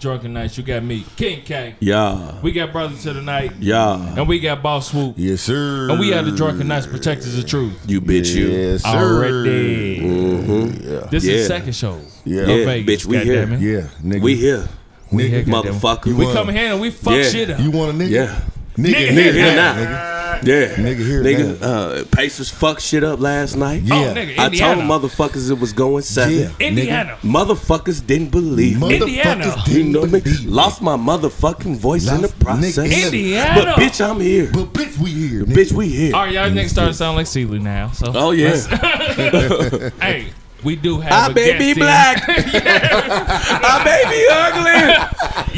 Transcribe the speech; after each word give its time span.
Drunken 0.00 0.32
Knights. 0.32 0.56
You 0.58 0.64
got 0.64 0.82
me, 0.82 1.04
King 1.16 1.42
K. 1.42 1.74
Yeah. 1.78 2.40
We 2.40 2.52
got 2.52 2.72
Brother 2.72 2.96
to 2.96 3.12
the 3.12 3.22
Night. 3.22 3.52
Yeah. 3.60 4.16
And 4.16 4.26
we 4.26 4.40
got 4.40 4.62
Boss 4.62 4.90
Swoop. 4.90 5.14
Yes, 5.16 5.42
sir. 5.42 5.90
And 5.90 6.00
we 6.00 6.12
are 6.14 6.22
the 6.22 6.32
Drunken 6.32 6.66
Knights 6.68 6.86
Protectors 6.86 7.38
of 7.38 7.46
Truth. 7.46 7.84
You 7.86 8.00
bitch 8.00 8.34
you. 8.34 8.48
Yes, 8.48 8.82
sir. 8.82 8.88
Already. 8.88 10.00
Mm-hmm. 10.00 10.90
Yeah. 10.92 11.00
This 11.10 11.24
Yeah. 11.24 11.34
is 11.34 11.48
the 11.48 11.54
second 11.54 11.74
show. 11.74 12.00
Yeah. 12.24 12.46
Yeah, 12.46 12.64
Vegas, 12.64 13.04
bitch, 13.04 13.06
we 13.06 13.18
here. 13.18 13.48
Yeah, 13.54 13.88
nigga. 14.02 14.20
We 14.22 14.36
here. 14.36 14.68
We 15.12 15.28
here, 15.28 15.42
Nigga, 15.42 15.50
goddamn. 15.50 15.74
Motherfucker. 15.74 16.04
We 16.06 16.24
want- 16.24 16.36
come 16.36 16.48
here 16.50 16.72
and 16.72 16.80
we 16.80 16.90
fuck 16.90 17.14
Yeah. 17.14 17.22
shit 17.24 17.50
up. 17.50 17.60
You 17.60 17.70
want 17.70 17.90
a 17.90 17.94
nigga? 17.94 18.10
Yeah. 18.10 18.40
Nigga, 18.76 18.94
Nigga 18.94 19.08
nigga, 19.10 19.32
here 19.32 19.54
now. 19.56 19.74
nigga. 19.74 20.10
Yeah. 20.42 20.74
Nigga 20.76 20.96
here 21.04 21.22
Nigga, 21.22 21.62
uh, 21.62 22.04
Pacers 22.12 22.48
fucked 22.50 22.80
shit 22.80 23.04
up 23.04 23.20
last 23.20 23.56
night. 23.56 23.82
Yeah. 23.82 23.94
Oh, 23.94 24.14
nigga, 24.14 24.38
I 24.38 24.48
told 24.48 24.78
motherfuckers 24.84 25.50
it 25.50 25.58
was 25.58 25.72
going 25.74 26.02
seven. 26.02 26.38
Yeah. 26.38 26.66
Indiana. 26.66 27.18
Motherfuckers 27.22 28.06
didn't 28.06 28.30
believe 28.30 28.80
me. 28.80 28.96
Indiana. 28.96 29.54
Didn't 29.66 29.92
know 29.92 30.02
me? 30.06 30.20
believe 30.20 30.46
me. 30.46 30.50
Lost 30.50 30.80
my 30.82 30.96
motherfucking 30.96 31.76
voice 31.76 32.08
in 32.10 32.22
the 32.22 32.28
process. 32.28 32.78
nigga, 32.78 33.04
Indiana. 33.06 33.54
But 33.64 33.76
bitch, 33.76 34.00
I'm 34.08 34.20
here. 34.20 34.50
But 34.52 34.72
bitch, 34.72 34.96
we 34.98 35.10
here. 35.10 35.44
Nigga. 35.44 35.54
Bitch, 35.54 35.72
we 35.72 35.88
here. 35.88 36.14
All 36.14 36.22
right, 36.24 36.32
y'all 36.32 36.48
niggas 36.48 36.70
starting 36.70 36.92
to 36.92 36.96
sound 36.96 37.16
like 37.16 37.26
Sealy 37.26 37.58
now. 37.58 37.90
So, 37.90 38.12
Oh 38.14 38.30
yeah. 38.30 38.56
hey, 40.00 40.28
we 40.64 40.76
do 40.76 41.00
have 41.00 41.12
I 41.12 41.26
a 41.30 41.34
may 41.34 41.44
guest 41.46 41.58
be 41.58 41.70
in. 41.70 41.76
black. 41.78 42.22
I 42.28 43.82
may 43.84 44.02
be 44.10 44.26
ugly. 44.30 44.80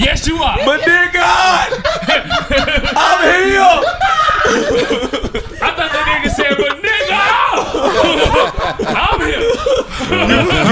Yes, 0.03 0.27
you 0.27 0.36
are. 0.36 0.58
But 0.64 0.84
dear 0.84 1.11
God, 1.12 1.72
I'm 2.97 3.20
here. 3.50 3.83
I 5.62 5.70
thought 5.77 5.91
that 5.92 6.05
nigga 6.08 6.30
said, 6.30 6.56
but 6.56 6.77
nigga, 6.83 7.20
oh, 7.55 7.58
I'm 9.12 9.20
here. 9.20 9.41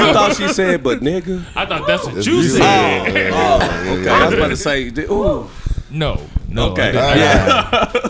You 0.06 0.12
thought 0.12 0.34
she 0.36 0.48
said, 0.48 0.82
but 0.82 1.00
nigga. 1.00 1.44
I 1.56 1.66
thought 1.66 1.86
that's 1.86 2.04
what 2.06 2.24
you 2.26 2.34
You 2.36 2.42
said. 2.42 3.12
said- 3.12 3.32
oh, 3.32 3.58
oh, 3.60 3.98
okay. 4.00 4.08
I 4.10 4.24
was 4.26 4.34
about 4.34 4.48
to 4.48 4.56
say, 4.56 4.88
ooh. 5.10 5.48
No, 5.90 6.20
no. 6.48 6.70
Okay. 6.70 6.96
I 6.96 7.14
didn't. 7.14 7.18
Yeah. 7.18 8.06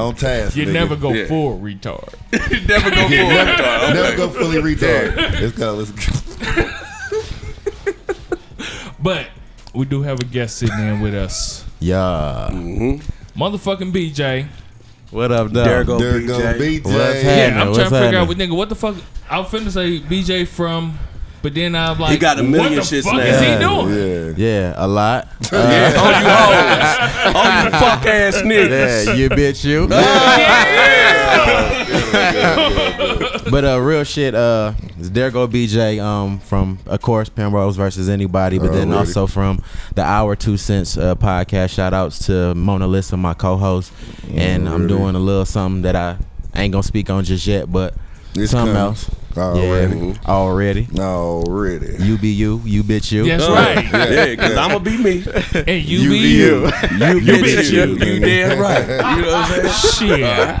On 0.00 0.14
task. 0.14 0.56
You 0.56 0.66
nigga. 0.66 0.72
never 0.72 0.96
go 0.96 1.12
Yeah. 1.12 1.26
full 1.26 1.58
retard. 1.60 2.14
You 2.50 2.60
never 2.66 2.90
go 2.90 3.06
Yeah, 3.08 3.28
for 3.28 3.34
never, 3.34 3.50
it. 3.52 3.94
never 3.94 4.16
go 4.16 4.28
fully 4.30 4.56
retard. 4.74 5.16
Let's 5.40 5.52
go. 5.56 5.74
Let's 5.74 5.90
go. 5.92 6.70
But 9.02 9.28
we 9.74 9.86
do 9.86 10.02
have 10.02 10.20
a 10.20 10.24
guest 10.24 10.58
sitting 10.58 10.78
in 10.78 11.00
with 11.00 11.14
us. 11.14 11.64
Yeah. 11.78 12.50
Mm-hmm. 12.52 13.40
Motherfucking 13.40 13.92
BJ. 13.92 14.46
What 15.10 15.32
up, 15.32 15.50
though? 15.52 15.64
There 15.64 15.84
go 15.84 15.98
There 15.98 16.20
go 16.20 16.38
BJ. 16.38 16.58
BJ. 16.58 16.84
What's 16.84 17.24
Yeah. 17.24 17.58
I'm 17.60 17.68
What's 17.68 17.78
trying 17.78 17.90
to 17.90 18.00
figure 18.00 18.18
out 18.18 18.28
what 18.28 18.36
nigga, 18.36 18.54
what 18.56 18.68
the 18.68 18.74
fuck. 18.74 18.96
I 19.28 19.38
was 19.38 19.48
finna 19.48 19.70
say 19.70 20.00
BJ 20.00 20.46
from, 20.46 20.98
but 21.42 21.54
then 21.54 21.74
I'm 21.74 21.98
like, 21.98 22.12
He 22.12 22.18
got 22.18 22.38
a 22.38 22.42
million 22.42 22.78
what 22.78 22.88
the 22.88 22.96
shits 22.96 23.04
fuck 23.04 23.14
now. 23.14 23.20
is 23.20 23.40
he 23.40 23.46
Yeah. 23.46 23.58
doing? 23.58 24.36
Yeah. 24.38 24.46
Yeah, 24.46 24.74
a 24.76 24.86
lot. 24.88 25.28
Uh, 25.52 25.56
Yeah, 25.70 25.92
oh 25.96 26.10
you 26.10 26.26
hoes. 26.30 27.34
Oh 27.34 27.64
you 27.64 27.70
fuck 27.70 28.06
ass 28.06 28.36
niggas. 28.42 29.06
yeah, 29.06 29.12
you 29.14 29.28
bitch 29.28 29.64
you. 29.64 29.88
but 33.50 33.64
uh, 33.64 33.80
real 33.80 34.04
shit. 34.04 34.34
Uh, 34.34 34.72
there 34.98 35.30
go 35.30 35.48
BJ. 35.48 36.02
Um, 36.02 36.38
from 36.40 36.78
of 36.86 37.00
course 37.02 37.28
Penrose 37.28 37.76
versus 37.76 38.08
anybody, 38.08 38.58
but 38.58 38.72
then 38.72 38.88
Already. 38.92 39.08
also 39.08 39.26
from 39.26 39.62
the 39.94 40.02
Our 40.02 40.36
Two 40.36 40.56
Cents 40.56 40.96
uh, 40.96 41.14
podcast. 41.14 41.70
Shout 41.70 41.92
outs 41.94 42.26
to 42.26 42.54
Mona 42.54 42.86
Lisa, 42.86 43.16
my 43.16 43.34
co-host, 43.34 43.92
and 44.32 44.68
I'm 44.68 44.86
doing 44.86 45.14
a 45.16 45.18
little 45.20 45.44
something 45.46 45.82
that 45.82 45.96
I 45.96 46.16
ain't 46.54 46.72
gonna 46.72 46.82
speak 46.82 47.10
on 47.10 47.24
just 47.24 47.46
yet, 47.46 47.70
but 47.72 47.94
It's 48.34 48.52
something 48.52 48.74
coming. 48.74 48.88
else. 48.88 49.10
Already. 49.36 49.96
Yeah, 49.96 50.14
already. 50.28 50.88
Already. 50.98 51.96
You 52.04 52.18
be 52.18 52.28
you, 52.28 52.60
you 52.64 52.82
bitch 52.82 53.12
you. 53.12 53.24
That's 53.24 53.46
right. 53.48 53.84
Yeah, 53.84 54.26
because 54.26 54.56
I'm 54.56 54.70
going 54.70 54.84
to 54.84 54.90
be 54.90 55.02
me. 55.02 55.24
And 55.66 55.84
you, 55.84 56.08
be 56.10 56.18
you. 56.18 56.64
You 56.64 56.70
bitch 56.70 57.70
you. 57.70 57.96
You 58.04 58.20
damn 58.20 58.58
right. 58.58 58.82
You 58.88 59.22
know 59.22 59.32
what 59.32 59.50
I'm 59.50 59.68
saying? 59.68 60.18
Shit. 60.18 60.60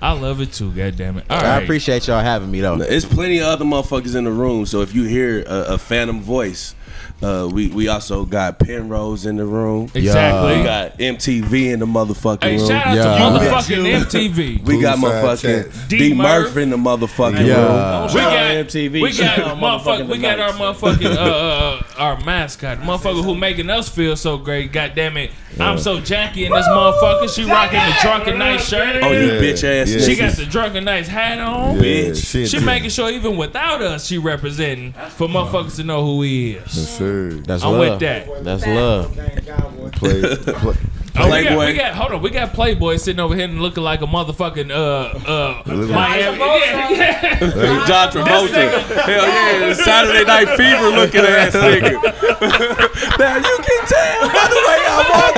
I 0.00 0.12
love 0.12 0.40
it 0.40 0.52
too, 0.52 0.70
goddammit. 0.70 1.24
All 1.28 1.38
I 1.38 1.42
right. 1.56 1.62
appreciate 1.62 2.06
y'all 2.06 2.20
having 2.22 2.50
me 2.50 2.60
though. 2.60 2.76
There's 2.76 3.04
plenty 3.04 3.38
of 3.38 3.46
other 3.46 3.64
motherfuckers 3.64 4.14
in 4.14 4.24
the 4.24 4.30
room, 4.30 4.64
so 4.64 4.80
if 4.82 4.94
you 4.94 5.02
hear 5.04 5.42
a, 5.42 5.74
a 5.74 5.78
phantom 5.78 6.20
voice, 6.20 6.74
uh, 7.22 7.48
we 7.52 7.66
we 7.68 7.88
also 7.88 8.24
got 8.24 8.58
Penrose 8.60 9.26
in 9.26 9.36
the 9.36 9.44
room. 9.44 9.90
Exactly. 9.94 10.58
We 10.58 10.62
got 10.62 10.98
MTV 10.98 11.72
in 11.72 11.80
the 11.80 11.86
motherfucking 11.86 12.42
Hey, 12.44 12.56
room. 12.58 12.68
shout 12.68 12.86
out 12.86 12.96
Yeah. 12.96 13.02
to 13.02 13.38
motherfucking 13.50 14.04
MTV. 14.04 14.62
we 14.64 14.80
got 14.80 14.98
Poolside 14.98 15.22
motherfucking 15.22 15.72
chat. 15.72 15.88
D 15.88 15.98
D 15.98 16.14
Murph 16.14 16.44
Murph. 16.54 16.56
in 16.58 16.70
the 16.70 16.76
motherfucking 16.76 17.46
Yeah. 17.46 18.02
room. 18.04 18.14
We 18.14 18.20
got 18.20 18.56
MTV. 18.66 19.02
We 19.02 19.08
got 19.10 19.14
Shout 19.36 19.58
motherfucker. 19.58 19.82
motherfucking 20.06 20.08
We 20.08 20.18
got 20.18 20.38
our 20.38 20.52
motherfucking 20.52 21.16
uh, 21.16 21.20
uh, 21.20 21.82
our 21.98 22.20
mascot, 22.24 22.78
motherfucker 22.82 23.24
who 23.24 23.34
making 23.34 23.68
us 23.68 23.88
feel 23.88 24.14
so 24.14 24.36
great. 24.38 24.70
God 24.72 24.92
damn 24.94 25.16
it, 25.16 25.32
I'm 25.58 25.78
so 25.78 26.00
Jackie 26.00 26.44
in 26.46 26.52
this 26.52 26.66
motherfucker. 26.68 27.34
She 27.34 27.44
rocking 27.44 27.80
the 27.80 27.96
drunken 28.00 28.38
knight 28.38 28.60
shirt. 28.60 29.02
Oh, 29.02 29.10
you 29.10 29.18
Yeah. 29.26 29.40
bitch 29.40 29.64
ass 29.64 29.90
Yeah. 29.90 30.00
She 30.06 30.14
got 30.14 30.32
the 30.34 30.46
drunken 30.46 30.84
knight 30.84 31.08
hat 31.08 31.40
on. 31.40 31.74
Yeah, 31.76 31.82
Bitch. 31.82 32.30
shit, 32.30 32.48
She 32.48 32.60
making 32.60 32.90
sure 32.90 33.10
even 33.10 33.36
without 33.36 33.82
us, 33.82 34.06
she 34.06 34.18
representing 34.18 34.94
for 35.16 35.26
motherfuckers 35.26 35.74
to 35.76 35.82
know 35.84 36.04
who 36.04 36.22
he 36.22 36.52
is. 36.52 36.96
Yes, 37.08 37.34
sir. 37.34 37.42
That's 37.44 37.62
I'm 37.64 37.72
love. 37.72 37.90
with 37.90 38.00
that. 38.00 38.44
That's 38.44 38.66
love. 38.66 39.92
Play, 39.92 40.36
play. 40.36 40.74
Oh, 41.20 41.24
we 41.24 41.42
got, 41.42 41.52
Playboy. 41.54 41.66
we 41.66 41.72
got 41.74 41.94
hold 41.94 42.12
on, 42.12 42.22
we 42.22 42.30
got 42.30 42.52
Playboy 42.52 42.96
sitting 42.96 43.20
over 43.20 43.34
here 43.34 43.44
and 43.44 43.60
looking 43.60 43.82
like 43.82 44.02
a 44.02 44.06
motherfucking 44.06 44.70
uh 44.70 45.18
uh 45.28 45.62
Living- 45.66 45.94
Miami. 45.94 46.38
Yeah, 46.38 46.90
yeah. 46.90 47.38
John 47.86 48.10
Travolta. 48.12 48.70
Hell 49.04 49.26
yeah, 49.26 49.72
Saturday 49.74 50.24
Night 50.24 50.48
Fever 50.56 50.88
looking 50.90 51.20
ass 51.22 51.54
nigga. 51.54 51.92
now 53.18 53.36
you 53.36 53.58
can 53.66 53.86
tell 53.86 54.28
by 54.28 54.46
the 54.48 54.60
way 54.68 54.80
I 54.86 54.96
walk 55.10 55.34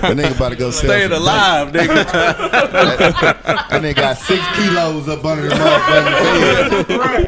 That 0.00 0.16
nigga 0.16 0.36
about 0.36 0.48
to 0.50 0.56
go 0.56 0.70
sell 0.70 0.88
staying 0.90 1.10
some 1.10 1.22
alive, 1.22 1.72
nigga. 1.72 2.04
That 3.66 3.82
nigga 3.82 3.96
got 3.96 4.16
six 4.16 4.40
kilos 4.56 5.08
up 5.08 5.24
under 5.24 5.48
the 5.48 5.54
motherfucking 5.54 6.86
bed. 6.88 7.26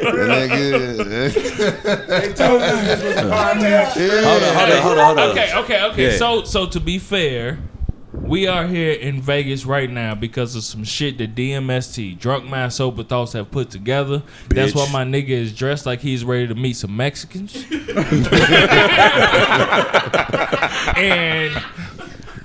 That 2.19 3.57
nigga. 3.57 3.85
Hold 4.25 4.43
on, 4.43 4.55
hold 4.55 4.71
on, 4.71 4.83
hold 4.83 4.99
on, 4.99 5.05
hold 5.07 5.19
on. 5.19 5.31
Okay, 5.31 5.49
okay, 5.55 5.83
okay. 5.91 6.13
Yeah. 6.13 6.19
So, 6.19 6.28
so 6.45 6.67
to 6.67 6.81
be 6.81 6.99
fair, 6.99 7.59
we 8.13 8.47
are 8.47 8.67
here 8.67 8.93
in 8.93 9.21
Vegas 9.21 9.65
right 9.65 9.91
now 9.91 10.15
because 10.15 10.55
of 10.55 10.63
some 10.63 10.85
shit 10.85 11.17
that 11.19 11.35
DMST, 11.35 12.19
Drunk 12.19 12.45
Mind 12.45 12.73
Sober 12.73 13.03
Thoughts, 13.03 13.33
have 13.33 13.51
put 13.51 13.71
together. 13.71 14.23
That's 14.49 14.75
why 14.75 14.91
my 14.93 15.05
nigga 15.05 15.31
is 15.31 15.55
dressed 15.55 15.87
like 15.87 16.01
he's 16.01 16.25
ready 16.25 16.47
to 16.47 16.55
meet 16.55 16.75
some 16.75 16.97
Mexicans. 16.97 17.55
and 20.97 21.65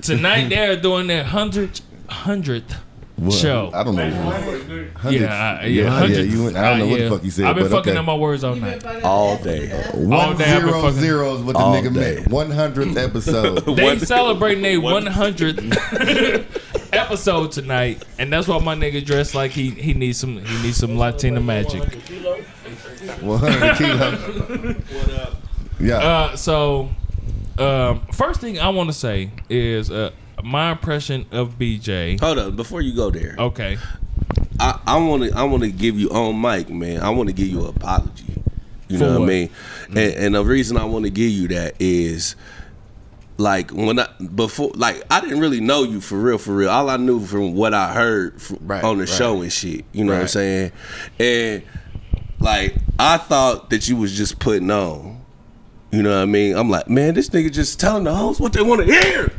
tonight 0.02 0.48
they're 0.50 0.78
doing 0.78 1.08
their 1.08 1.26
hundredth 1.26 1.82
hundredth 2.10 2.76
show. 3.32 3.70
I 3.74 3.84
don't 3.84 3.96
know. 3.96 4.04
Yeah, 5.10 5.58
I, 5.62 5.66
yeah, 5.66 5.84
Yeah, 5.84 5.90
hundredth. 5.90 6.32
you 6.32 6.44
went- 6.46 6.58
I 6.58 6.70
don't 6.70 6.80
know 6.80 6.86
uh, 6.86 6.90
what 6.90 6.98
the 6.98 7.04
yeah. 7.04 7.10
fuck 7.10 7.24
you 7.24 7.32
said, 7.32 7.46
I've 7.46 7.56
been 7.56 7.66
but 7.66 7.72
fucking 7.72 7.92
okay. 7.92 8.00
up 8.00 8.06
my 8.06 8.16
words 8.16 8.44
all 8.44 8.56
night. 8.56 8.84
All 9.04 9.38
day. 9.38 9.70
One 9.94 10.14
All 10.20 10.34
day 10.34 10.46
zero 10.60 10.82
fucking- 10.82 11.00
zero 11.00 11.36
is 11.36 11.42
what 11.42 11.54
the 11.54 11.60
All 11.60 11.76
nigga 11.76 11.94
day. 11.94 12.16
meant. 12.16 12.28
One 12.30 12.52
hundredth 12.52 12.98
episode. 12.98 13.66
They 13.76 14.00
celebrating 14.00 14.64
their 14.64 14.80
100th 14.80 16.46
episode 16.94 17.52
tonight, 17.52 18.04
and 18.20 18.32
that's 18.32 18.48
why 18.48 18.60
my 18.60 18.76
nigga 18.76 19.04
dressed 19.06 19.36
like 19.36 19.52
he 19.52 19.70
he 19.72 19.94
needs 19.94 20.18
some 20.20 20.38
he 20.44 20.64
needs 20.64 20.78
some 20.78 20.98
Latina 20.98 21.40
magic. 21.40 21.84
One 23.22 23.40
hundred 23.40 23.78
kilos. 23.78 24.76
Yeah. 25.80 25.98
Uh, 25.98 26.36
so 26.38 26.90
um, 27.58 28.02
first 28.14 28.40
thing 28.40 28.60
I 28.60 28.70
want 28.70 28.90
to 28.90 28.94
say 28.94 29.32
is 29.50 29.92
uh, 29.92 30.12
my 30.44 30.72
impression 30.72 31.26
of 31.32 31.58
BJ. 31.58 32.20
Hold 32.20 32.38
up, 32.38 32.56
before 32.56 32.82
you 32.82 32.94
go 32.96 33.10
there, 33.10 33.36
Okay, 33.38 33.78
I, 34.60 34.80
I 34.86 34.98
want 34.98 35.24
to 35.24 35.32
I 35.38 35.44
want 35.44 35.64
to 35.64 35.72
give 35.72 36.00
you 36.00 36.10
on 36.10 36.40
mic, 36.40 36.70
man. 36.70 37.02
I 37.02 37.10
want 37.10 37.30
to 37.30 37.34
give 37.34 37.48
you 37.48 37.62
an 37.62 37.68
apology. 37.76 38.26
You 38.90 38.98
For 39.00 39.06
know 39.06 39.12
what, 39.14 39.20
what? 39.22 39.26
I 39.26 39.34
mean? 39.34 39.50
Mm. 39.50 39.88
And, 39.90 40.14
and 40.26 40.36
the 40.36 40.44
reason 40.44 40.78
I 40.78 40.86
want 40.86 41.06
to 41.06 41.12
give 41.12 41.32
you 41.32 41.48
that 41.50 41.76
is 41.80 42.36
like 43.38 43.72
when 43.72 43.98
I 44.00 44.08
before 44.36 44.72
like 44.76 45.02
I 45.10 45.20
didn't 45.22 45.40
really 45.40 45.60
know 45.60 45.84
you 45.84 46.00
for 46.02 46.18
real 46.20 46.38
for 46.38 46.54
real. 46.56 46.70
All 46.70 46.90
I 46.90 46.98
knew 46.98 47.20
from 47.20 47.56
what 47.56 47.74
I 47.74 47.94
heard 47.94 48.36
f 48.36 48.54
Right, 48.62 48.84
on 48.84 48.98
the 48.98 49.06
right. 49.06 49.10
show 49.10 49.42
and 49.42 49.52
shit. 49.52 49.86
You 49.92 50.04
know 50.04 50.14
what 50.14 50.22
I'm 50.22 50.28
saying? 50.28 50.72
And 51.20 51.64
like 52.40 52.76
I 53.00 53.18
thought 53.18 53.70
that 53.72 53.88
you 53.90 53.96
was 53.96 54.16
just 54.16 54.40
putting 54.40 54.70
on. 54.70 55.22
You 55.92 56.02
know 56.02 56.10
what 56.16 56.24
I 56.24 56.26
mean? 56.26 56.56
I'm 56.56 56.70
like, 56.70 56.90
man, 56.90 57.14
this 57.14 57.30
nigga 57.30 57.52
just 57.52 57.80
telling 57.80 58.04
the 58.04 58.14
hoes 58.16 58.40
what 58.40 58.54
they 58.54 58.62
want 58.64 58.86
to 58.86 58.92
hear. 58.92 59.32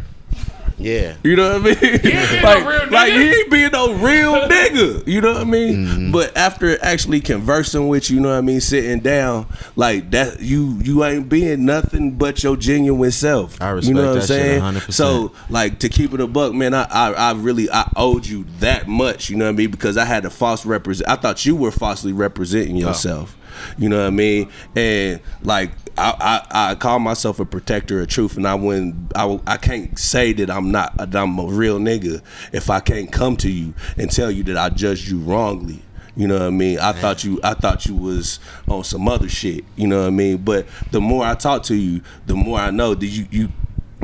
Yeah. 0.84 1.16
You 1.22 1.34
know 1.34 1.58
what 1.58 1.62
I 1.62 1.64
mean? 1.64 2.00
ain't 2.04 2.44
like, 2.44 2.62
no 2.62 2.70
real 2.70 2.90
like 2.90 3.12
he 3.12 3.28
ain't 3.30 3.50
being 3.50 3.70
no 3.72 3.94
real 3.94 4.34
nigga. 4.48 5.06
You 5.06 5.20
know 5.22 5.32
what 5.32 5.40
I 5.40 5.44
mean? 5.44 5.76
Mm-hmm. 5.76 6.12
But 6.12 6.36
after 6.36 6.82
actually 6.84 7.20
conversing 7.20 7.88
with 7.88 8.10
you, 8.10 8.16
you 8.16 8.20
know 8.22 8.28
what 8.28 8.36
I 8.36 8.42
mean, 8.42 8.60
sitting 8.60 9.00
down, 9.00 9.46
like 9.76 10.10
that, 10.10 10.40
you 10.40 10.78
you 10.82 11.02
ain't 11.04 11.30
being 11.30 11.64
nothing 11.64 12.12
but 12.12 12.42
your 12.42 12.56
genuine 12.56 13.10
self. 13.12 13.60
I 13.62 13.70
You 13.70 13.76
respect 13.76 13.96
know 13.96 14.02
what 14.02 14.08
I'm 14.08 14.14
that 14.14 14.20
shit 14.20 14.28
saying? 14.28 14.60
100%. 14.60 14.92
So 14.92 15.32
like 15.48 15.78
to 15.78 15.88
keep 15.88 16.12
it 16.12 16.20
a 16.20 16.26
buck, 16.26 16.52
man, 16.52 16.74
I, 16.74 16.84
I 16.84 17.12
I 17.12 17.32
really 17.32 17.70
I 17.70 17.90
owed 17.96 18.26
you 18.26 18.44
that 18.58 18.86
much. 18.86 19.30
You 19.30 19.36
know 19.36 19.46
what 19.46 19.52
I 19.52 19.56
mean? 19.56 19.70
Because 19.70 19.96
I 19.96 20.04
had 20.04 20.26
a 20.26 20.30
false 20.30 20.66
represent. 20.66 21.08
I 21.08 21.16
thought 21.16 21.46
you 21.46 21.56
were 21.56 21.70
falsely 21.70 22.12
representing 22.12 22.76
yourself. 22.76 23.36
You 23.78 23.88
know 23.88 23.98
what 23.98 24.08
I 24.08 24.10
mean? 24.10 24.50
And 24.76 25.20
like 25.42 25.70
I, 25.96 26.42
I, 26.50 26.70
I 26.70 26.74
call 26.74 26.98
myself 26.98 27.38
a 27.38 27.44
protector 27.44 28.00
of 28.00 28.08
truth, 28.08 28.36
and 28.36 28.46
I 28.46 28.54
wouldn't 28.54 29.12
I, 29.16 29.40
I 29.46 29.56
can't 29.56 29.98
say 29.98 30.32
that 30.34 30.50
I'm 30.50 30.70
not 30.70 30.96
that 30.96 31.14
I'm 31.14 31.38
a 31.38 31.46
real 31.46 31.78
nigga 31.78 32.22
if 32.52 32.70
I 32.70 32.80
can't 32.80 33.12
come 33.12 33.36
to 33.38 33.50
you 33.50 33.74
and 33.96 34.10
tell 34.10 34.30
you 34.30 34.42
that 34.44 34.56
I 34.56 34.70
judged 34.70 35.08
you 35.08 35.20
wrongly. 35.20 35.82
You 36.16 36.28
know 36.28 36.34
what 36.34 36.46
I 36.46 36.50
mean? 36.50 36.78
I 36.78 36.92
thought 36.92 37.24
you 37.24 37.40
I 37.42 37.54
thought 37.54 37.86
you 37.86 37.96
was 37.96 38.38
on 38.68 38.84
some 38.84 39.08
other 39.08 39.28
shit. 39.28 39.64
You 39.76 39.88
know 39.88 40.00
what 40.02 40.08
I 40.08 40.10
mean? 40.10 40.38
But 40.38 40.66
the 40.90 41.00
more 41.00 41.24
I 41.24 41.34
talk 41.34 41.64
to 41.64 41.74
you, 41.74 42.02
the 42.26 42.34
more 42.34 42.58
I 42.58 42.70
know 42.70 42.94
that 42.94 43.06
you 43.06 43.26
you 43.30 43.48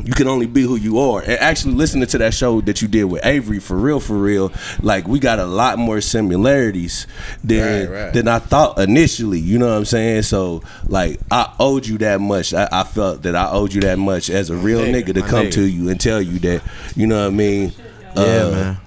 you 0.05 0.13
can 0.13 0.27
only 0.27 0.45
be 0.47 0.61
who 0.63 0.75
you 0.75 0.99
are. 0.99 1.21
And 1.21 1.33
actually 1.33 1.73
listening 1.75 2.07
to 2.07 2.17
that 2.19 2.33
show 2.33 2.61
that 2.61 2.81
you 2.81 2.87
did 2.87 3.05
with 3.05 3.25
Avery, 3.25 3.59
for 3.59 3.75
real, 3.77 3.99
for 3.99 4.15
real, 4.17 4.51
like 4.81 5.07
we 5.07 5.19
got 5.19 5.39
a 5.39 5.45
lot 5.45 5.77
more 5.79 6.01
similarities 6.01 7.07
than 7.43 7.89
Right, 7.89 8.03
right. 8.05 8.13
than 8.13 8.27
I 8.27 8.39
thought 8.39 8.79
initially. 8.79 9.39
You 9.39 9.59
know 9.59 9.67
what 9.67 9.77
I'm 9.77 9.85
saying? 9.85 10.23
So 10.23 10.63
like 10.87 11.19
I 11.29 11.53
owed 11.59 11.85
you 11.85 11.97
that 11.99 12.19
much. 12.21 12.53
I, 12.53 12.67
I 12.71 12.83
felt 12.83 13.23
that 13.23 13.35
I 13.35 13.49
owed 13.51 13.73
you 13.73 13.81
that 13.81 13.99
much 13.99 14.29
as 14.29 14.49
a 14.49 14.55
real 14.55 14.79
nigga, 14.81 15.05
nigga 15.09 15.13
to 15.15 15.21
come 15.21 15.45
nigga. 15.47 15.51
to 15.53 15.61
you 15.63 15.89
and 15.89 15.99
tell 15.99 16.21
you 16.21 16.39
that. 16.39 16.61
You 16.95 17.07
know 17.07 17.21
what 17.21 17.27
I 17.33 17.35
mean? 17.35 17.73
Yeah, 18.15 18.21
Uh, 18.21 18.51
man. 18.51 18.77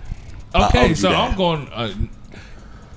Okay, 0.66 0.94
so 0.94 1.08
that. 1.08 1.18
I'm 1.18 1.36
going. 1.36 1.68
Uh, 1.72 1.92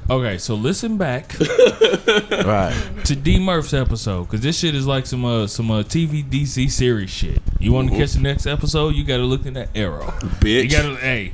okay, 0.10 0.38
so 0.38 0.56
listen 0.56 0.98
back 0.98 1.36
Right. 1.40 2.74
to 3.06 3.16
D 3.16 3.40
Murph's 3.40 3.74
episode 3.74 4.24
because 4.24 4.42
this 4.42 4.58
shit 4.60 4.76
is 4.76 4.86
like 4.88 5.06
some 5.06 5.24
uh, 5.26 5.48
some 5.48 5.70
uh, 5.72 5.84
TV 5.84 6.24
DC 6.24 6.70
series 6.72 7.10
shit. 7.10 7.42
You 7.60 7.72
want 7.74 7.90
to 7.92 7.98
catch 7.98 8.14
the 8.14 8.20
next 8.22 8.46
episode? 8.46 8.96
You 8.96 9.04
got 9.04 9.18
to 9.18 9.24
look 9.24 9.46
in 9.46 9.54
that 9.54 9.70
arrow. 9.76 10.06
Bitch. 10.42 10.64
You 10.64 10.70
got 10.70 10.84
to 10.84 10.96
hey. 10.96 11.34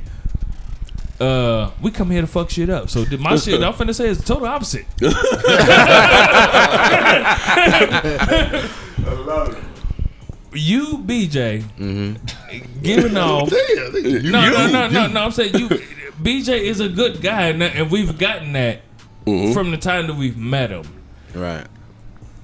Uh, 1.20 1.70
we 1.80 1.92
come 1.92 2.10
here 2.10 2.20
to 2.22 2.26
fuck 2.26 2.50
shit 2.50 2.68
up. 2.68 2.90
So 2.90 3.04
my 3.20 3.36
shit, 3.36 3.62
I'm 3.62 3.72
finna 3.74 3.94
say 3.94 4.08
is 4.08 4.18
the 4.18 4.24
total 4.24 4.48
opposite. 4.48 4.84
you, 10.52 10.98
BJ, 10.98 11.64
giving 12.82 13.16
off 13.16 13.50
You, 13.50 14.22
no, 14.30 14.50
no, 14.50 14.66
no, 14.70 14.86
you. 14.86 14.92
no, 14.92 15.06
no. 15.08 15.20
I'm 15.24 15.30
saying 15.32 15.54
you, 15.56 15.68
BJ 16.24 16.60
is 16.62 16.80
a 16.80 16.88
good 16.88 17.20
guy, 17.20 17.48
and, 17.48 17.62
and 17.62 17.90
we've 17.90 18.18
gotten 18.18 18.52
that 18.54 18.80
Mm-hmm. 19.26 19.54
from 19.54 19.70
the 19.70 19.78
time 19.78 20.06
that 20.08 20.16
we've 20.16 20.36
met 20.36 20.68
him. 20.68 20.84
Right. 21.34 21.66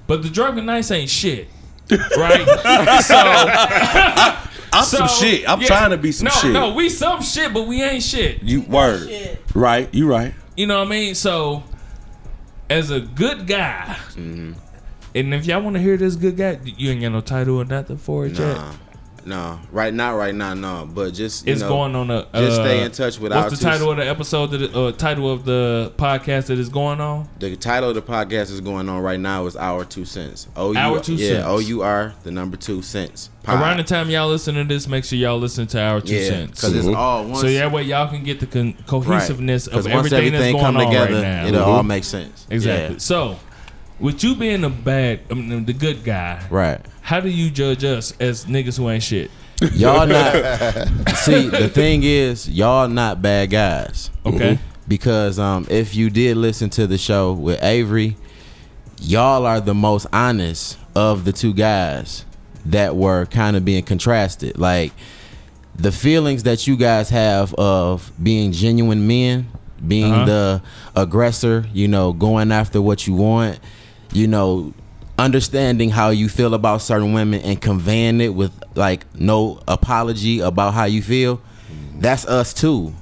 But 0.07 0.23
the 0.23 0.29
drunken 0.29 0.65
knights 0.65 0.89
ain't 0.89 1.11
shit, 1.11 1.47
right? 1.91 3.01
so 3.03 3.15
I'm 4.73 4.83
so, 4.83 4.97
some 4.97 5.07
shit. 5.07 5.47
I'm 5.47 5.61
yeah. 5.61 5.67
trying 5.67 5.91
to 5.91 5.97
be 5.97 6.11
some 6.11 6.25
no, 6.25 6.31
shit. 6.31 6.51
No, 6.51 6.69
no, 6.69 6.75
we 6.75 6.89
some 6.89 7.21
shit, 7.21 7.53
but 7.53 7.67
we 7.67 7.83
ain't 7.83 8.01
shit. 8.01 8.41
You 8.41 8.61
word. 8.61 9.37
Right, 9.53 9.93
you 9.93 10.07
right. 10.07 10.33
You 10.57 10.65
know 10.65 10.79
what 10.79 10.87
I 10.87 10.89
mean? 10.89 11.13
So, 11.13 11.63
as 12.69 12.89
a 12.89 12.99
good 12.99 13.45
guy, 13.45 13.95
Mm-hmm. 14.15 14.53
and 15.13 15.33
if 15.35 15.45
y'all 15.45 15.61
want 15.61 15.75
to 15.75 15.81
hear 15.83 15.97
this 15.97 16.15
good 16.15 16.35
guy, 16.35 16.59
you 16.63 16.89
ain't 16.91 17.01
got 17.01 17.11
no 17.11 17.21
title 17.21 17.57
or 17.57 17.65
nothing 17.65 17.97
for 17.97 18.25
it 18.25 18.39
yet. 18.39 18.57
Nah. 19.25 19.55
No. 19.55 19.59
Right 19.71 19.93
now, 19.93 20.15
right 20.15 20.33
now, 20.33 20.53
no. 20.53 20.89
But 20.91 21.13
just 21.13 21.45
you 21.45 21.53
It's 21.53 21.61
know, 21.61 21.69
going 21.69 21.95
on 21.95 22.09
a. 22.11 22.23
just 22.33 22.59
uh, 22.59 22.63
stay 22.65 22.83
in 22.83 22.91
touch 22.91 23.19
with 23.19 23.31
our 23.31 23.43
What's 23.43 23.57
the 23.59 23.63
two- 23.65 23.69
title 23.71 23.91
of 23.91 23.97
the 23.97 24.07
episode? 24.07 24.47
That 24.47 24.75
uh, 24.75 24.91
title 24.93 25.31
of 25.31 25.45
the 25.45 25.93
podcast 25.97 26.47
that 26.47 26.57
is 26.59 26.69
going 26.69 26.99
on? 27.01 27.29
The 27.39 27.55
title 27.55 27.89
of 27.89 27.95
the 27.95 28.01
podcast 28.01 28.51
is 28.51 28.61
going 28.61 28.89
on 28.89 29.01
right 29.01 29.19
now 29.19 29.45
is 29.45 29.55
Our 29.55 29.85
Two 29.85 30.05
Cents. 30.05 30.47
O 30.55 30.71
U 30.71 30.77
Our 30.77 30.99
Two 30.99 31.15
yeah, 31.15 31.27
Cents. 31.35 31.45
O 31.47 31.59
U 31.59 31.81
R 31.81 32.13
the 32.23 32.31
number 32.31 32.57
two 32.57 32.81
cents. 32.81 33.29
Pod. 33.43 33.59
Around 33.59 33.77
the 33.77 33.83
time 33.83 34.09
y'all 34.09 34.29
listen 34.29 34.53
to 34.55 34.63
this, 34.63 34.87
make 34.87 35.03
sure 35.03 35.17
y'all 35.17 35.39
listen 35.39 35.65
to 35.67 35.81
our 35.81 35.99
two 35.99 36.13
yeah, 36.13 36.27
cents. 36.27 36.61
because 36.61 36.75
it's 36.75 36.87
all 36.95 37.25
once, 37.25 37.41
so 37.41 37.47
that 37.51 37.71
way 37.71 37.81
y'all 37.83 38.07
can 38.07 38.23
get 38.23 38.39
the 38.39 38.45
con- 38.45 38.75
right. 38.87 39.29
of 39.29 39.39
once 39.39 40.11
everything, 40.11 40.31
that's 40.31 40.51
going 40.51 40.63
come 40.63 40.77
on 40.77 40.85
together, 40.85 41.13
right 41.15 41.21
now. 41.21 41.45
it'll 41.47 41.63
all 41.63 41.81
make 41.83 42.03
sense. 42.03 42.45
exactly. 42.51 42.95
Yeah. 42.95 42.99
So, 42.99 43.39
with 44.01 44.23
you 44.23 44.35
being 44.35 44.61
the 44.61 44.69
bad, 44.69 45.21
I 45.29 45.35
mean, 45.35 45.65
the 45.65 45.73
good 45.73 46.03
guy, 46.03 46.41
Right. 46.49 46.79
how 47.01 47.19
do 47.19 47.29
you 47.29 47.49
judge 47.49 47.83
us 47.83 48.13
as 48.19 48.45
niggas 48.45 48.77
who 48.77 48.89
ain't 48.89 49.03
shit? 49.03 49.31
Y'all 49.73 50.07
not 50.07 50.33
see 51.17 51.47
the 51.47 51.69
thing 51.69 52.01
is 52.03 52.49
y'all 52.49 52.87
not 52.87 53.21
bad 53.21 53.51
guys 53.51 54.09
Okay. 54.25 54.57
because 54.87 55.37
um 55.37 55.67
if 55.69 55.93
you 55.93 56.09
did 56.09 56.35
listen 56.37 56.69
to 56.71 56.87
the 56.87 56.97
show 56.97 57.31
with 57.33 57.61
Avery, 57.63 58.17
y'all 58.99 59.45
are 59.45 59.61
the 59.61 59.75
most 59.75 60.07
honest 60.11 60.79
of 60.95 61.25
the 61.25 61.31
two 61.31 61.53
guys 61.53 62.25
that 62.65 62.95
were 62.95 63.25
kind 63.27 63.55
of 63.55 63.63
being 63.63 63.83
contrasted. 63.83 64.57
Like 64.57 64.93
the 65.75 65.91
feelings 65.91 66.41
that 66.43 66.65
you 66.65 66.75
guys 66.75 67.09
have 67.11 67.53
of 67.53 68.11
being 68.21 68.51
genuine 68.53 69.05
men, 69.07 69.47
being 69.87 70.11
Uh-huh. 70.11 70.25
the 70.25 70.61
aggressor, 70.95 71.67
you 71.73 71.87
know, 71.87 72.13
going 72.13 72.51
after 72.51 72.81
what 72.81 73.05
you 73.07 73.13
want, 73.13 73.59
you 74.11 74.27
know, 74.27 74.73
understanding 75.17 75.89
how 75.89 76.09
you 76.09 76.27
feel 76.29 76.53
about 76.53 76.81
certain 76.81 77.13
women 77.13 77.41
and 77.41 77.61
conveying 77.61 78.21
it 78.21 78.33
with 78.33 78.51
like 78.75 79.05
no 79.15 79.59
apology 79.67 80.39
about 80.39 80.73
how 80.73 80.85
you 80.85 81.01
feel. 81.01 81.41
That's 81.97 82.25
us 82.25 82.53
too. 82.53 82.93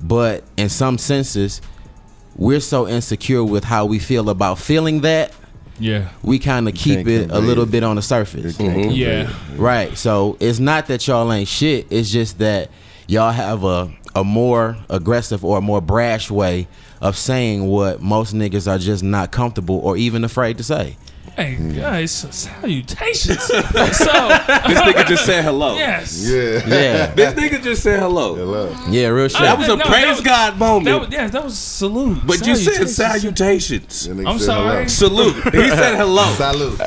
But 0.00 0.44
in 0.56 0.68
some 0.68 0.98
senses, 0.98 1.60
we're 2.36 2.60
so 2.60 2.86
insecure 2.86 3.42
with 3.44 3.64
how 3.64 3.86
we 3.86 3.98
feel 3.98 4.28
about 4.30 4.58
feeling 4.58 5.00
that 5.00 5.32
Yeah. 5.78 6.10
we 6.22 6.38
kind 6.38 6.68
of 6.68 6.74
keep 6.74 6.98
can't 6.98 7.08
it 7.08 7.30
a 7.30 7.38
little 7.40 7.64
it. 7.64 7.70
bit 7.70 7.82
on 7.82 7.96
the 7.96 8.02
surface. 8.02 8.60
Yeah. 8.60 9.32
Right. 9.56 9.96
So 9.96 10.36
it's 10.38 10.58
not 10.58 10.86
that 10.88 11.06
y'all 11.08 11.32
ain't 11.32 11.48
shit. 11.48 11.86
It's 11.90 12.10
just 12.10 12.38
that 12.38 12.70
y'all 13.08 13.32
have 13.32 13.64
a 13.64 13.90
a 14.14 14.22
more 14.24 14.76
aggressive 14.88 15.44
or 15.44 15.58
a 15.58 15.60
more 15.60 15.80
brash 15.82 16.30
way 16.30 16.66
of 17.00 17.16
saying 17.16 17.66
what 17.66 18.00
most 18.00 18.34
niggas 18.34 18.66
are 18.70 18.78
just 18.78 19.02
not 19.02 19.30
comfortable 19.30 19.78
or 19.80 19.96
even 19.96 20.24
afraid 20.24 20.56
to 20.58 20.64
say. 20.64 20.96
Hey 21.36 21.56
Mm. 21.60 21.76
guys, 21.76 22.12
salutations. 22.30 23.42
so 23.46 23.58
This 23.58 24.00
nigga 24.00 25.06
just 25.06 25.26
said 25.26 25.44
hello. 25.44 25.74
yes. 25.76 26.24
Yeah. 26.26 26.66
Yeah. 26.66 27.06
This 27.14 27.34
nigga 27.34 27.62
just 27.62 27.82
said 27.82 27.98
hello. 28.00 28.34
Hello. 28.36 28.74
Yeah, 28.88 29.08
real 29.08 29.28
shit. 29.28 29.40
That 29.42 29.58
was 29.58 29.68
a 29.68 29.76
No, 29.76 29.84
praise 29.84 30.04
that 30.04 30.10
was- 30.16 30.20
God 30.22 30.56
moment. 30.58 30.84
That 30.86 31.00
was, 31.00 31.10
yeah, 31.10 31.26
that 31.28 31.44
was 31.44 31.58
salute. 31.58 32.20
but 32.26 32.46
you 32.46 32.56
said 32.56 32.88
Salutations. 32.88 32.96
salutations. 32.96 34.06
That 34.08 34.26
I'm 34.26 34.38
said 34.38 34.46
sorry. 34.46 34.88
Salute. 34.88 35.34
He 35.54 35.68
said 35.68 35.96
hello. 35.96 36.24
Hello. 36.38 36.70
Salute. 36.76 36.80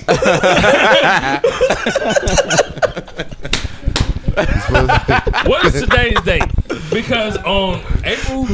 What 5.48 5.66
is 5.66 5.74
today's 5.82 6.20
date? 6.22 6.44
Because 6.92 7.38
on 7.38 7.82
April 8.04 8.48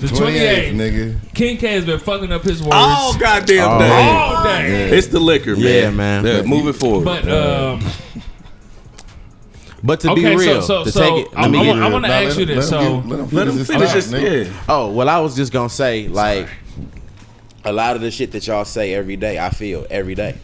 the 0.00 0.06
28th, 0.08 0.70
28th, 0.70 0.74
nigga. 0.74 1.34
King 1.34 1.56
K 1.58 1.72
has 1.72 1.84
been 1.84 1.98
fucking 1.98 2.32
up 2.32 2.42
his 2.42 2.62
words 2.62 2.74
All 2.74 3.16
goddamn 3.18 3.68
Oh. 3.70 3.78
day. 3.78 3.90
all 3.90 4.44
day. 4.44 4.90
It's 4.96 5.08
the 5.08 5.20
liquor, 5.20 5.54
man. 5.56 5.62
Yeah, 5.64 5.90
man. 5.90 6.24
Yeah, 6.26 6.42
moving 6.42 6.72
forward. 6.72 7.04
But 7.04 7.28
um, 7.28 7.80
but 9.82 10.00
to 10.00 10.10
okay, 10.10 10.22
be 10.22 10.36
real, 10.36 10.60
so 10.62 10.82
so 10.82 10.84
to 10.84 10.92
so 10.92 11.00
take 11.00 11.26
it, 11.26 11.32
I, 11.36 11.42
let 11.42 11.50
me 11.50 11.58
I, 11.60 11.66
want, 11.68 11.82
I 11.82 11.88
want 11.90 12.04
to 12.04 12.08
Nah, 12.08 12.14
ask 12.14 12.38
you 12.38 12.46
this. 12.46 12.56
let 12.56 12.64
So 12.64 12.80
him 12.80 13.00
get- 13.02 13.08
let 13.10 13.18
him 13.20 13.28
Let 13.36 13.46
him 13.48 13.52
finish 13.54 13.66
finish 13.66 13.90
his 13.92 14.10
this. 14.10 14.20
thought. 14.48 14.54
Yeah. 14.56 14.64
Oh, 14.68 14.90
well, 14.90 15.08
I 15.08 15.20
was 15.20 15.36
just 15.36 15.52
gonna 15.52 15.68
say, 15.68 16.08
like, 16.08 16.48
a 17.64 17.72
lot 17.72 17.94
of 17.94 18.02
the 18.02 18.10
shit 18.10 18.32
that 18.32 18.46
y'all 18.46 18.64
say 18.64 18.94
every 18.94 19.16
day, 19.16 19.38
I 19.38 19.50
feel 19.50 19.86
every 19.90 20.14
day. 20.16 20.36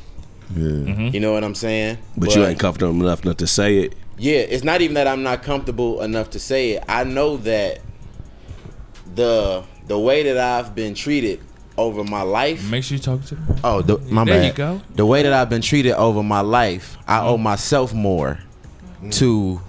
Yeah. 0.55 0.63
You 1.11 1.21
know 1.21 1.33
what 1.33 1.43
I'm 1.43 1.55
saying? 1.55 1.99
But 2.17 2.35
you 2.37 2.45
ain't 2.45 2.59
comfortable 2.61 2.93
enough 2.93 3.25
not 3.25 3.39
to 3.39 3.47
say 3.47 3.79
it. 3.79 3.95
Yeah, 4.19 4.39
it's 4.41 4.63
not 4.63 4.81
even 4.83 4.95
that 4.95 5.09
I'm 5.09 5.25
not 5.25 5.43
comfortable 5.43 6.01
enough 6.03 6.31
to 6.31 6.39
say 6.39 6.73
it. 6.73 6.85
I 6.89 7.03
know 7.03 7.37
that 7.39 7.81
the 9.15 9.65
the 9.87 9.99
way 9.99 10.23
that 10.25 10.39
I've 10.39 10.75
been 10.75 10.95
treated 10.95 11.41
over 11.77 12.05
my 12.05 12.23
life. 12.23 12.69
make 12.71 12.85
sure 12.85 12.97
you 12.97 13.03
talk 13.03 13.25
to 13.25 13.35
them. 13.35 13.57
Oh, 13.65 13.83
the, 13.83 13.99
my 13.99 14.25
There 14.25 14.41
bad. 14.41 14.47
you 14.47 14.53
go. 14.53 14.81
The 14.95 15.05
way 15.05 15.23
that 15.25 15.33
I've 15.33 15.51
been 15.51 15.63
treated 15.63 15.93
over 15.93 16.23
my 16.23 16.41
life, 16.41 16.97
I 17.09 17.21
owe 17.21 17.37
myself 17.37 17.93
more 17.93 18.39
to 19.11 19.61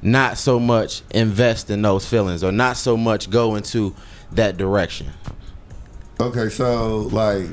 not 0.00 0.38
so 0.38 0.58
much 0.58 1.02
invest 1.10 1.68
in 1.70 1.82
those 1.82 2.08
feelings 2.08 2.42
or 2.42 2.52
not 2.52 2.76
so 2.76 2.96
much 2.96 3.28
go 3.28 3.56
into 3.56 3.94
that 4.32 4.56
direction. 4.56 5.08
Okay, 6.20 6.48
so 6.48 6.98
like 6.98 7.46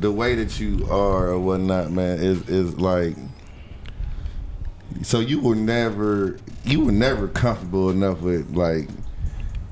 the 0.00 0.10
way 0.12 0.34
that 0.34 0.58
you 0.60 0.84
are 0.90 1.28
or 1.28 1.38
whatnot, 1.38 1.90
man, 1.92 2.18
is 2.18 2.48
is 2.48 2.78
like 2.78 3.16
so 5.02 5.20
you 5.20 5.40
were 5.40 5.54
never 5.54 6.38
you 6.64 6.84
were 6.84 6.92
never 6.92 7.28
comfortable 7.28 7.90
enough 7.90 8.20
with 8.20 8.50
like 8.54 8.88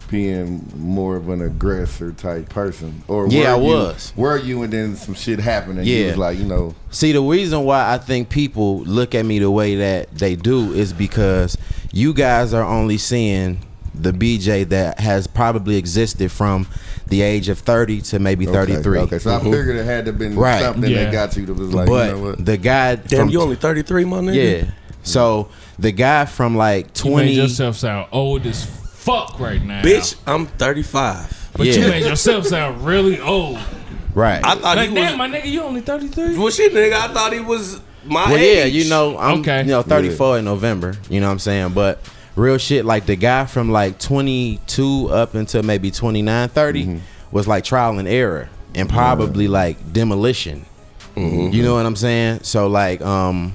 being 0.09 0.69
more 0.77 1.17
of 1.17 1.29
an 1.29 1.43
aggressor 1.43 2.13
type 2.13 2.49
person. 2.49 3.03
Or 3.09 3.27
Yeah, 3.29 3.55
were 3.55 3.61
I 3.61 3.65
you- 3.67 3.73
was. 3.75 4.13
Were 4.17 4.39
you 4.39 4.63
and 4.63 4.73
then 4.73 4.97
some 4.97 5.15
shit 5.15 5.41
happened 5.41 5.79
and 5.79 5.87
you 5.87 5.97
Yeah. 5.97 6.07
was 6.09 6.17
like, 6.19 6.39
you 6.39 6.45
know, 6.45 6.75
See, 6.91 7.13
the 7.13 7.21
reason 7.21 7.65
why 7.65 7.93
I 7.93 7.99
think 7.99 8.29
people 8.29 8.83
look 8.85 9.15
at 9.15 9.27
me 9.27 9.39
the 9.39 9.51
way 9.51 9.75
that 9.77 10.17
they 10.17 10.37
do 10.37 10.73
is 10.73 10.93
because 10.93 11.57
you 11.93 12.15
guys 12.15 12.55
are 12.55 12.65
only 12.65 12.99
seeing 12.99 13.59
the 13.95 14.13
BJ 14.13 14.65
that 14.65 15.01
has 15.01 15.27
probably 15.27 15.77
existed 15.77 16.31
from 16.31 16.67
the 17.09 17.23
age 17.23 17.49
of 17.49 17.59
30 17.59 18.01
to 18.03 18.19
maybe 18.19 18.47
okay, 18.47 18.75
33. 18.75 18.99
Okay, 19.01 19.19
so 19.19 19.31
I 19.31 19.39
mm-hmm. 19.39 19.51
figured 19.53 19.77
it 19.77 19.85
had 19.87 20.05
to 20.05 20.11
have 20.13 20.19
been 20.19 20.37
Right. 20.37 20.61
something 20.63 20.91
Yeah. 20.91 21.05
that 21.05 21.13
got 21.13 21.37
you 21.37 21.47
that 21.47 21.55
was 21.55 21.73
like, 21.73 21.87
but 21.89 22.07
you 22.11 22.13
know 22.17 22.23
what? 22.31 22.45
the 22.45 22.57
guy 22.57 22.97
Damn, 22.97 23.21
from 23.21 23.29
you 23.31 23.41
only 23.41 23.57
33, 23.57 24.05
my 24.05 24.19
nigga? 24.19 24.63
yeah. 24.65 24.71
So 25.03 25.49
the 25.79 25.93
guy 25.93 26.25
from 26.25 26.57
like 26.57 26.87
You 27.05 27.11
made 27.11 27.13
20 27.13 27.33
yourself 27.35 27.77
sound 27.77 28.09
old 28.13 28.45
as 28.47 28.67
fuck 29.07 29.39
right 29.41 29.63
now, 29.63 29.83
Bitch, 29.83 30.17
I'm 30.27 30.47
35. 30.47 31.51
But 31.57 31.67
you 31.69 31.81
made 31.89 32.05
yourself 32.05 32.47
sound 32.47 32.85
really 32.85 33.19
old. 33.21 33.59
Right. 34.15 34.45
I 34.45 34.55
thought 34.57 34.77
Like, 34.77 34.89
he 34.91 34.95
was. 34.95 35.09
damn, 35.09 35.19
my 35.19 35.29
nigga, 35.29 35.47
you 35.47 35.63
only 35.63 35.81
33? 35.81 36.37
well, 36.37 36.51
shit, 36.51 36.73
nigga. 36.73 36.93
I 36.95 37.09
thought 37.09 37.33
he 37.33 37.41
was 37.41 37.81
my 38.05 38.27
well, 38.31 38.37
age. 38.37 38.57
yeah, 38.57 38.65
you 38.65 38.89
know, 38.91 39.17
I'm 39.19 39.41
Okay. 39.41 39.61
you 39.63 39.69
know 39.69 39.83
34 39.83 40.39
in 40.39 40.45
November. 40.45 40.95
You 41.09 41.21
know 41.21 41.27
what 41.27 41.33
I'm 41.33 41.39
saying? 41.39 41.73
But 41.73 42.01
real 42.35 42.59
shit, 42.59 42.85
like 42.85 43.07
the 43.07 43.17
guy 43.17 43.45
from 43.47 43.71
like 43.71 43.99
22 43.99 45.09
up 45.11 45.35
until 45.35 45.63
maybe 45.63 45.91
29, 45.91 46.49
30 46.49 46.85
Mm-hmm. 46.85 46.97
was 47.31 47.47
like 47.49 47.65
trial 47.65 47.99
and 47.99 48.09
error 48.09 48.49
and 48.75 48.89
probably 48.89 49.49
like 49.49 49.93
demolition. 49.93 50.65
Mm-hmm. 51.17 51.55
You 51.55 51.63
know 51.63 51.75
what 51.75 51.87
I'm 51.87 51.97
saying? 51.97 52.41
So 52.43 52.67
like, 52.69 53.01
um, 53.01 53.55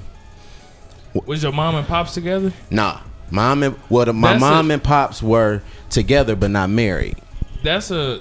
Was 1.26 1.42
your 1.42 1.52
mom 1.52 1.74
and 1.76 1.86
pops 1.86 2.14
together? 2.14 2.52
nah, 2.70 2.98
mom 3.32 3.62
and 3.64 3.76
well, 3.88 4.04
the, 4.04 4.12
my 4.12 4.32
That's 4.32 4.40
mom 4.40 4.70
a- 4.70 4.74
and 4.74 4.82
pops 4.84 5.22
were 5.22 5.62
together 5.90 6.36
but 6.36 6.50
not 6.50 6.70
married. 6.70 7.16
That's 7.64 7.90
a. 7.90 8.20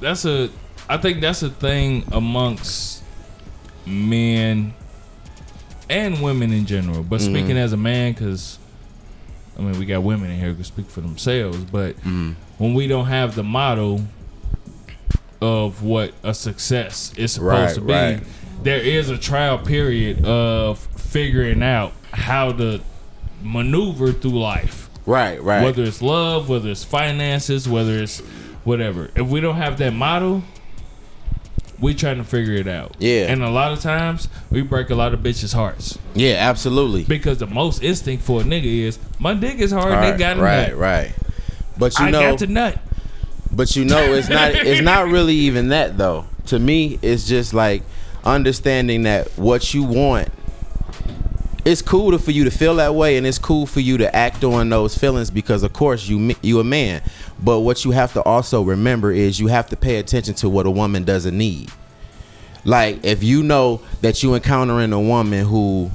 That's 0.00 0.24
a. 0.26 0.50
I 0.88 0.96
think 0.98 1.20
that's 1.20 1.42
a 1.42 1.50
thing 1.50 2.04
amongst 2.12 3.02
men 3.86 4.74
and 5.88 6.22
women 6.22 6.52
in 6.52 6.66
general. 6.66 7.02
But 7.02 7.20
Mm-hmm. 7.20 7.34
speaking 7.34 7.56
as 7.58 7.72
a 7.72 7.76
man, 7.76 8.12
because 8.12 8.58
I 9.58 9.62
mean, 9.62 9.78
we 9.78 9.84
got 9.86 10.02
women 10.02 10.30
in 10.30 10.38
here 10.38 10.48
who 10.48 10.54
can 10.56 10.64
speak 10.64 10.86
for 10.90 11.00
themselves. 11.00 11.58
But 11.58 11.96
Mm-hmm. 11.98 12.32
when 12.58 12.74
we 12.74 12.86
don't 12.86 13.06
have 13.06 13.34
the 13.34 13.44
model 13.44 14.02
of 15.40 15.82
what 15.82 16.12
a 16.22 16.34
success 16.34 17.12
is 17.16 17.32
supposed 17.32 17.46
Right, 17.56 17.74
to 17.76 17.80
be, 17.80 17.92
right. 17.92 18.22
there 18.62 18.80
is 18.80 19.08
a 19.10 19.16
trial 19.16 19.58
period 19.58 20.24
of 20.24 20.78
figuring 20.78 21.62
out 21.62 21.92
how 22.12 22.52
to 22.52 22.80
maneuver 23.42 24.12
through 24.12 24.38
life 24.38 24.90
Right, 25.06 25.42
right. 25.42 25.64
whether 25.64 25.82
it's 25.82 26.02
love, 26.02 26.48
whether 26.48 26.70
it's 26.70 26.84
finances, 26.84 27.68
whether 27.68 28.02
it's 28.02 28.20
whatever. 28.64 29.10
If 29.16 29.26
we 29.26 29.40
don't 29.40 29.56
have 29.56 29.78
that 29.78 29.92
model, 29.92 30.42
we 31.80 31.94
trying 31.94 32.18
to 32.18 32.24
figure 32.24 32.54
it 32.54 32.68
out. 32.68 32.94
Yeah. 32.98 33.32
And 33.32 33.42
a 33.42 33.50
lot 33.50 33.72
of 33.72 33.80
times 33.80 34.28
we 34.50 34.62
break 34.62 34.90
a 34.90 34.94
lot 34.94 35.14
of 35.14 35.20
bitches' 35.20 35.54
hearts 35.54 35.98
yeah, 36.14 36.34
absolutely. 36.34 37.04
because 37.04 37.38
the 37.38 37.46
most 37.46 37.82
instinct 37.82 38.22
for 38.22 38.42
a 38.42 38.44
nigga 38.44 38.64
is 38.82 38.98
my 39.18 39.34
dick 39.34 39.58
is 39.58 39.72
hard. 39.72 39.92
they 40.04 40.16
got 40.18 40.38
a 40.38 40.40
right, 40.42 40.68
nut. 40.68 40.76
right. 40.76 41.14
But 41.78 41.98
you 41.98 42.06
I 42.06 42.10
know, 42.10 42.20
got 42.20 42.38
to 42.40 42.46
nut. 42.46 42.78
But 43.50 43.74
you 43.74 43.84
know, 43.84 44.12
it's 44.14 44.28
not 44.28 44.50
it's 44.54 44.82
not 44.82 45.08
really 45.08 45.34
even 45.34 45.68
that 45.68 45.96
though. 45.96 46.26
To 46.46 46.58
me, 46.58 46.98
it's 47.02 47.26
just 47.26 47.54
like 47.54 47.82
understanding 48.24 49.04
that 49.04 49.28
what 49.38 49.72
you 49.72 49.82
want. 49.82 50.28
It's 51.64 51.82
cool 51.82 52.12
to, 52.12 52.18
for 52.18 52.30
you 52.30 52.44
to 52.44 52.50
feel 52.50 52.76
that 52.76 52.94
way, 52.94 53.16
and 53.16 53.26
it's 53.26 53.38
cool 53.38 53.66
for 53.66 53.80
you 53.80 53.98
to 53.98 54.16
act 54.16 54.44
on 54.44 54.68
those 54.70 54.96
feelings 54.96 55.30
because, 55.30 55.62
of 55.62 55.72
course, 55.72 56.08
you 56.08 56.34
you 56.42 56.60
a 56.60 56.64
man. 56.64 57.02
But 57.42 57.60
what 57.60 57.84
you 57.84 57.90
have 57.90 58.12
to 58.14 58.22
also 58.22 58.62
remember 58.62 59.12
is 59.12 59.38
you 59.38 59.48
have 59.48 59.68
to 59.68 59.76
pay 59.76 59.96
attention 59.96 60.34
to 60.36 60.48
what 60.48 60.66
a 60.66 60.70
woman 60.70 61.04
doesn't 61.04 61.36
need. 61.36 61.70
Like 62.64 63.04
if 63.04 63.22
you 63.22 63.42
know 63.42 63.80
that 64.00 64.22
you 64.22 64.34
encountering 64.34 64.92
a 64.92 65.00
woman 65.00 65.44
who 65.46 65.90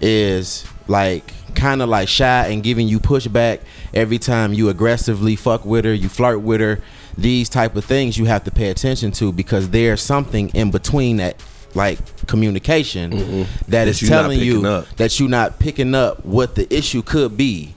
is 0.00 0.66
like 0.88 1.32
kind 1.54 1.82
of 1.82 1.88
like 1.88 2.08
shy 2.08 2.48
and 2.48 2.62
giving 2.62 2.88
you 2.88 3.00
pushback 3.00 3.60
every 3.92 4.18
time 4.18 4.52
you 4.52 4.68
aggressively 4.68 5.36
fuck 5.36 5.64
with 5.64 5.84
her, 5.84 5.94
you 5.94 6.08
flirt 6.08 6.40
with 6.40 6.60
her, 6.60 6.80
these 7.16 7.48
type 7.48 7.76
of 7.76 7.84
things 7.84 8.18
you 8.18 8.26
have 8.26 8.44
to 8.44 8.50
pay 8.50 8.70
attention 8.70 9.12
to 9.12 9.32
because 9.32 9.70
there's 9.70 10.02
something 10.02 10.48
in 10.50 10.70
between 10.70 11.16
that 11.16 11.36
like 11.74 11.98
communication 12.26 13.10
that 13.10 13.46
That 13.68 13.88
is 13.88 14.00
telling 14.00 14.40
you 14.40 14.64
up. 14.66 14.88
that 14.96 15.18
you're 15.20 15.28
not 15.28 15.58
picking 15.58 15.94
up 15.94 16.24
what 16.24 16.54
the 16.54 16.72
issue 16.74 17.02
could 17.02 17.36
be 17.36 17.74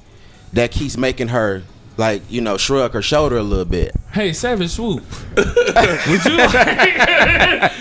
that 0.53 0.71
keeps 0.71 0.97
making 0.97 1.29
her 1.29 1.63
like 1.97 2.21
you 2.29 2.41
know 2.41 2.57
shrug 2.57 2.93
her 2.93 3.01
shoulder 3.01 3.37
a 3.37 3.43
little 3.43 3.65
bit 3.65 3.95
Hey, 4.11 4.31
Savage 4.33 4.69
Swoop. 4.71 5.03
would 5.37 6.25
you 6.25 6.37
like 6.37 6.49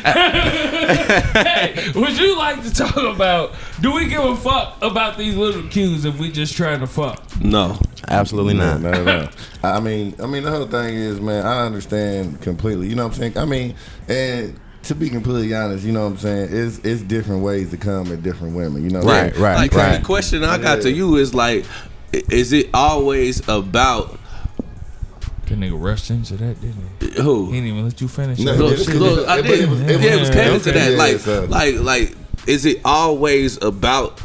hey, 0.53 1.93
Would 1.95 2.19
you 2.19 2.37
like 2.39 2.63
to 2.63 2.73
talk 2.75 2.97
about 2.97 3.55
do 3.81 3.93
we 3.93 4.07
give 4.09 4.23
a 4.25 4.37
fuck 4.37 4.77
about 4.83 5.19
these 5.19 5.35
little 5.37 5.63
cues 5.69 6.05
if 6.05 6.19
we 6.19 6.31
just 6.31 6.55
trying 6.57 6.81
to 6.81 6.87
fuck? 6.87 7.23
No. 7.41 7.79
absolutely 8.09 8.55
No, 8.55 8.79
not 8.79 8.81
no, 8.81 9.05
no. 9.05 9.29
I 9.63 9.81
mean, 9.81 10.15
I 10.23 10.27
mean, 10.27 10.43
the 10.43 10.51
whole 10.51 10.67
thing 10.67 10.95
is, 10.95 11.21
man, 11.21 11.45
I 11.47 11.65
understand 11.67 12.41
completely. 12.41 12.89
You 12.89 12.97
know 12.97 13.05
what 13.07 13.15
I'm 13.15 13.19
saying? 13.19 13.39
I 13.39 13.45
mean, 13.45 13.75
and 14.09 14.59
to 14.85 14.95
be 14.95 15.09
completely 15.09 15.55
honest, 15.55 15.85
you 15.85 15.93
know 15.93 16.03
what 16.05 16.13
I'm 16.13 16.19
saying? 16.19 16.49
It's 16.53 16.79
it's 16.79 17.03
different 17.03 17.43
ways 17.43 17.71
to 17.71 17.77
come 17.77 18.11
at 18.13 18.23
different 18.23 18.55
women. 18.57 18.83
You 18.83 18.91
know, 18.91 19.01
Right, 19.03 19.37
right, 19.37 19.55
Like 19.57 19.73
right. 19.75 19.99
the 19.99 20.05
question 20.05 20.43
I 20.45 20.59
got 20.59 20.83
to 20.83 20.91
you 20.91 21.17
is 21.17 21.35
like, 21.35 21.65
is 22.13 22.53
it 22.53 22.71
always 22.75 23.47
about 23.49 24.19
That 25.47 25.59
nigga 25.59 25.81
rushed 25.81 26.11
into 26.11 26.35
that, 26.37 26.61
didn't 26.61 26.83
he? 27.01 27.23
Who? 27.23 27.47
He 27.47 27.53
didn't 27.61 27.69
even 27.69 27.85
let 27.85 28.01
you 28.01 28.09
finish. 28.09 28.39
No, 28.39 28.53
it. 28.55 28.59
Look, 28.59 28.73
it 28.73 28.79
was- 28.79 28.89
look, 28.95 29.29
I 29.29 29.39
it 29.39 29.43
did. 29.43 29.71
was- 29.71 29.81
it 29.83 30.01
yeah, 30.01 30.13
it 30.15 30.21
was 30.21 30.29
was- 30.29 30.31
came 30.31 30.61
to 30.61 30.73
that. 30.73 30.93
Yeah, 30.93 30.97
Like, 30.99 31.19
so- 31.19 31.45
like, 31.49 31.81
like, 31.81 32.17
is 32.47 32.65
it 32.65 32.81
always 32.85 33.63
about 33.63 34.21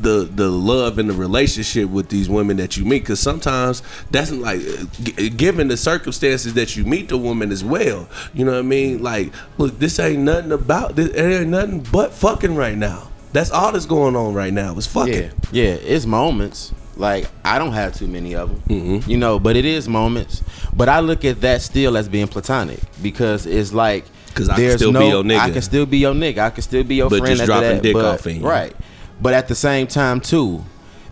the 0.00 0.28
the 0.32 0.48
love 0.50 0.98
and 0.98 1.08
the 1.08 1.14
relationship 1.14 1.88
with 1.90 2.08
these 2.08 2.28
women 2.28 2.56
that 2.58 2.76
you 2.76 2.84
meet? 2.84 3.00
Because 3.00 3.20
sometimes 3.20 3.82
that's 4.10 4.30
like, 4.32 4.60
g- 5.02 5.30
given 5.30 5.68
the 5.68 5.76
circumstances 5.76 6.54
that 6.54 6.76
you 6.76 6.84
meet 6.84 7.08
the 7.08 7.18
woman 7.18 7.50
as 7.52 7.64
well. 7.64 8.08
You 8.34 8.44
know 8.44 8.52
what 8.52 8.58
I 8.58 8.62
mean? 8.62 9.02
Like, 9.02 9.32
look, 9.58 9.78
this 9.78 9.98
ain't 9.98 10.20
nothing 10.22 10.52
about 10.52 10.96
this. 10.96 11.08
It 11.10 11.20
ain't 11.40 11.48
nothing 11.50 11.80
but 11.90 12.12
fucking 12.12 12.54
right 12.56 12.76
now. 12.76 13.08
That's 13.32 13.50
all 13.50 13.72
that's 13.72 13.86
going 13.86 14.16
on 14.16 14.34
right 14.34 14.52
now. 14.52 14.76
Is 14.76 14.86
fucking. 14.86 15.12
Yeah, 15.14 15.30
yeah, 15.52 15.70
it's 15.74 16.06
moments. 16.06 16.72
Like 16.98 17.28
I 17.44 17.58
don't 17.58 17.72
have 17.72 17.94
too 17.94 18.06
many 18.06 18.34
of 18.34 18.48
them, 18.48 18.62
Mm-hmm. 18.80 19.10
you 19.10 19.18
know, 19.18 19.38
but 19.38 19.54
it 19.56 19.66
is 19.66 19.86
moments. 19.88 20.42
But 20.74 20.88
I 20.88 21.00
look 21.00 21.24
at 21.26 21.42
that 21.42 21.60
still 21.60 21.96
as 21.96 22.08
being 22.08 22.26
platonic 22.28 22.80
because 23.02 23.44
it's 23.44 23.72
like 23.74 24.06
'Cause 24.34 24.48
I 24.48 24.56
can 24.56 24.76
still 24.78 24.92
be 24.92 25.06
your 25.06 25.22
nigga. 25.22 25.38
I 25.38 25.50
can 25.50 25.60
still 25.62 25.84
be 25.86 25.98
your 25.98 26.14
nigga. 26.14 26.38
I 26.38 26.50
can 26.50 26.62
still 26.62 26.84
be 26.84 26.94
your 26.96 27.10
But 27.10 27.18
friend. 27.20 27.36
just 27.36 27.46
dropping 27.46 27.68
that, 27.68 27.82
dick 27.82 27.92
but- 27.94 28.04
off 28.04 28.26
in 28.26 28.40
you. 28.40 28.46
right? 28.48 28.74
But 29.20 29.34
at 29.34 29.48
the 29.48 29.54
same 29.54 29.86
time, 29.86 30.20
too, 30.20 30.64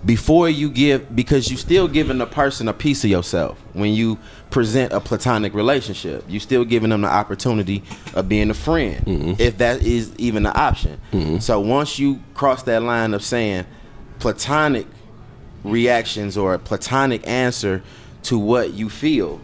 before 0.05 0.49
you 0.51 0.69
give, 0.69 1.15
because 1.17 1.49
you're 1.51 1.57
still 1.59 1.89
giving 1.89 2.21
a 2.21 2.27
person 2.27 2.69
a 2.69 2.73
piece 2.75 3.03
of 3.05 3.11
yourself 3.11 3.59
when 3.73 3.95
you 3.95 4.19
present 4.51 4.93
a 4.93 5.01
platonic 5.01 5.55
relationship. 5.55 6.25
you're 6.29 6.41
still 6.41 6.65
giving 6.65 6.91
them 6.91 7.01
the 7.01 7.09
opportunity 7.09 7.83
of 8.15 8.29
being 8.29 8.51
a 8.51 8.55
friend, 8.55 9.05
Mm-hmm. 9.07 9.33
if 9.41 9.59
that 9.59 9.83
is 9.83 10.13
even 10.19 10.45
an 10.47 10.53
option. 10.55 11.01
So 11.41 11.59
once 11.61 11.99
you 11.99 12.21
cross 12.35 12.63
that 12.65 12.83
line 12.83 13.15
of 13.15 13.25
saying 13.25 13.65
platonic 14.19 14.87
reactions 15.65 16.37
or 16.37 16.55
a 16.55 16.59
platonic 16.59 17.27
answer 17.27 17.83
to 18.25 18.39
what 18.39 18.75
you 18.75 18.91
feel 18.91 19.41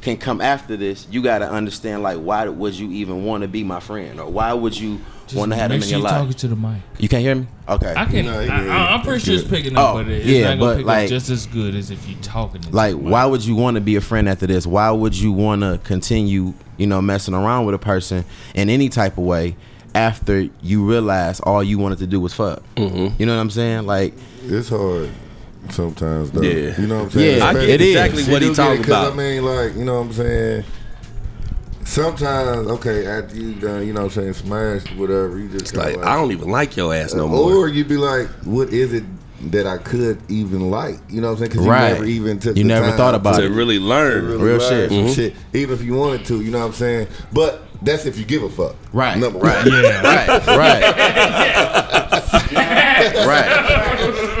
can 0.00 0.16
come 0.16 0.40
after 0.40 0.76
this, 0.76 1.06
you 1.10 1.22
got 1.22 1.38
to 1.40 1.50
understand 1.50 2.02
like 2.02 2.16
why 2.18 2.48
would 2.48 2.74
you 2.74 2.90
even 2.90 3.24
want 3.24 3.42
to 3.42 3.48
be 3.48 3.62
my 3.64 3.80
friend 3.80 4.18
or 4.20 4.30
why 4.30 4.52
would 4.52 4.78
you 4.78 5.00
want 5.34 5.52
to 5.52 5.56
have 5.56 5.68
them 5.70 5.78
make 5.78 5.84
in 5.84 5.88
sure 5.90 5.98
your 5.98 6.06
you 6.08 6.10
talking 6.12 6.26
life? 6.28 6.36
to 6.38 6.48
the 6.48 6.56
mic. 6.56 6.82
You 6.98 7.08
can't 7.08 7.22
hear 7.22 7.34
me? 7.36 7.46
Okay. 7.68 7.94
I 7.96 8.04
can. 8.06 8.24
No, 8.26 8.40
I, 8.40 8.44
yeah, 8.44 8.52
I, 8.76 8.94
I'm 8.94 9.02
pretty 9.02 9.12
that's 9.18 9.24
sure 9.26 9.34
it's 9.36 9.44
picking 9.48 9.76
up, 9.78 9.94
Oh, 9.94 10.02
but 10.02 10.08
it's 10.10 10.26
yeah, 10.26 10.54
not 10.54 10.58
gonna 10.58 10.60
but, 10.72 10.76
pick 10.78 10.86
like- 10.86 11.04
up 11.04 11.08
just 11.10 11.30
as 11.30 11.46
good 11.46 11.74
as 11.76 11.90
if 11.90 12.08
you 12.08 12.16
talking. 12.22 12.62
into 12.62 12.74
like 12.74 12.94
why 12.96 13.24
would 13.26 13.44
you 13.44 13.54
want 13.54 13.76
to 13.76 13.80
be 13.80 13.96
a 13.96 14.00
friend 14.00 14.28
after 14.28 14.46
this 14.46 14.66
why 14.66 14.90
would 14.90 15.14
you 15.16 15.30
want 15.32 15.62
to 15.62 15.78
continue 15.84 16.54
you 16.78 16.86
know 16.86 17.00
messing 17.00 17.34
around 17.34 17.66
with 17.66 17.74
a 17.74 17.78
person 17.78 18.24
in 18.54 18.68
any 18.70 18.88
type 18.88 19.18
of 19.18 19.24
way 19.24 19.54
after 19.94 20.48
you 20.62 20.88
realize 20.88 21.40
all 21.40 21.62
you 21.62 21.78
wanted 21.78 21.98
to 21.98 22.06
do 22.06 22.18
was 22.20 22.32
fuck 22.32 22.62
Mm-hmm. 22.76 23.20
you 23.20 23.26
know 23.26 23.34
what 23.36 23.40
i'm 23.42 23.50
saying 23.50 23.86
like 23.86 24.14
It's 24.44 24.68
hard 24.70 25.10
sometimes, 25.68 26.30
though. 26.30 26.42
Yeah. 26.42 26.80
You 26.80 26.86
know 26.86 26.96
what 26.96 27.04
I'm 27.04 27.10
saying? 27.10 27.38
Yeah, 27.38 27.44
I 27.46 27.52
get 27.54 27.68
It 27.68 27.80
is. 27.80 27.88
exactly 27.96 28.32
what 28.32 28.42
he 28.42 28.54
talking 28.54 28.84
about. 28.84 29.12
I 29.12 29.16
mean, 29.16 29.44
like, 29.44 29.74
you 29.76 29.84
know 29.84 29.94
what 30.00 30.06
I'm 30.06 30.12
saying? 30.12 30.64
Sometimes, 31.84 32.68
okay, 32.68 33.06
after 33.06 33.36
you 33.36 33.54
done, 33.54 33.86
you 33.86 33.92
know 33.92 34.02
what 34.04 34.16
I'm 34.16 34.22
saying, 34.22 34.34
smashed, 34.34 34.94
whatever, 34.96 35.38
you 35.38 35.48
just 35.48 35.74
Like, 35.74 35.94
kinda 35.94 36.08
I 36.08 36.14
don't 36.16 36.30
even 36.30 36.48
like 36.48 36.76
your 36.76 36.94
ass 36.94 37.14
no 37.14 37.26
more. 37.26 37.52
Or 37.52 37.68
you'd 37.68 37.88
be 37.88 37.96
like, 37.96 38.28
what 38.44 38.68
is 38.72 38.92
it 38.92 39.02
that 39.50 39.66
I 39.66 39.78
could 39.78 40.20
even 40.28 40.70
like? 40.70 40.98
You 41.08 41.20
know 41.20 41.28
what 41.28 41.32
I'm 41.32 41.38
saying? 41.38 41.50
Because 41.50 41.66
Right. 41.66 41.88
you 41.88 41.94
never 41.94 42.04
even 42.06 42.38
took 42.38 42.56
You 42.56 42.64
never 42.64 42.92
thought 42.92 43.14
about 43.16 43.36
to 43.36 43.42
to 43.42 43.46
it. 43.48 43.50
really 43.56 43.78
learn. 43.80 44.26
really 44.26 44.44
Real 44.44 44.60
shit. 44.60 44.90
Mhm. 44.90 45.14
shit. 45.14 45.34
Even 45.52 45.74
if 45.74 45.82
you 45.82 45.94
wanted 45.94 46.24
to, 46.26 46.40
you 46.42 46.50
know 46.52 46.58
what 46.60 46.66
I'm 46.66 46.72
saying? 46.74 47.06
But 47.32 47.62
that's 47.82 48.04
if 48.06 48.18
you 48.18 48.24
give 48.24 48.42
a 48.44 48.50
fuck. 48.50 48.76
right 48.92 49.16
Number 49.18 49.38
right 49.40 49.64
one. 49.64 49.72
right 49.82 50.46
right 50.46 50.80
right 53.26 53.69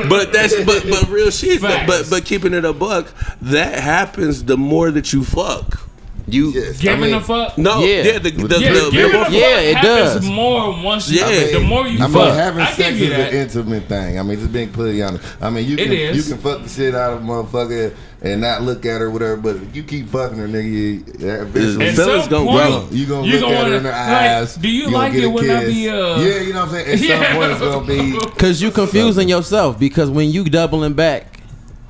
But 0.08 0.32
that's 0.32 0.54
but 0.64 0.84
but 0.88 1.08
real 1.08 1.30
shit. 1.30 1.60
But, 1.60 1.70
Facts. 1.70 1.86
but 1.86 2.10
but 2.10 2.24
keeping 2.24 2.54
it 2.54 2.64
a 2.64 2.72
buck, 2.72 3.12
that 3.42 3.78
happens 3.82 4.44
the 4.44 4.56
more 4.56 4.90
that 4.90 5.12
you 5.12 5.24
fuck. 5.24 5.89
You 6.32 6.50
Yes, 6.52 6.78
I 6.78 6.82
Giving 6.82 7.00
mean, 7.00 7.14
a 7.14 7.20
fuck. 7.20 7.56
No, 7.58 7.84
Yeah. 7.84 8.02
yeah, 8.02 8.18
the, 8.18 8.30
the, 8.30 8.46
the, 8.48 8.60
Yeah, 8.60 8.72
the, 8.72 8.90
giving 8.90 9.12
more- 9.12 9.20
a 9.22 9.24
fuck 9.24 9.32
Yeah, 9.32 9.60
it 9.60 9.82
does. 9.82 10.24
more 10.28 10.82
once. 10.82 11.10
You, 11.10 11.20
Yeah. 11.20 11.52
the 11.52 11.60
more 11.60 11.86
you 11.86 11.98
I 12.02 12.06
mean, 12.08 12.12
fuck. 12.12 12.34
having 12.34 12.62
I 12.62 12.72
sex 12.72 12.98
give 12.98 13.00
is 13.02 13.16
that. 13.16 13.32
an 13.32 13.36
intimate 13.40 13.84
thing. 13.88 14.18
I 14.18 14.22
mean, 14.22 14.38
just 14.38 14.52
being 14.52 14.66
completely 14.68 15.02
honest. 15.02 15.24
I 15.40 15.50
mean, 15.50 15.66
you 15.66 15.74
It 15.76 15.84
can 15.84 15.92
is. 15.92 16.16
you 16.16 16.34
can 16.34 16.42
fuck 16.42 16.62
the 16.62 16.68
shit 16.68 16.94
out 16.94 17.12
of 17.14 17.22
a 17.22 17.24
motherfucker 17.24 17.94
and 18.22 18.40
not 18.42 18.62
look 18.62 18.84
at 18.84 19.00
her, 19.00 19.10
whatever. 19.10 19.36
But 19.36 19.56
if 19.56 19.74
you 19.74 19.82
keep 19.82 20.08
fucking 20.10 20.36
her, 20.38 20.46
nigga, 20.48 20.70
you, 20.70 21.04
eventually 21.18 21.86
At 21.88 21.94
feelings 21.94 22.22
some 22.24 22.30
gonna 22.30 22.46
point, 22.50 22.68
grow. 22.70 22.88
you 22.90 23.06
gonna 23.06 23.26
you 23.26 23.32
look 23.34 23.40
gonna 23.42 23.54
at 23.56 23.66
her 23.68 23.74
in 23.76 23.84
her 23.84 23.90
like, 23.90 23.98
eyes. 24.00 24.54
do 24.56 24.68
you 24.68 24.84
gonna 24.84 24.96
like 24.96 25.14
it 25.14 25.26
when 25.26 25.50
I 25.50 25.64
be, 25.64 25.88
uh, 25.88 26.20
yeah, 26.20 26.40
you 26.40 26.52
know 26.52 26.60
what 26.60 26.68
I'm 26.68 26.74
saying. 26.74 26.86
At 26.88 26.98
Yeah. 27.00 27.24
some 27.32 27.36
point, 27.36 27.52
it's 27.52 27.60
gonna 27.60 27.86
be. 27.86 28.12
because 28.34 28.60
you 28.62 28.70
confusing 28.70 29.28
yourself 29.28 29.78
because 29.78 30.10
when 30.10 30.30
you 30.30 30.44
doubling 30.44 30.92
back 30.94 31.40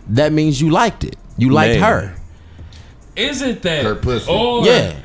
that 0.08 0.32
means 0.32 0.60
you 0.60 0.70
liked 0.70 1.04
it 1.04 1.16
you 1.36 1.50
liked 1.50 1.76
her 1.80 2.14
Is 3.20 3.42
it 3.42 3.62
that? 3.62 3.84
Her 3.84 3.94
pussy. 3.94 4.30
Or 4.30 4.64
yeah 4.64 4.96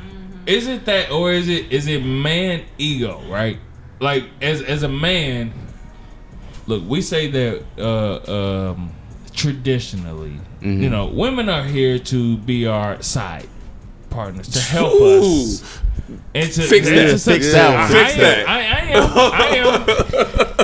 is 0.46 0.68
it 0.68 0.86
that 0.86 1.10
or 1.12 1.32
is 1.32 1.50
it 1.50 1.72
is 1.72 1.88
it 1.88 2.06
man 2.06 2.64
ego 2.78 3.20
right 3.30 3.58
like 4.00 4.26
as 4.42 4.62
as 4.62 4.84
a 4.84 4.88
man 4.88 5.52
look 6.68 6.84
we 6.88 7.02
say 7.02 7.32
that 7.32 7.64
uh 7.80 8.72
um 8.74 8.92
traditionally 9.34 10.40
Mm-hmm. 10.62 10.82
you 10.82 10.90
know 10.90 11.08
women 11.08 11.48
are 11.50 11.64
here 11.64 12.00
to 12.00 12.38
be 12.38 12.66
our 12.66 13.00
side 13.02 13.48
partners 14.10 14.48
to 14.50 14.60
help 14.60 15.00
us 15.02 15.80
and 16.36 16.52
to 16.52 16.62
Fix 16.62 16.88
that. 16.88 16.96
to 16.96 17.08
Fix 17.10 17.22
succeed. 17.24 17.52
that. 17.54 17.76
I, 17.76 17.88
Fix 17.88 18.14
I 18.14 18.18
that. 18.22 18.38
am, 18.40 18.48
I, 18.48 18.60
I 18.60 18.62
am 18.86 19.04
I 19.34 19.48
am 19.58 19.66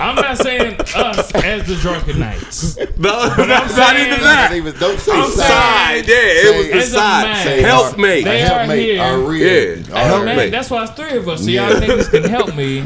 I'm 0.01 0.15
not 0.15 0.37
saying 0.37 0.75
us 0.95 1.31
as 1.35 1.65
the 1.67 1.75
drunken 1.81 2.19
knights 2.19 2.77
No, 2.97 3.09
I'm 3.11 3.47
not 3.47 3.69
saying- 3.71 4.07
even 4.07 4.19
Not 4.19 4.49
that. 4.49 4.53
even, 4.53 4.75
don't 4.79 4.99
say 4.99 5.11
I'm 5.13 5.29
side. 5.31 5.47
Side, 5.47 6.07
yeah, 6.07 6.15
it 6.15 6.57
was 6.57 6.67
the 6.91 6.97
side. 6.97 7.23
man. 7.23 7.43
Say 7.45 7.61
Help 7.61 7.97
me. 7.97 8.21
They 8.23 8.41
a 8.41 8.53
are 8.53 8.65
here. 8.75 9.01
Are 9.01 9.19
real. 9.19 9.77
Yeah. 9.79 9.93
Are 9.95 10.03
Help 10.05 10.25
man, 10.25 10.37
me. 10.37 10.49
that's 10.49 10.69
why 10.69 10.83
it's 10.83 10.91
three 10.93 11.17
of 11.17 11.27
us 11.27 11.41
so 11.43 11.49
Yeah. 11.49 11.69
y'all 11.69 11.81
niggas 11.81 12.09
can 12.11 12.23
help 12.29 12.55
me 12.55 12.81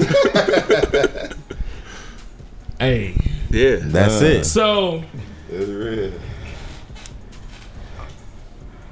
hey 2.80 3.16
Yeah, 3.52 3.78
That's 3.82 4.22
Uh. 4.22 4.26
it. 4.26 4.44
so 4.46 5.04
It's 5.50 5.70
real. 5.70 6.12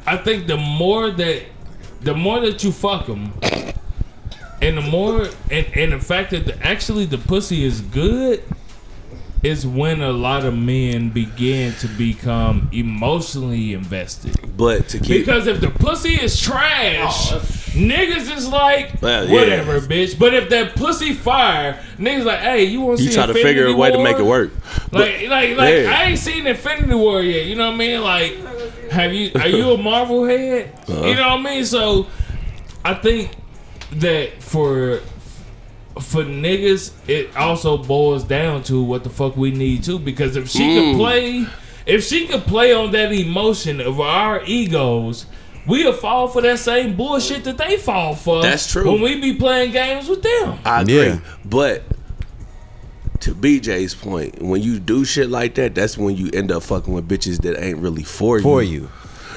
I 0.05 0.17
think 0.17 0.47
the 0.47 0.57
more 0.57 1.11
that 1.11 1.43
the 2.03 2.13
more 2.13 2.39
that 2.41 2.63
you 2.63 2.71
fuck 2.71 3.07
them, 3.07 3.33
and 4.61 4.77
the 4.77 4.81
more 4.81 5.27
and, 5.49 5.67
and 5.75 5.91
the 5.93 5.99
fact 5.99 6.31
that 6.31 6.45
the, 6.45 6.65
actually 6.65 7.05
the 7.05 7.17
pussy 7.17 7.63
is 7.63 7.81
good, 7.81 8.43
is 9.43 9.67
when 9.67 10.01
a 10.01 10.11
lot 10.11 10.45
of 10.45 10.57
men 10.57 11.09
begin 11.09 11.73
to 11.73 11.87
become 11.89 12.69
emotionally 12.71 13.73
invested. 13.73 14.33
but 14.55 14.87
to 14.87 14.97
keep 14.99 15.25
Because 15.25 15.47
if 15.47 15.59
the 15.59 15.69
pussy 15.69 16.13
is 16.13 16.39
trash, 16.39 17.31
niggas 17.73 18.35
is 18.35 18.47
like 18.47 19.01
Well, 19.01 19.25
yeah. 19.27 19.33
whatever, 19.33 19.79
bitch. 19.81 20.17
But 20.17 20.33
if 20.33 20.49
that 20.49 20.75
pussy 20.75 21.13
fire, 21.13 21.77
niggas 21.97 22.23
like, 22.23 22.39
hey, 22.39 22.63
you 22.63 22.79
want 22.81 22.99
to 22.99 23.03
you 23.03 23.09
see 23.09 23.15
try 23.15 23.25
to 23.25 23.31
Infinity 23.31 23.49
figure 23.49 23.67
a 23.67 23.75
way 23.75 23.91
to 23.91 24.01
make 24.01 24.17
it 24.17 24.23
work. 24.23 24.51
Like, 24.91 25.27
like, 25.27 25.57
like, 25.57 25.73
Yeah. 25.83 25.91
I 25.93 26.03
ain't 26.05 26.19
seen 26.19 26.47
Infinity 26.47 26.93
War 26.95 27.21
yet. 27.21 27.45
You 27.45 27.55
know 27.55 27.67
what 27.67 27.75
I 27.75 27.77
mean? 27.77 28.01
Like, 28.01 28.37
have 28.91 29.13
you? 29.13 29.31
Are 29.35 29.47
you 29.47 29.71
a 29.71 29.77
Marvel 29.77 30.25
head? 30.25 30.71
Uh-huh. 30.83 31.05
You 31.07 31.15
know 31.15 31.29
what 31.29 31.39
I 31.39 31.41
mean? 31.41 31.65
So, 31.65 32.07
I 32.85 32.93
think 32.93 33.31
that 33.93 34.41
for 34.43 34.99
for 35.99 36.23
niggas, 36.23 36.91
it 37.07 37.35
also 37.37 37.77
boils 37.77 38.23
down 38.23 38.63
to 38.63 38.81
what 38.81 39.03
the 39.03 39.09
fuck 39.09 39.37
we 39.37 39.51
need 39.51 39.83
to. 39.83 39.99
Because 39.99 40.35
if 40.35 40.49
she 40.49 40.59
Mm. 40.63 40.91
could 40.91 40.97
play, 40.97 41.45
if 41.85 42.03
she 42.05 42.25
could 42.27 42.43
play 42.45 42.73
on 42.73 42.91
that 42.91 43.11
emotion 43.11 43.79
of 43.81 43.99
our 43.99 44.43
egos. 44.45 45.25
We'll 45.65 45.93
fall 45.93 46.27
for 46.27 46.41
that 46.41 46.59
same 46.59 46.97
bullshit 46.97 47.45
that 47.45 47.57
they 47.57 47.77
fall 47.77 48.15
for. 48.15 48.41
That's 48.41 48.69
true. 48.69 48.91
When 48.91 48.99
we 49.01 49.21
be 49.21 49.33
playing 49.33 49.71
games 49.71 50.09
with 50.09 50.21
them. 50.21 50.59
I 50.65 50.81
agree. 50.81 50.95
Yeah. 50.95 51.19
But 51.45 51.83
to 53.21 53.33
BJ's 53.33 53.95
point, 53.95 54.41
when 54.41 54.61
you 54.61 54.77
do 54.79 55.05
shit 55.05 55.29
like 55.29 55.55
that, 55.55 55.73
that's 55.73 55.97
when 55.97 56.17
you 56.17 56.29
end 56.33 56.51
up 56.51 56.63
fucking 56.63 56.93
with 56.93 57.07
bitches 57.07 57.41
that 57.43 57.57
ain't 57.63 57.77
really 57.77 58.03
for 58.03 58.37
you. 58.39 58.43
For 58.43 58.61
you. 58.61 58.89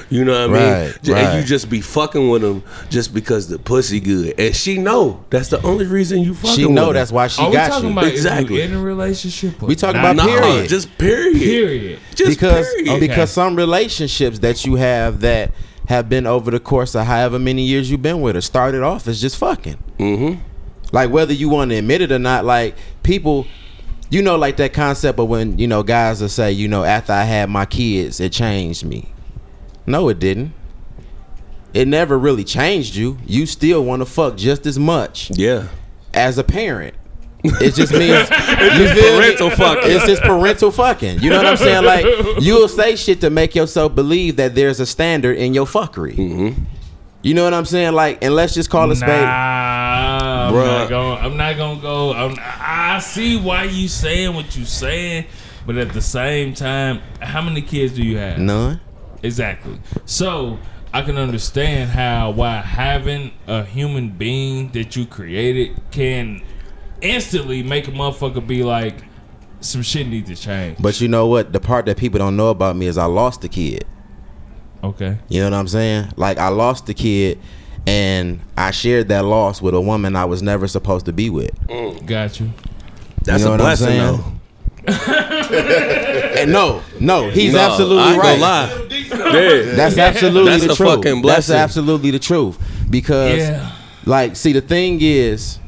You 0.09 0.23
know 0.23 0.47
what 0.47 0.57
I 0.57 0.59
mean? 0.61 0.71
Right, 0.91 1.03
J- 1.03 1.13
And 1.25 1.39
you 1.41 1.45
just 1.45 1.69
be 1.69 1.81
fucking 1.81 2.29
with 2.29 2.41
them 2.41 2.63
just 2.89 3.13
because 3.13 3.49
the 3.49 3.59
pussy 3.59 3.99
good. 3.99 4.39
And 4.39 4.55
she 4.55 4.77
know 4.77 5.23
that's 5.29 5.49
the 5.49 5.61
only 5.63 5.85
reason 5.85 6.19
you 6.19 6.33
fucking 6.33 6.55
She 6.55 6.69
know 6.69 6.87
her. 6.87 6.93
that's 6.93 7.11
why 7.11 7.27
she 7.27 7.41
Are 7.41 7.49
we 7.49 7.55
got 7.55 7.69
talking 7.71 7.87
you. 7.87 7.91
about 7.91 8.07
Exactly. 8.07 8.61
is 8.61 8.69
you 8.69 8.75
in 8.75 8.81
a 8.81 8.83
relationship? 8.83 9.61
We 9.61 9.75
talking 9.75 9.99
about 9.99 10.15
Nah, 10.15 10.25
period. 10.25 10.69
just 10.69 10.97
period. 10.97 11.37
period. 11.41 11.99
Just 12.15 12.29
because 12.39 12.67
period. 12.75 12.99
because 13.01 13.31
some 13.31 13.55
relationships 13.57 14.39
that 14.39 14.65
you 14.65 14.75
have 14.75 15.19
that 15.21 15.51
have 15.87 16.07
been 16.09 16.25
over 16.25 16.51
the 16.51 16.59
course 16.59 16.95
of 16.95 17.05
however 17.05 17.37
many 17.39 17.63
years 17.63 17.89
you've 17.91 18.01
been 18.01 18.21
with 18.21 18.35
her 18.35 18.41
started 18.41 18.83
off 18.83 19.07
as 19.07 19.19
just 19.21 19.37
fucking. 19.37 19.77
Mm-hmm. 19.99 20.39
Like 20.93 21.09
whether 21.11 21.33
you 21.33 21.49
want 21.49 21.71
to 21.71 21.77
admit 21.77 22.01
it 22.01 22.11
or 22.13 22.19
not, 22.19 22.45
like 22.45 22.75
people, 23.03 23.45
you 24.09 24.21
know, 24.21 24.37
like 24.37 24.55
that 24.57 24.71
concept 24.71 25.19
of 25.19 25.27
when 25.27 25.57
you 25.59 25.67
know 25.67 25.83
guys 25.83 26.21
will 26.21 26.29
say, 26.29 26.51
you 26.53 26.69
know, 26.69 26.85
after 26.85 27.11
I 27.11 27.23
had 27.23 27.49
my 27.49 27.65
kids, 27.65 28.21
it 28.21 28.31
changed 28.31 28.85
me. 28.85 29.09
No, 29.87 30.09
it 30.09 30.19
didn't. 30.19 30.53
It 31.73 31.87
never 31.87 32.17
really 32.19 32.43
changed 32.43 32.95
you. 32.95 33.17
You 33.25 33.45
still 33.45 33.83
want 33.83 34.01
to 34.01 34.05
fuck 34.05 34.35
just 34.37 34.65
as 34.65 34.77
much 34.77 35.31
Yeah. 35.35 35.67
as 36.13 36.37
a 36.37 36.43
parent. 36.43 36.93
It 37.43 37.75
just 37.75 37.93
means 37.93 38.29
you 38.29 38.87
feel 38.89 39.13
me? 39.13 39.19
parental 39.19 39.49
fucking. 39.51 39.91
It's 39.91 40.05
just 40.05 40.21
parental 40.23 40.71
fucking. 40.71 41.19
You 41.19 41.29
know 41.29 41.37
what 41.37 41.45
I'm 41.45 41.57
saying? 41.57 41.85
Like 41.85 42.05
you'll 42.41 42.67
say 42.67 42.95
shit 42.95 43.21
to 43.21 43.29
make 43.29 43.55
yourself 43.55 43.95
believe 43.95 44.35
that 44.37 44.55
there's 44.55 44.79
a 44.79 44.85
standard 44.85 45.37
in 45.37 45.53
your 45.53 45.65
fuckery. 45.65 46.15
Mm-hmm. 46.15 46.63
You 47.23 47.33
know 47.33 47.43
what 47.43 47.53
I'm 47.53 47.65
saying? 47.65 47.93
Like, 47.93 48.23
and 48.23 48.35
let's 48.35 48.53
just 48.53 48.69
call 48.69 48.89
a 48.91 48.95
spade. 48.95 49.09
Nah, 49.09 50.47
I'm 50.47 50.53
Bruh. 50.53 50.65
not 50.65 50.89
gonna. 50.89 51.15
I'm 51.21 51.37
not 51.37 51.57
gonna 51.57 51.81
go. 51.81 52.13
I'm, 52.13 52.35
I 52.39 52.99
see 52.99 53.37
why 53.39 53.65
you 53.65 53.87
saying 53.87 54.33
what 54.33 54.55
you 54.57 54.65
saying, 54.65 55.25
but 55.65 55.77
at 55.77 55.93
the 55.93 56.01
same 56.01 56.53
time, 56.53 57.01
how 57.21 57.41
many 57.41 57.61
kids 57.61 57.93
do 57.93 58.03
you 58.03 58.17
have? 58.17 58.39
None. 58.39 58.79
Exactly. 59.23 59.79
So 60.05 60.59
I 60.93 61.01
can 61.01 61.17
understand 61.17 61.89
how 61.91 62.31
why 62.31 62.57
having 62.61 63.31
a 63.47 63.63
human 63.63 64.09
being 64.09 64.69
that 64.71 64.95
you 64.95 65.05
created 65.05 65.79
can 65.91 66.41
instantly 67.01 67.63
make 67.63 67.87
a 67.87 67.91
motherfucker 67.91 68.45
be 68.45 68.63
like, 68.63 68.95
some 69.59 69.81
shit 69.81 70.07
needs 70.07 70.29
to 70.29 70.35
change. 70.35 70.77
But 70.79 71.01
you 71.01 71.07
know 71.07 71.27
what? 71.27 71.51
The 71.51 71.59
part 71.59 71.85
that 71.87 71.97
people 71.97 72.19
don't 72.19 72.37
know 72.37 72.49
about 72.49 72.75
me 72.75 72.85
is 72.87 72.97
I 72.97 73.05
lost 73.05 73.41
the 73.41 73.49
kid. 73.49 73.85
Okay. 74.83 75.17
You 75.29 75.39
know 75.41 75.49
what 75.49 75.53
I'm 75.57 75.67
saying? 75.67 76.13
Like 76.15 76.37
I 76.37 76.49
lost 76.49 76.85
the 76.85 76.93
kid, 76.93 77.39
and 77.87 78.39
I 78.55 78.69
shared 78.71 79.07
that 79.09 79.25
loss 79.25 79.61
with 79.61 79.73
a 79.73 79.81
woman 79.81 80.15
I 80.15 80.25
was 80.25 80.43
never 80.43 80.67
supposed 80.67 81.07
to 81.07 81.13
be 81.13 81.29
with. 81.31 81.59
Mm. 81.67 82.05
Got 82.05 82.39
you. 82.39 82.51
That's 83.23 83.41
You 83.41 83.45
know 83.49 83.55
a 83.55 83.57
what 83.57 83.61
I'm 83.61 83.65
blessing 83.65 83.87
saying? 83.87 84.17
though. 84.17 84.33
And 86.37 86.51
no, 86.51 86.83
no, 86.99 87.29
he's 87.31 87.53
No, 87.53 87.59
absolutely 87.59 88.03
I 88.03 88.13
ain't 88.13 88.21
right. 88.21 88.86
Gonna 89.31 89.39
lie. 89.47 89.53
Yeah. 89.55 89.75
That's 89.75 89.97
absolutely 89.97 90.51
That's 90.51 90.65
the 90.65 90.71
a 90.73 90.75
truth. 90.75 90.89
fucking 90.89 91.21
That's 91.21 91.49
absolutely 91.49 92.11
the 92.11 92.19
truth. 92.19 92.57
Because 92.89 93.37
Yeah. 93.39 93.71
like 94.05 94.35
see 94.35 94.53
the 94.53 94.61
thing 94.61 94.99
is 95.01 95.59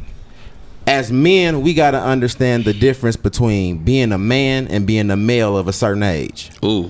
as 0.87 1.11
men 1.11 1.61
we 1.61 1.73
got 1.73 1.91
to 1.91 2.01
understand 2.01 2.65
the 2.65 2.73
difference 2.73 3.15
between 3.15 3.77
being 3.83 4.11
a 4.11 4.17
man 4.17 4.67
and 4.67 4.87
being 4.87 5.11
a 5.11 5.15
male 5.17 5.57
of 5.57 5.67
a 5.67 5.73
certain 5.73 6.03
age. 6.03 6.49
Ooh. 6.65 6.89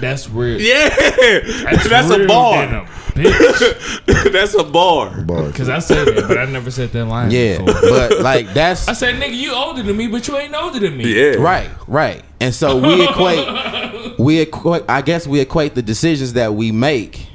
That's 0.00 0.28
real. 0.28 0.60
Yeah. 0.60 0.88
That's, 0.88 2.10
a 2.10 2.18
real 2.18 2.28
bar. 2.28 2.66
than 2.66 2.74
a 2.76 2.84
bitch. 2.84 4.32
That's 4.32 4.54
a 4.54 4.64
bar. 4.64 5.20
Bars. 5.22 5.54
Cause 5.54 5.68
I 5.68 5.78
said 5.80 6.06
that, 6.08 6.28
but 6.28 6.38
I 6.38 6.46
never 6.46 6.70
said 6.70 6.90
that 6.92 7.04
line. 7.04 7.30
Yeah, 7.30 7.58
before. 7.62 7.80
but 7.82 8.20
like 8.20 8.52
that's 8.54 8.88
I 8.88 8.94
said, 8.94 9.16
nigga, 9.16 9.36
you 9.36 9.52
older 9.52 9.82
than 9.82 9.96
me, 9.96 10.06
but 10.08 10.26
you 10.26 10.36
ain't 10.36 10.54
older 10.54 10.78
than 10.80 10.96
me. 10.96 11.12
Yeah. 11.14 11.34
Right, 11.36 11.70
right. 11.86 12.22
And 12.40 12.54
so 12.54 12.76
we 12.78 13.06
equate 13.06 13.46
we 14.22 14.40
equate 14.40 14.84
I 14.88 15.02
guess 15.02 15.26
we 15.26 15.40
equate 15.40 15.74
the 15.74 15.82
decisions 15.82 16.34
that 16.34 16.54
we 16.54 16.72
make 16.72 17.28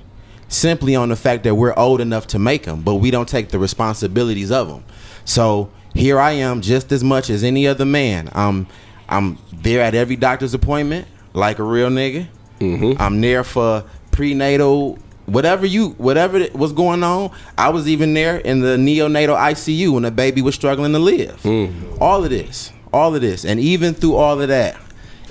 simply 0.48 0.96
on 0.96 1.10
the 1.10 1.16
fact 1.16 1.44
that 1.44 1.56
we're 1.56 1.74
old 1.76 2.00
enough 2.00 2.28
to 2.28 2.40
make 2.40 2.64
them, 2.64 2.82
but 2.82 2.96
we 2.96 3.12
don't 3.12 3.28
take 3.28 3.50
the 3.50 3.60
responsibilities 3.60 4.52
of 4.52 4.70
them. 4.70 4.86
So 5.26 5.70
here 5.94 6.20
I 6.20 6.32
am 6.32 6.62
just 6.62 6.92
as 6.92 7.04
much 7.04 7.30
as 7.30 7.44
any 7.44 7.68
other 7.68 7.86
man. 7.86 8.30
I'm 8.34 8.68
I'm 9.10 9.38
there 9.52 9.82
at 9.82 9.96
every 9.96 10.16
doctor's 10.16 10.54
appointment 10.54 11.08
like 11.34 11.60
a 11.60 11.64
real 11.64 11.90
nigga. 11.90 12.28
Mm-hmm. 12.60 13.02
I'm 13.02 13.22
there 13.22 13.44
for 13.44 13.84
prenatal 14.12 14.98
whatever 15.26 15.66
you 15.66 15.90
whatever 15.92 16.48
was 16.54 16.72
going 16.72 17.04
on. 17.04 17.32
I 17.58 17.70
was 17.70 17.88
even 17.88 18.14
there 18.14 18.38
in 18.38 18.62
the 18.62 18.78
neonatal 18.78 19.38
ICU 19.38 19.94
when 19.94 20.04
the 20.04 20.12
baby 20.12 20.42
was 20.42 20.56
struggling 20.56 20.94
to 20.94 21.00
live. 21.00 21.42
Mm. 21.44 22.00
All 22.02 22.24
of 22.24 22.30
this, 22.30 22.72
all 22.94 23.14
of 23.14 23.22
this, 23.22 23.46
and 23.46 23.60
even 23.60 23.94
through 23.94 24.16
all 24.16 24.42
of 24.42 24.48
that, 24.48 24.78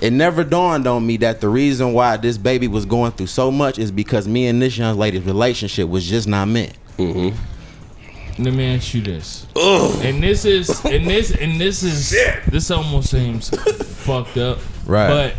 it 0.01 0.11
never 0.11 0.43
dawned 0.43 0.87
on 0.87 1.05
me 1.05 1.17
that 1.17 1.41
the 1.41 1.49
reason 1.49 1.93
why 1.93 2.17
this 2.17 2.37
baby 2.37 2.67
was 2.67 2.85
going 2.85 3.11
through 3.11 3.27
so 3.27 3.51
much 3.51 3.79
is 3.79 3.91
because 3.91 4.27
me 4.27 4.47
and 4.47 4.61
this 4.61 4.77
young 4.77 4.97
lady's 4.97 5.23
relationship 5.23 5.89
was 5.89 6.05
just 6.05 6.27
not 6.27 6.47
meant. 6.47 6.73
Mm-hmm. 6.97 8.43
Let 8.43 8.53
me 8.53 8.75
ask 8.75 8.93
you 8.93 9.01
this. 9.01 9.47
And 9.55 10.21
this 10.21 10.45
is 10.45 10.85
and 10.85 11.07
this 11.07 11.31
and 11.31 11.59
this 11.59 11.81
is 11.81 12.11
this 12.47 12.69
almost 12.69 13.09
seems 13.09 13.49
fucked 13.49 14.37
up. 14.37 14.59
Right. 14.85 15.07
But 15.07 15.35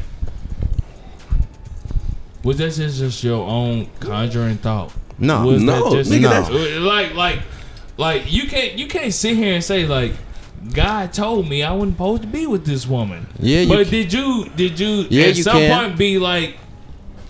was 2.42 2.59
that 2.59 2.73
just, 2.73 3.23
your 3.23 3.47
own 3.47 3.88
conjuring 4.01 4.57
thought? 4.57 4.92
No. 5.18 5.47
Was 5.47 5.62
No, 5.62 5.90
just 5.92 6.11
nigga, 6.11 6.51
no. 6.51 6.81
like 6.81 7.14
like 7.14 7.40
like 7.97 8.33
you 8.33 8.49
can't 8.49 8.75
you 8.75 8.88
can't 8.88 9.12
sit 9.14 9.37
here 9.37 9.55
and 9.55 9.62
say 9.62 9.87
like 9.87 10.14
God 10.73 11.12
told 11.12 11.49
me 11.49 11.62
I 11.62 11.73
wasn't 11.73 11.94
supposed 11.94 12.23
to 12.23 12.29
be 12.29 12.47
with 12.47 12.64
this 12.66 12.87
woman. 12.87 13.27
Yeah, 13.38 13.61
you 13.61 13.68
but 13.68 13.85
ca- 13.87 13.90
did 13.90 14.12
you 14.12 14.49
did 14.57 14.79
you 14.81 15.07
Yeah, 15.11 15.27
at 15.27 15.37
you 15.37 15.42
some 15.42 15.57
can. 15.59 15.87
point 15.88 15.99
be 15.99 16.18
like 16.18 16.57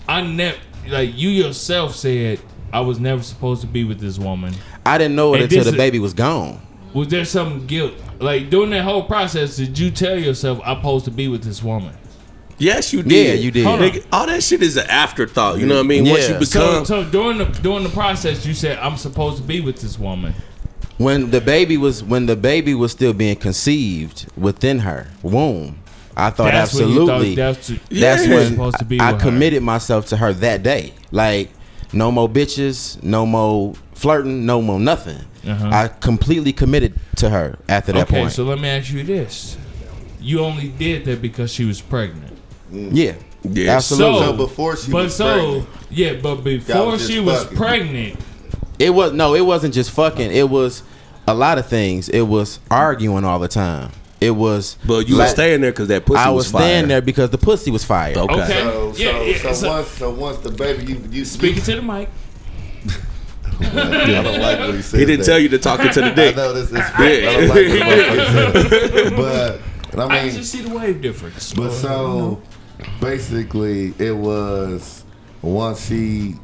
I 0.09 0.23
never 0.23 0.57
like 0.89 1.17
you 1.17 1.29
yourself 1.29 1.95
said 1.95 2.41
I 2.73 2.81
was 2.81 2.99
never 3.01 3.23
supposed 3.23 3.61
to 3.63 3.67
be 3.67 3.85
with 3.85 4.01
this 4.01 4.19
woman. 4.19 4.55
I 4.87 4.99
didn't 4.99 5.17
know 5.17 5.35
it 5.35 5.43
And 5.43 5.53
until 5.53 5.71
the 5.71 5.77
baby 5.77 5.99
was 5.99 6.15
gone. 6.15 6.61
Was 6.95 7.09
there 7.09 7.25
some 7.25 7.67
guilt? 7.67 7.95
Like 8.19 8.51
during 8.51 8.71
that 8.71 8.83
whole 8.85 9.05
process, 9.05 9.57
did 9.57 9.79
you 9.79 9.91
tell 9.91 10.19
yourself 10.19 10.61
I'm 10.65 10.77
supposed 10.79 11.05
to 11.05 11.11
be 11.11 11.29
with 11.29 11.43
this 11.45 11.63
woman? 11.63 11.95
Yes, 12.61 12.93
you 12.93 13.01
Yeah, 13.01 13.05
did. 13.35 13.41
you 13.45 13.51
did. 13.53 13.67
Nigga, 13.67 14.05
all 14.13 14.27
that 14.27 14.43
shit 14.43 14.63
is 14.63 14.77
an 14.77 14.87
afterthought. 14.89 15.59
You 15.61 15.67
know 15.67 15.77
what 15.77 15.85
I 15.85 15.89
mean? 15.89 16.09
Once 16.09 16.29
Yeah. 16.29 16.39
you 16.41 16.45
So, 16.45 16.61
become, 16.73 16.85
so 16.87 17.05
during 17.05 17.39
the 17.39 17.45
during 17.45 17.85
the 17.85 17.91
process, 17.91 18.45
you 18.45 18.53
said 18.55 18.79
I'm 18.79 18.97
supposed 18.97 19.37
to 19.37 19.43
be 19.45 19.61
with 19.61 19.81
this 19.81 19.99
woman. 19.99 20.35
When 20.99 21.31
the 21.31 21.41
baby 21.41 21.77
was 21.77 22.03
when 22.05 22.27
the 22.27 22.37
baby 22.37 22.75
was 22.75 22.93
still 22.93 23.13
being 23.13 23.37
conceived 23.37 24.27
within 24.37 24.81
her 24.81 25.07
womb. 25.23 25.79
I 26.17 26.31
thought 26.31 26.51
That's 26.51 26.75
when 26.75 26.89
you 26.89 27.03
absolutely 27.03 27.37
thought 27.37 27.55
that's, 27.55 27.69
that's 27.91 28.27
you 28.27 28.31
were 28.35 28.41
when 28.41 28.51
supposed 28.51 28.79
to 28.81 28.85
be 28.85 28.99
I 28.99 29.13
with 29.13 29.23
committed 29.23 29.63
myself 29.63 30.07
to 30.07 30.17
her 30.17 30.33
that 30.33 30.65
day. 30.65 30.93
Like 31.13 31.51
no 31.93 32.11
more 32.11 32.29
bitches, 32.29 33.01
no 33.05 33.25
more 33.25 33.75
flirting, 33.95 34.45
no 34.45 34.61
more 34.61 34.81
nothing. 34.81 35.21
Uh-huh. 35.47 35.71
I 35.73 35.89
completely 35.89 36.53
committed 36.53 36.95
to 37.17 37.31
her 37.31 37.57
after 37.69 37.93
that 37.93 38.09
point. 38.09 38.11
Okay, 38.11 38.21
point. 38.23 38.33
so 38.33 38.43
let 38.45 38.59
me 38.59 38.69
ask 38.69 38.93
you 38.93 39.05
this: 39.05 39.57
You 40.21 40.41
only 40.41 40.69
did 40.69 41.05
that 41.05 41.23
because 41.23 41.53
she 41.53 41.65
was 41.65 41.81
pregnant. 41.81 42.37
yeah, 42.73 43.15
Yeah. 43.45 43.77
absolutely. 43.77 44.19
So, 44.19 44.25
So 44.33 44.37
before 44.37 44.77
she 44.77 44.91
but 44.91 45.05
was 45.05 45.17
so 45.17 45.25
pregnant. 45.63 45.69
yeah, 45.91 46.13
but 46.21 46.35
before 46.43 46.87
was 46.87 47.01
just 47.03 47.13
she 47.13 47.21
was 47.21 47.45
pregnant, 47.47 48.19
It 48.79 48.91
was 48.91 49.13
no, 49.13 49.35
it 49.35 49.41
wasn't 49.43 49.75
just 49.75 49.91
fucking. 49.91 50.31
It 50.33 50.49
was 50.49 50.83
a 51.27 51.35
lot 51.35 51.59
of 51.59 51.67
things. 51.67 52.09
It 52.09 52.23
was 52.23 52.59
arguing 52.71 53.25
all 53.25 53.39
the 53.39 53.49
time. 53.49 53.91
It 54.21 54.33
was. 54.33 54.77
but 54.87 55.09
you 55.09 55.17
were 55.17 55.27
staying 55.29 55.61
there 55.61 55.71
because 55.71 55.89
that 55.89 56.05
pussy 56.05 56.17
was 56.17 56.25
fired. 56.25 56.27
I 56.27 56.31
was, 56.31 56.45
was 56.47 56.53
fire. 56.53 56.63
staying 56.63 56.89
there 56.89 57.01
because 57.01 57.31
the 57.31 57.39
pussy 57.39 57.71
was 57.71 57.85
fired. 57.85 58.17
Okay. 58.17 58.35
Okay. 58.35 58.47
So, 58.53 58.93
so, 58.93 59.03
yeah, 59.03 59.37
so, 59.39 59.53
so- 59.53 59.69
once, 59.71 59.89
so 59.89 60.11
once 60.11 60.39
the 60.39 60.51
baby, 60.51 60.93
you, 60.93 61.03
you 61.11 61.25
speaking 61.25 61.63
to 61.63 61.77
the 61.77 61.83
mic. 61.83 62.09
I 63.61 64.23
don't 64.23 64.41
like 64.41 64.59
what 64.61 64.75
he 64.75 64.83
said. 64.83 65.01
He 65.01 65.07
didn't 65.07 65.27
tell 65.27 65.39
you 65.39 65.49
to 65.51 65.59
talk 65.59 65.81
into 65.81 66.01
the 66.01 66.07
I 66.13 66.15
dick. 66.15 66.37
know 66.37 66.53
this. 66.53 66.71
It's, 66.71 66.81
I 66.95 67.21
don't 67.21 67.49
like 67.49 67.55
this 67.55 67.83
motherfucker 67.83 68.71
said 68.71 69.13
it. 69.13 69.17
But 69.17 69.99
I 69.99 70.03
I 70.05 70.25
mean, 70.25 70.33
just 70.35 70.53
see 70.53 70.63
the 70.63 70.75
wave 70.77 71.01
difference. 71.01 71.53
But 71.53 71.71
so 71.73 72.41
basically, 73.01 73.95
it 73.99 74.13
was 74.17 75.05
once 75.43 75.87
she 75.89 76.35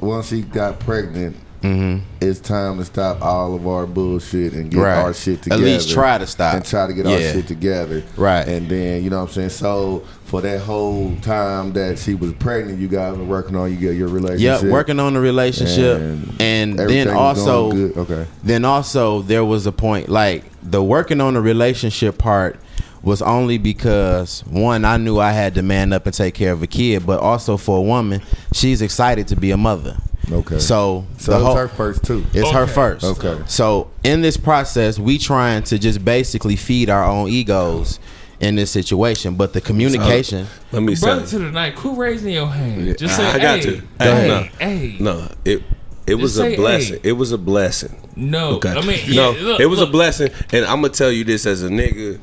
once 0.00 0.28
she 0.28 0.42
got 0.42 0.78
pregnant. 0.80 1.36
Mm-hmm. 1.62 2.04
It's 2.20 2.40
time 2.40 2.78
to 2.78 2.84
stop 2.84 3.20
all 3.20 3.54
of 3.54 3.66
our 3.66 3.86
bullshit 3.86 4.52
and 4.52 4.70
get 4.70 4.80
Right. 4.80 4.98
our 4.98 5.12
shit 5.14 5.42
together. 5.42 5.62
At 5.62 5.66
least 5.66 5.90
try 5.90 6.18
to 6.18 6.26
stop. 6.26 6.54
and 6.54 6.64
try 6.64 6.86
to 6.86 6.92
get 6.92 7.06
our 7.06 7.18
shit 7.18 7.46
together. 7.48 8.02
Right. 8.16 8.46
And 8.46 8.68
then 8.68 9.02
you 9.02 9.10
know 9.10 9.20
what 9.20 9.28
I'm 9.28 9.34
saying. 9.34 9.48
So 9.50 10.04
for 10.24 10.40
that 10.42 10.60
whole 10.60 11.16
time 11.22 11.72
that 11.72 11.98
she 11.98 12.14
was 12.14 12.32
pregnant, 12.34 12.78
you 12.78 12.86
guys 12.88 13.16
were 13.16 13.24
working 13.24 13.56
on 13.56 13.70
you 13.72 13.76
get 13.78 13.96
your 13.96 14.08
relationship. 14.08 14.62
Yep, 14.62 14.70
working 14.72 15.00
on 15.00 15.14
the 15.14 15.20
relationship, 15.20 15.98
And 16.00 16.36
and, 16.40 16.78
then 16.78 17.08
also. 17.10 17.72
Okay. 17.72 18.26
then 18.44 18.64
also 18.64 19.22
there 19.22 19.44
was 19.44 19.66
a 19.66 19.72
point 19.72 20.08
like 20.08 20.44
the 20.62 20.82
working 20.82 21.20
on 21.20 21.34
the 21.34 21.40
relationship 21.40 22.18
part 22.18 22.58
was 23.02 23.22
only 23.22 23.58
because 23.58 24.40
one 24.50 24.84
I 24.84 24.96
knew 24.96 25.18
I 25.18 25.30
had 25.32 25.54
to 25.54 25.62
man 25.62 25.92
up 25.92 26.04
and 26.06 26.14
take 26.14 26.34
care 26.34 26.52
of 26.52 26.62
a 26.62 26.66
kid, 26.66 27.06
but 27.06 27.20
also 27.20 27.56
for 27.56 27.78
a 27.78 27.82
woman, 27.82 28.20
she's 28.52 28.82
excited 28.82 29.28
to 29.28 29.36
be 29.36 29.50
a 29.50 29.56
mother. 29.56 29.96
Okay. 30.30 30.58
So, 30.58 31.06
So 31.16 31.32
the 31.32 31.38
it's 31.38 31.46
whole- 31.46 31.56
her 31.56 31.68
first 31.68 32.04
too. 32.04 32.24
It's 32.34 32.50
her 32.50 32.66
first. 32.66 33.04
Okay. 33.04 33.38
So 33.46 33.90
in 34.04 34.20
this 34.20 34.36
process, 34.36 34.98
we 34.98 35.18
trying 35.18 35.62
to 35.64 35.78
just 35.78 36.04
basically 36.04 36.56
feed 36.56 36.90
our 36.90 37.04
own 37.04 37.28
egos 37.28 37.98
in 38.40 38.54
this 38.56 38.70
situation, 38.70 39.34
but 39.34 39.52
the 39.52 39.60
communication. 39.60 40.46
Let 40.70 40.82
me 40.82 40.94
say. 40.94 41.06
Brother 41.06 41.26
to 41.26 41.38
the 41.40 41.50
night, 41.50 41.74
quit 41.76 41.96
raising 41.96 42.32
your 42.34 42.46
hand. 42.46 42.96
Just 42.98 43.16
say, 43.16 43.26
I 43.26 43.38
got 43.38 43.58
hey, 43.58 43.62
to. 43.64 43.82
Hey, 43.98 44.50
Hey, 44.58 44.76
hey, 44.76 44.96
no, 45.00 45.28
it 45.44 45.62
it 46.06 46.14
was 46.14 46.38
a 46.38 46.54
blessing. 46.56 47.00
hey. 47.02 47.08
It 47.10 47.12
was 47.12 47.32
a 47.32 47.38
blessing. 47.38 47.96
No, 48.14 48.56
Okay. 48.56 48.70
I 48.70 48.80
mean, 48.86 49.14
no, 49.14 49.32
look, 49.32 49.60
it 49.60 49.66
was 49.66 49.80
look. 49.80 49.88
a 49.88 49.92
blessing, 49.92 50.30
and 50.52 50.64
I'm 50.66 50.80
gonna 50.82 50.90
tell 50.90 51.10
you 51.12 51.24
this 51.24 51.46
as 51.46 51.62
a 51.62 51.68
nigga 51.68 52.18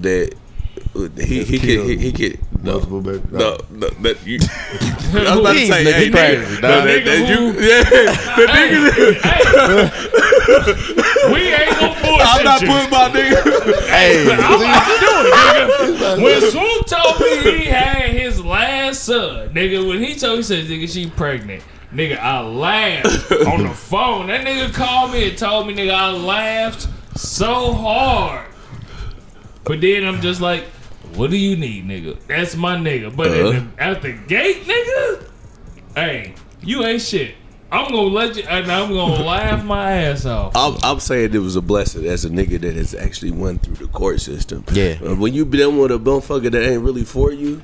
that 0.00 0.34
he 1.06 1.44
he 1.44 1.58
could 1.58 1.86
he, 1.86 1.96
he 1.96 2.12
could 2.12 2.38
no 2.62 2.72
multiple 2.72 3.00
baby- 3.00 3.22
no 3.30 3.56
no 3.70 3.88
that 3.88 4.26
you. 4.26 4.38
I 5.14 5.36
was 5.36 5.40
about 5.40 5.52
to 5.54 5.66
say, 5.66 5.84
hey, 5.84 6.10
nigga, 6.10 6.60
no, 6.60 6.68
that, 6.68 6.84
Nigga 6.86 7.04
that 7.04 7.28
you, 7.28 7.40
yeah, 7.66 7.82
the 8.36 8.44
nigga. 8.52 10.08
Hey, 10.48 11.32
we 11.32 11.40
ain't 11.52 11.70
gonna 11.78 12.00
bullshit 12.00 12.26
I'm 12.26 12.44
not 12.44 12.60
putting 12.60 12.90
my 12.90 13.08
nigga. 13.10 13.38
Hey, 13.88 14.22
I'm 14.32 14.60
not 14.60 14.84
to 14.84 14.94
do 14.98 15.12
it, 15.20 15.34
nigga. 15.34 16.22
When 16.22 16.40
Swoop 16.50 16.86
told 16.86 17.20
me 17.20 17.58
he 17.58 17.64
had 17.66 18.10
his 18.10 18.44
last 18.44 19.04
son, 19.04 19.50
nigga, 19.50 19.86
when 19.86 19.98
he 20.02 20.14
told 20.14 20.32
me, 20.32 20.36
he 20.38 20.42
said, 20.42 20.64
nigga, 20.66 20.88
she 20.92 21.08
pregnant. 21.10 21.62
Nigga, 21.92 22.18
I 22.18 22.40
laughed 22.40 23.32
on 23.32 23.62
the 23.62 23.70
phone. 23.74 24.26
That 24.28 24.46
nigga 24.46 24.72
called 24.74 25.12
me 25.12 25.28
and 25.30 25.38
told 25.38 25.66
me, 25.66 25.74
nigga, 25.74 25.94
I 25.94 26.10
laughed 26.12 26.86
so 27.18 27.72
hard. 27.72 28.46
But 29.64 29.80
then 29.80 30.04
I'm 30.04 30.20
just 30.20 30.40
like, 30.40 30.64
what 31.16 31.30
do 31.30 31.36
you 31.36 31.56
need, 31.56 31.86
nigga? 31.86 32.16
That's 32.26 32.54
my 32.56 32.76
nigga. 32.76 33.14
But 33.14 33.28
Uh-huh. 33.28 33.60
the, 33.76 33.82
at 33.82 34.02
the 34.02 34.12
gate, 34.12 34.64
nigga, 34.64 35.24
hey, 35.94 36.34
you 36.62 36.84
ain't 36.84 37.02
shit. 37.02 37.34
I'm 37.70 37.90
gonna 37.92 38.00
let 38.08 38.34
you, 38.36 38.44
and 38.44 38.70
I'm 38.72 38.90
gonna 38.94 39.22
laugh 39.26 39.62
my 39.64 39.92
ass 39.92 40.24
off. 40.24 40.52
I'm, 40.56 40.76
I'm 40.82 41.00
saying 41.00 41.34
it 41.34 41.38
was 41.38 41.54
a 41.54 41.60
blessing 41.60 42.06
as 42.06 42.24
a 42.24 42.30
nigga 42.30 42.58
that 42.62 42.74
has 42.76 42.94
actually 42.94 43.30
went 43.30 43.62
through 43.62 43.74
the 43.74 43.88
court 43.88 44.20
system. 44.22 44.64
Yeah. 44.72 44.96
Uh, 45.04 45.14
when 45.16 45.34
you 45.34 45.44
been 45.44 45.76
with 45.76 45.90
a 45.90 45.98
motherfucker 45.98 46.50
that 46.50 46.66
ain't 46.66 46.82
really 46.82 47.04
for 47.04 47.30
you, 47.30 47.62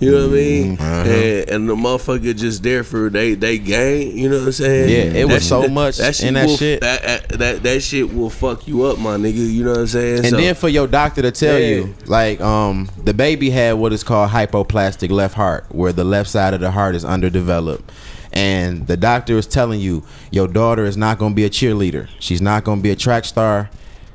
you 0.00 0.10
know 0.10 0.26
what 0.26 0.30
I 0.32 0.34
mean? 0.34 0.72
Uh-huh. 0.78 0.86
And, 1.10 1.50
and 1.50 1.68
the 1.68 1.74
motherfucker 1.76 2.34
just 2.36 2.62
there 2.62 2.82
for 2.82 3.10
they 3.10 3.34
they 3.34 3.58
gain. 3.58 4.16
You 4.16 4.30
know 4.30 4.38
what 4.38 4.46
I'm 4.46 4.52
saying? 4.52 4.88
Yeah, 5.14 5.20
it 5.20 5.28
was 5.28 5.46
so 5.46 5.62
shit- 5.62 5.72
much 5.72 6.00
in 6.22 6.34
that 6.34 6.46
will, 6.46 6.56
shit. 6.56 6.80
That, 6.80 7.02
that 7.02 7.28
that 7.38 7.62
that 7.62 7.82
shit 7.82 8.12
will 8.12 8.30
fuck 8.30 8.66
you 8.66 8.84
up, 8.84 8.98
my 8.98 9.16
nigga. 9.16 9.34
You 9.52 9.64
know 9.64 9.70
what 9.72 9.80
I'm 9.80 9.86
saying? 9.86 10.18
And 10.18 10.26
So- 10.28 10.36
then 10.36 10.54
for 10.54 10.68
your 10.68 10.86
doctor 10.86 11.22
to 11.22 11.30
tell 11.30 11.58
Yeah. 11.58 11.66
you, 11.68 11.94
like, 12.06 12.40
um, 12.40 12.88
the 13.04 13.14
baby 13.14 13.50
had 13.50 13.74
what 13.74 13.92
is 13.92 14.02
called 14.02 14.30
hypoplastic 14.30 15.10
left 15.10 15.34
heart, 15.34 15.66
where 15.70 15.92
the 15.92 16.04
left 16.04 16.30
side 16.30 16.54
of 16.54 16.60
the 16.60 16.70
heart 16.70 16.94
is 16.94 17.04
underdeveloped. 17.04 17.90
And 18.32 18.86
the 18.86 18.96
doctor 18.96 19.36
is 19.38 19.46
telling 19.46 19.80
you, 19.80 20.04
your 20.30 20.46
daughter 20.46 20.84
is 20.84 20.96
not 20.96 21.18
going 21.18 21.32
to 21.32 21.36
be 21.36 21.44
a 21.44 21.50
cheerleader. 21.50 22.08
She's 22.20 22.40
not 22.40 22.62
going 22.62 22.78
to 22.78 22.82
be 22.82 22.90
a 22.90 22.96
track 22.96 23.24
star. 23.24 23.70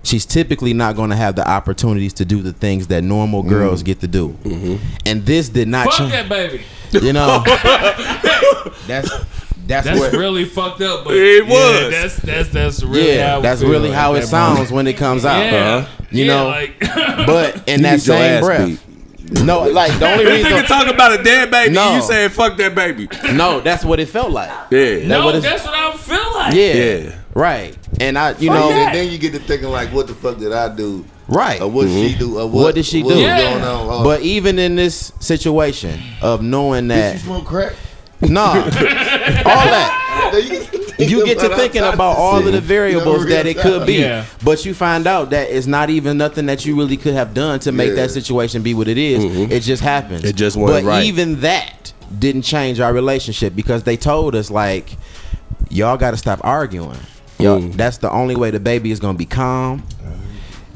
She's 0.05 0.25
typically 0.25 0.73
not 0.73 0.95
going 0.95 1.09
to 1.09 1.15
have 1.15 1.35
the 1.35 1.47
opportunities 1.49 2.13
to 2.13 2.25
do 2.25 2.41
the 2.41 2.53
things 2.53 2.87
that 2.87 3.03
normal 3.03 3.41
mm-hmm. 3.41 3.49
girls 3.49 3.81
get 3.83 3.99
to 4.01 4.07
do. 4.07 4.29
Mm-hmm. 4.43 4.83
And 5.05 5.25
this 5.25 5.49
did 5.49 5.67
not 5.67 5.87
Fuck 5.87 5.97
change. 5.97 6.11
that 6.11 6.29
baby. 6.29 6.63
You 6.91 7.11
know, 7.11 7.43
that's 8.87 9.09
that's, 9.67 9.87
That's 9.87 9.99
what. 9.99 10.13
really 10.13 10.45
fucked 10.45 10.81
up. 10.81 11.05
But 11.05 11.15
It 11.15 11.45
yeah, 11.47 11.51
was. 11.51 11.91
that's 11.91 12.17
that's 12.17 12.49
that's 12.49 12.83
really 12.83 13.15
yeah, 13.15 13.31
how 13.31 13.41
that's 13.41 13.61
really 13.63 13.89
at 13.89 13.95
how 13.95 14.13
it 14.13 14.27
sounds 14.27 14.57
moment. 14.57 14.71
when 14.71 14.87
it 14.87 14.93
comes 14.97 15.25
out. 15.25 15.39
Yeah, 15.39 15.87
You 16.11 16.25
Yeah, 16.25 16.35
know, 16.35 16.47
like 16.47 16.79
but 17.25 17.67
in 17.67 17.81
that 17.81 17.99
same 17.99 18.43
breath, 18.43 18.87
beat. 19.17 19.43
no, 19.43 19.63
like 19.63 19.97
the 19.97 20.11
only 20.11 20.25
This 20.25 20.43
reason, 20.43 20.59
nigga 20.59 20.67
talking 20.67 20.93
about 20.93 21.19
a 21.19 21.23
dead 21.23 21.49
baby. 21.49 21.73
No. 21.73 21.95
You 21.95 22.01
saying 22.03 22.29
fuck 22.29 22.57
that 22.57 22.75
baby? 22.75 23.07
no, 23.33 23.59
that's 23.59 23.83
what 23.83 23.99
it 23.99 24.07
felt 24.07 24.31
like. 24.31 24.49
Yeah. 24.69 24.99
That 24.99 25.07
no, 25.07 25.25
what 25.25 25.41
that's 25.41 25.65
what 25.65 25.73
I 25.73 25.97
feel 25.97 26.33
like. 26.35 26.53
Yeah, 26.53 26.73
Yeah. 26.73 27.19
Right. 27.35 27.77
And 27.99 28.17
I, 28.17 28.31
you 28.31 28.49
Fuck 28.49 28.59
know, 28.59 28.69
that. 28.69 28.87
And 28.87 28.95
then 28.95 29.11
you 29.11 29.17
get 29.19 29.33
to 29.33 29.39
thinking 29.39 29.69
like, 29.69 29.89
what 29.93 30.07
the 30.07 30.15
fuck 30.15 30.37
did 30.39 30.51
I 30.51 30.73
do? 30.75 31.05
right. 31.27 31.61
Or 31.61 31.67
what 31.69 31.87
she 31.87 32.09
mm-hmm. 32.09 32.19
do? 32.19 32.39
Or 32.39 32.47
what, 32.47 32.63
What 32.63 32.75
did 32.75 32.85
she 32.85 33.03
what 33.03 33.13
do? 33.15 33.19
Yeah. 33.19 33.37
going 33.37 33.63
on? 33.63 33.87
Oh, 33.89 34.03
But 34.03 34.21
even 34.21 34.57
in 34.59 34.75
this 34.75 35.11
situation 35.19 35.99
of 36.21 36.41
knowing 36.41 36.87
that, 36.89 36.95
did 36.95 37.03
that, 37.15 37.19
she 37.19 37.25
smoke 37.25 37.45
crack? 37.45 37.73
nah, 38.21 38.53
all 38.53 38.63
that. 38.65 40.01
You 40.97 41.25
get 41.25 41.39
to 41.39 41.49
thinking 41.55 41.83
about 41.83 42.17
all 42.17 42.45
of 42.45 42.51
the 42.51 42.61
variables 42.61 43.25
that 43.27 43.45
it 43.45 43.57
could 43.57 43.85
be, 43.85 43.95
Yeah. 43.95 44.25
but 44.43 44.65
you 44.65 44.73
find 44.73 45.07
out 45.07 45.31
that 45.31 45.49
it's 45.49 45.67
not 45.67 45.89
even 45.89 46.17
nothing 46.17 46.45
that 46.45 46.65
you 46.65 46.75
really 46.77 46.95
could 46.97 47.13
have 47.13 47.33
done 47.33 47.59
to 47.61 47.71
make 47.71 47.89
Yeah. 47.89 47.95
that 47.95 48.11
situation 48.11 48.61
be 48.63 48.73
what 48.73 48.87
it 48.87 48.97
is. 48.97 49.23
Mm-hmm. 49.23 49.51
It 49.51 49.59
just 49.61 49.83
happens. 49.83 50.23
It 50.23 50.35
just 50.35 50.55
wasn't 50.55 50.85
But 50.85 50.89
right. 50.89 51.03
even 51.05 51.41
that 51.41 51.91
didn't 52.17 52.43
change 52.43 52.79
our 52.79 52.93
relationship 52.93 53.55
because 53.55 53.83
they 53.83 53.97
told 53.97 54.35
us 54.35 54.49
like, 54.49 54.95
y'all 55.69 55.97
got 55.97 56.11
to 56.11 56.17
stop 56.17 56.39
arguing. 56.43 56.97
Yo, 57.39 57.59
Mm. 57.59 57.73
that's 57.75 57.97
the 57.97 58.09
only 58.11 58.35
way 58.35 58.49
the 58.51 58.59
baby 58.59 58.91
is 58.91 58.99
gonna 58.99 59.17
be 59.17 59.25
calm. 59.25 59.83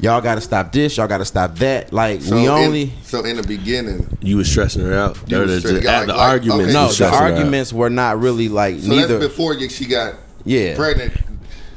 Y'all 0.02 0.22
got 0.22 0.36
to 0.36 0.40
stop 0.40 0.72
this. 0.72 0.96
Y'all 0.96 1.06
got 1.06 1.18
to 1.18 1.26
stop 1.26 1.58
that. 1.58 1.92
Like 1.92 2.22
So 2.22 2.34
we 2.34 2.44
in- 2.44 2.48
only. 2.48 2.92
so 3.04 3.22
in 3.22 3.36
the 3.36 3.42
beginning, 3.42 4.06
You 4.22 4.38
was 4.38 4.48
stressing 4.50 4.82
her 4.82 4.94
out. 4.94 5.18
You 5.26 5.38
was 5.40 5.50
the- 5.50 5.60
stressing- 5.60 5.82
the- 5.82 5.86
like- 5.92 6.06
the 6.06 6.12
like- 6.14 6.20
argument. 6.28 6.62
okay. 6.62 6.72
No, 6.72 6.86
the 6.88 6.92
stressing 6.94 7.18
her 7.18 7.24
out. 7.26 7.32
arguments 7.32 7.70
were 7.72 7.90
not 7.90 8.18
really 8.18 8.48
like 8.48 8.80
so 8.80 8.88
neither. 8.88 9.18
that's 9.18 9.28
before 9.30 9.58
she 9.68 9.84
got 9.84 10.14
Yeah. 10.44 10.74
pregnant. 10.74 11.12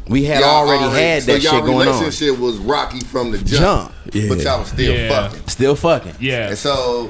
we 0.07 0.23
had 0.25 0.39
Y'all 0.41 0.67
already, 0.67 0.83
had 0.99 1.23
so 1.23 1.31
that 1.33 1.41
y'all 1.43 1.53
shit 1.53 1.65
going 1.65 1.87
on. 1.87 1.95
relationship 1.99 2.37
was 2.39 2.57
rocky 2.57 2.99
from 3.01 3.31
the 3.31 3.37
jump, 3.39 3.61
Jump. 3.61 3.91
Yeah. 4.13 4.25
but 4.29 4.39
y'all 4.41 4.59
was 4.59 4.67
still 4.69 4.93
Yeah. 4.93 5.09
fucking. 5.09 5.39
Still 5.47 5.75
fucking. 5.75 6.11
Yeah. 6.19 6.49
And 6.49 6.57
so 6.57 7.09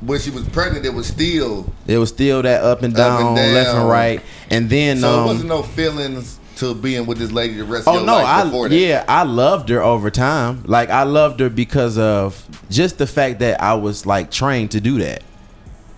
when 0.00 0.18
she 0.18 0.30
was 0.30 0.42
pregnant, 0.44 0.84
it 0.86 0.94
was 0.94 1.06
still 1.06 1.66
It 1.86 1.98
was 1.98 2.08
still 2.10 2.40
that 2.42 2.62
up 2.62 2.82
and 2.82 2.92
Up 2.94 2.98
down, 2.98 3.26
and 3.28 3.36
down. 3.36 3.54
left 3.54 3.70
and 3.74 3.88
right, 3.88 4.20
and 4.50 4.68
then 4.70 5.00
so. 5.00 5.12
it 5.12 5.18
um, 5.18 5.26
wasn't 5.26 5.48
no 5.48 5.62
feelings 5.62 6.38
to 6.62 6.74
being 6.74 7.06
with 7.06 7.18
this 7.18 7.32
lady 7.32 7.54
the 7.54 7.64
rest 7.64 7.86
of 7.88 7.94
oh 7.94 7.98
your 7.98 8.06
no, 8.06 8.14
life 8.14 8.26
I 8.54 8.68
that. 8.68 8.72
yeah, 8.74 9.04
I 9.08 9.24
loved 9.24 9.68
her 9.68 9.82
over 9.82 10.10
time. 10.10 10.62
Like 10.64 10.90
I 10.90 11.02
loved 11.02 11.40
her 11.40 11.50
because 11.50 11.98
of 11.98 12.44
just 12.70 12.98
the 12.98 13.06
fact 13.06 13.40
that 13.40 13.60
I 13.60 13.74
was 13.74 14.06
like 14.06 14.30
trained 14.30 14.70
to 14.72 14.80
do 14.80 14.98
that. 14.98 15.22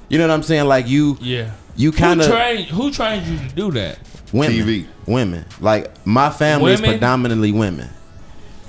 You 0.09 0.19
know 0.19 0.27
what 0.27 0.35
I'm 0.35 0.43
saying? 0.43 0.65
Like 0.67 0.89
you, 0.89 1.17
Yeah. 1.21 1.53
you 1.77 1.93
kind 1.93 2.21
of 2.21 2.29
trained 2.29 2.67
who 2.67 2.91
trained 2.91 3.27
you 3.27 3.39
to 3.39 3.55
do 3.55 3.71
that? 3.73 3.99
women, 4.33 4.57
TV. 4.57 4.87
women. 5.07 5.45
Like 5.61 6.07
my 6.07 6.31
family 6.31 6.73
is 6.73 6.81
predominantly 6.81 7.53
women. 7.53 7.89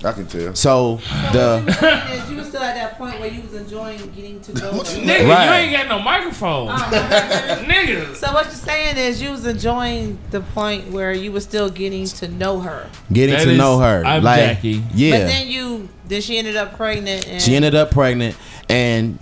I 0.04 0.12
can 0.12 0.28
tell. 0.28 0.54
So 0.56 0.98
the 1.34 2.26
you 2.30 2.36
was 2.38 2.50
still 2.50 2.62
at 2.62 2.76
that 2.76 2.98
point 2.98 3.20
where 3.20 3.30
you 3.32 3.42
was 3.42 3.54
enjoying 3.54 3.98
getting 4.12 4.40
to 4.42 4.54
know 4.54 4.72
her. 4.74 4.78
Nigga, 4.84 5.24
you 5.46 5.52
ain't 5.54 5.72
got 5.74 5.88
no 5.88 6.00
microphone. 6.00 6.68
Oh, 6.70 6.76
okay. 6.88 7.66
Nigga. 7.66 8.16
So 8.16 8.32
what 8.34 8.46
you're 8.46 8.54
saying 8.54 8.98
is 8.98 9.22
you 9.22 9.32
was 9.32 9.46
enjoying 9.46 10.20
the 10.32 10.42
point 10.42 10.92
where 10.92 11.12
you 11.14 11.32
was 11.32 11.44
still 11.44 11.70
getting 11.70 12.06
to 12.06 12.28
know 12.28 12.60
her, 12.60 12.88
getting 13.12 13.36
That 13.36 13.46
to 13.46 13.52
is- 13.52 13.58
know 13.58 13.80
her, 13.80 14.04
I'm 14.06 14.24
like 14.24 14.40
Jackie. 14.40 14.84
yeah, 14.94 15.12
but 15.12 15.18
then 15.28 15.48
you 15.48 15.90
then 16.08 16.22
she 16.22 16.38
ended 16.38 16.56
up 16.56 16.76
pregnant 16.78 17.28
and 17.28 17.42
she 17.42 17.56
ended 17.56 17.74
up 17.74 17.90
pregnant, 17.92 18.36
and 18.70 19.18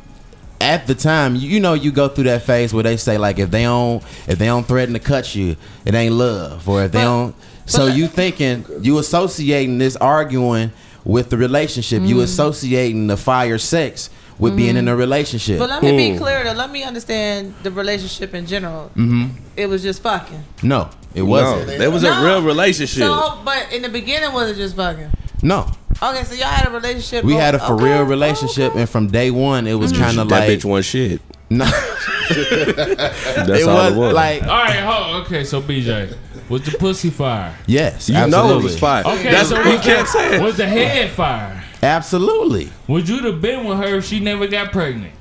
at 0.59 0.87
the 0.87 0.95
time, 0.95 1.35
you, 1.35 1.49
you 1.49 1.59
know, 1.59 1.73
you 1.73 1.91
go 1.91 2.07
through 2.07 2.23
that 2.25 2.43
phase 2.43 2.73
where 2.73 2.83
they 2.83 2.95
say 2.97 3.17
like 3.17 3.37
if 3.39 3.51
they 3.51 3.63
don't 3.63 4.03
if 4.27 4.37
they 4.39 4.45
don't 4.47 4.65
threaten 4.67 4.93
to 4.93 4.99
cut 4.99 5.33
you, 5.35 5.55
it 5.85 5.93
ain't 5.93 6.15
love, 6.15 6.67
or 6.67 6.83
if 6.83 6.91
they 6.91 6.99
But- 6.99 7.03
don't. 7.03 7.35
So 7.65 7.87
you 7.87 8.07
thinking 8.07 8.65
you 8.81 8.97
associating 8.99 9.77
this 9.77 9.95
arguing 9.95 10.71
with 11.05 11.29
the 11.29 11.37
relationship, 11.37 12.01
you 12.03 12.17
Mm. 12.17 12.23
associating 12.23 13.07
the 13.07 13.17
fire 13.17 13.57
sex 13.57 14.09
with 14.39 14.55
being 14.55 14.75
in 14.77 14.87
a 14.87 14.95
relationship. 14.95 15.59
But 15.59 15.69
let 15.69 15.83
me 15.83 16.11
be 16.13 16.17
clear 16.17 16.43
though. 16.43 16.53
Let 16.53 16.71
me 16.71 16.83
understand 16.83 17.53
the 17.63 17.71
relationship 17.71 18.33
in 18.33 18.45
general. 18.45 18.89
Mm-hmm. 18.97 19.27
It 19.55 19.67
was 19.67 19.83
just 19.83 20.01
fucking. 20.01 20.43
no, 20.63 20.89
it 21.13 21.21
wasn't. 21.21 21.77
there 21.77 21.91
was 21.91 22.03
a 22.03 22.09
No. 22.09 22.25
real 22.25 22.41
relationship. 22.41 23.03
So, 23.03 23.37
but 23.45 23.71
in 23.71 23.81
the 23.81 23.89
beginning, 23.89 24.33
was 24.33 24.49
it 24.51 24.55
just 24.55 24.75
fucking? 24.75 25.09
No, 25.41 25.67
Okay, 26.01 26.23
so 26.23 26.33
y'all 26.33 26.47
had 26.47 26.67
a 26.67 26.71
relationship. 26.71 27.23
we 27.23 27.33
had 27.35 27.53
a 27.55 27.59
for 27.59 27.73
okay, 27.75 27.83
real 27.83 28.03
relationship, 28.03 28.71
okay. 28.71 28.81
and 28.81 28.89
from 28.89 29.07
day 29.07 29.29
one, 29.29 29.67
it 29.67 29.75
was 29.75 29.91
kind 29.91 30.17
of 30.19 30.27
that 30.29 30.47
like 30.47 30.49
bitch 30.59 30.65
one 30.65 30.81
shit. 30.81 31.21
No, 31.57 31.65
That's 31.65 33.61
it 33.61 33.67
all 33.67 33.75
was 33.75 33.93
it 33.93 33.97
was. 33.97 34.13
like 34.13 34.43
All 34.43 34.49
right, 34.49 34.79
hold, 34.79 35.25
okay, 35.25 35.43
so 35.43 35.61
BJ, 35.61 36.15
was 36.49 36.63
the 36.63 36.77
pussy 36.77 37.09
fire? 37.09 37.55
yes, 37.67 38.09
you 38.09 38.15
know 38.15 38.21
it 38.21 38.25
absolutely. 38.33 38.63
was 38.63 38.79
fire. 38.79 39.03
Okay, 39.05 39.31
That's 39.31 39.49
so 39.49 39.55
what 39.55 39.65
we 39.65 39.71
was 39.75 39.81
can't 39.85 40.05
the, 40.07 40.11
say. 40.11 40.39
Was 40.41 40.57
the 40.57 40.67
head 40.67 41.11
fire? 41.11 41.63
absolutely. 41.81 42.71
Would 42.87 43.07
you 43.09 43.19
have 43.23 43.41
been 43.41 43.65
with 43.65 43.77
her 43.77 43.95
if 43.95 44.05
she 44.05 44.19
never 44.19 44.47
got 44.47 44.71
pregnant? 44.71 45.13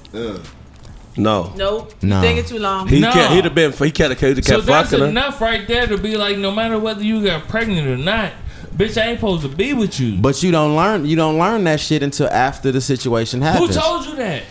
No, 1.15 1.53
Nope. 1.57 1.57
No. 1.57 1.89
No. 2.03 2.21
Thinking 2.23 2.45
too 2.47 2.59
long. 2.59 2.89
he 2.89 3.01
No. 3.01 3.13
can't. 3.13 3.35
He'd 3.35 3.45
have 3.45 3.55
been. 3.55 3.73
He 3.73 3.91
can't 3.91 4.11
have 4.11 4.19
kept 4.19 4.47
So 4.47 4.61
that's 4.63 4.91
fucking 4.91 5.05
her. 5.05 5.11
enough 5.11 5.41
right 5.43 5.67
there 5.69 5.87
to 5.87 5.99
be 5.99 6.17
like, 6.17 6.39
no 6.39 6.51
matter 6.51 6.79
whether 6.79 7.03
you 7.03 7.23
got 7.23 7.49
pregnant 7.49 7.87
or 7.87 7.99
not, 7.99 8.33
bitch, 8.75 8.97
I 9.01 9.09
ain't 9.11 9.19
supposed 9.19 9.43
to 9.43 9.49
be 9.49 9.75
with 9.75 10.01
you. 10.01 10.17
But 10.19 10.43
you 10.43 10.51
don't 10.51 10.75
learn 10.75 11.05
you 11.05 11.15
don't 11.17 11.39
learn 11.39 11.65
that 11.65 11.81
shit 11.81 12.03
until 12.03 12.29
after 12.29 12.73
the 12.73 12.81
situation 12.81 13.43
happens. 13.43 13.75
Who 13.75 13.81
happens. 13.81 14.07
told 14.07 14.07
you 14.07 14.17
that? 14.25 14.43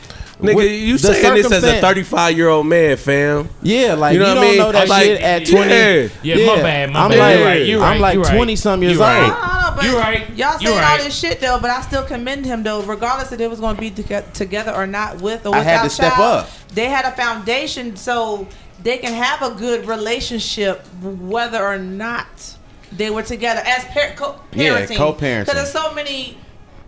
Nigga, 0.42 0.56
With 0.56 0.72
you 0.72 0.98
the 0.98 1.14
saying 1.14 1.36
this 1.36 1.52
as 1.52 1.64
a 1.64 1.80
35 1.82 2.36
year 2.36 2.50
old 2.50 2.66
man, 2.66 2.98
fam? 2.98 3.48
yeah, 3.62 3.94
like 3.94 4.14
You 4.16 4.20
you, 4.22 4.26
know 4.26 4.30
what 4.34 4.38
I 4.38 4.42
don't 4.42 4.50
mean? 4.50 4.58
know 4.58 4.72
that 4.72 4.88
Like, 4.88 5.04
shit 5.04 5.22
at 5.22 5.48
yeah. 5.48 5.56
twenty. 5.56 6.14
Yeah, 6.24 6.46
my 6.48 6.62
bad, 6.64 6.90
my 6.92 7.00
I'm 7.04 7.10
bad. 7.12 7.20
like, 7.20 7.38
You 7.40 7.46
right, 7.46 7.66
you 7.66 7.76
I'm 7.78 7.82
right, 7.84 8.02
like 8.02 8.14
you 8.16 8.22
right. 8.24 8.36
twenty 8.36 8.56
some 8.56 8.82
years 8.82 8.94
You 8.96 9.00
right. 9.02 9.24
old. 9.24 9.32
I 9.32 9.36
don't 9.36 9.76
know, 9.76 9.76
but 9.82 9.86
You 9.86 9.98
right. 10.00 10.30
Y'all 10.36 10.60
You 10.60 10.68
saying 10.70 10.84
all 10.84 10.98
this 10.98 11.16
shit 11.20 11.40
though, 11.42 11.60
but 11.62 11.70
I 11.70 11.82
still 11.82 12.04
commend 12.04 12.46
him 12.46 12.64
though, 12.64 12.82
regardless 12.82 13.32
if 13.32 13.38
they 13.38 13.48
was 13.48 13.60
going 13.60 13.76
to 13.76 13.82
be 13.82 13.92
together 13.92 14.74
or 14.74 14.88
not 14.88 15.22
with 15.22 15.46
or 15.46 15.54
I 15.56 15.60
without 15.60 15.72
had 15.78 15.84
to 15.84 15.90
step 15.92 16.14
child, 16.14 16.46
up. 16.46 16.50
They 16.74 16.86
had 16.86 17.06
a 17.06 17.12
foundation 17.12 17.96
so 17.96 18.48
they 18.82 18.98
can 18.98 19.14
have 19.14 19.44
a 19.44 19.54
good 19.56 19.86
relationship 19.88 20.86
whether 21.04 21.64
or 21.64 21.78
not 21.78 22.58
they 22.92 23.12
were 23.12 23.22
together 23.24 23.62
as 23.64 23.86
par- 23.86 24.14
co- 24.16 24.42
Yeah, 24.54 24.86
co-parenting. 24.88 25.40
Because 25.46 25.54
there's 25.54 25.72
so 25.72 25.94
many 25.94 26.38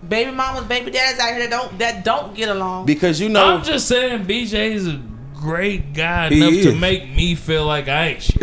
baby 0.09 0.31
mamas, 0.31 0.65
baby 0.65 0.91
daddies 0.91 1.19
out 1.19 1.29
here 1.29 1.39
that 1.39 1.49
don't 1.49 1.77
that 1.79 2.03
don't 2.03 2.33
get 2.35 2.49
along. 2.49 2.85
Because 2.85 3.19
you 3.19 3.29
know, 3.29 3.55
I'm 3.57 3.63
just 3.63 3.87
saying, 3.87 4.25
BJ 4.25 4.71
is 4.71 4.87
a 4.87 5.01
great 5.35 5.93
guy 5.93 6.29
He 6.29 6.37
enough 6.37 6.63
to 6.73 6.75
make 6.79 7.09
me 7.15 7.35
feel 7.35 7.65
like 7.65 7.87
I 7.89 8.07
ain't 8.09 8.21
shit. 8.23 8.39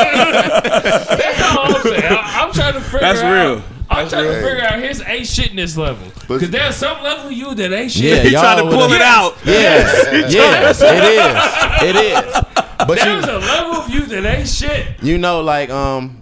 That's 0.00 1.42
all 1.56 1.74
I'm 1.76 1.82
saying. 1.82 2.04
I, 2.04 2.44
am 2.46 2.52
trying 2.52 2.74
to 2.74 2.80
figure 2.80 3.00
That's 3.00 3.20
out. 3.20 3.32
real. 3.32 3.62
I'm 3.88 3.96
That's 4.08 4.10
trying 4.12 4.24
to 4.26 4.34
figure 4.42 4.64
out 4.64 4.78
his 4.80 5.02
ain't 5.02 5.26
shitness 5.26 5.76
level. 5.76 6.06
Because 6.28 6.50
there's 6.50 6.76
some 6.76 7.02
level 7.02 7.26
of 7.26 7.32
you 7.32 7.54
that 7.54 7.72
ain't 7.72 7.94
Yeah, 7.96 8.14
shit. 8.16 8.26
He 8.26 8.32
y'all 8.32 8.40
tried 8.42 8.56
to 8.56 8.68
pull 8.70 8.92
it 8.92 9.02
out. 9.02 9.36
yes, 9.44 10.32
yes, 10.32 10.80
it 10.82 11.04
is, 11.04 11.96
it 11.96 11.96
is. 11.96 12.44
But 12.86 12.98
There's 12.98 13.26
you, 13.26 13.32
a 13.32 13.38
level 13.38 13.72
of 13.74 13.90
you 13.90 14.06
that 14.06 14.24
ain't 14.24 14.48
shit. 14.48 15.02
you 15.02 15.18
know, 15.18 15.40
like 15.42 15.70
um, 15.70 16.19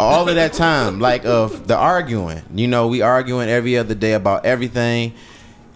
all 0.00 0.28
of 0.28 0.34
that 0.34 0.52
time, 0.52 0.98
like 1.00 1.24
of 1.24 1.66
the 1.68 1.76
arguing. 1.76 2.42
You 2.54 2.68
know, 2.68 2.88
we 2.88 3.02
arguing 3.02 3.48
every 3.48 3.76
other 3.76 3.94
day 3.94 4.14
about 4.14 4.44
everything. 4.46 5.12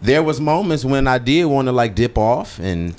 There 0.02 0.22
was 0.22 0.40
moments 0.40 0.84
when 0.84 1.06
I 1.06 1.18
did 1.18 1.44
want 1.46 1.66
to 1.68 1.72
like 1.72 1.94
dip 1.94 2.18
off 2.18 2.58
and, 2.58 2.94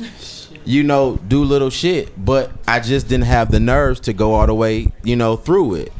you 0.63 0.83
know, 0.83 1.17
do 1.27 1.43
little 1.43 1.69
shit, 1.69 2.11
but 2.23 2.51
I 2.67 2.79
just 2.79 3.07
didn't 3.07 3.25
have 3.25 3.51
the 3.51 3.59
nerves 3.59 3.99
to 4.01 4.13
go 4.13 4.33
all 4.33 4.47
the 4.47 4.53
way, 4.55 4.88
you 5.03 5.15
know, 5.15 5.35
through 5.35 5.75
it. 5.75 5.93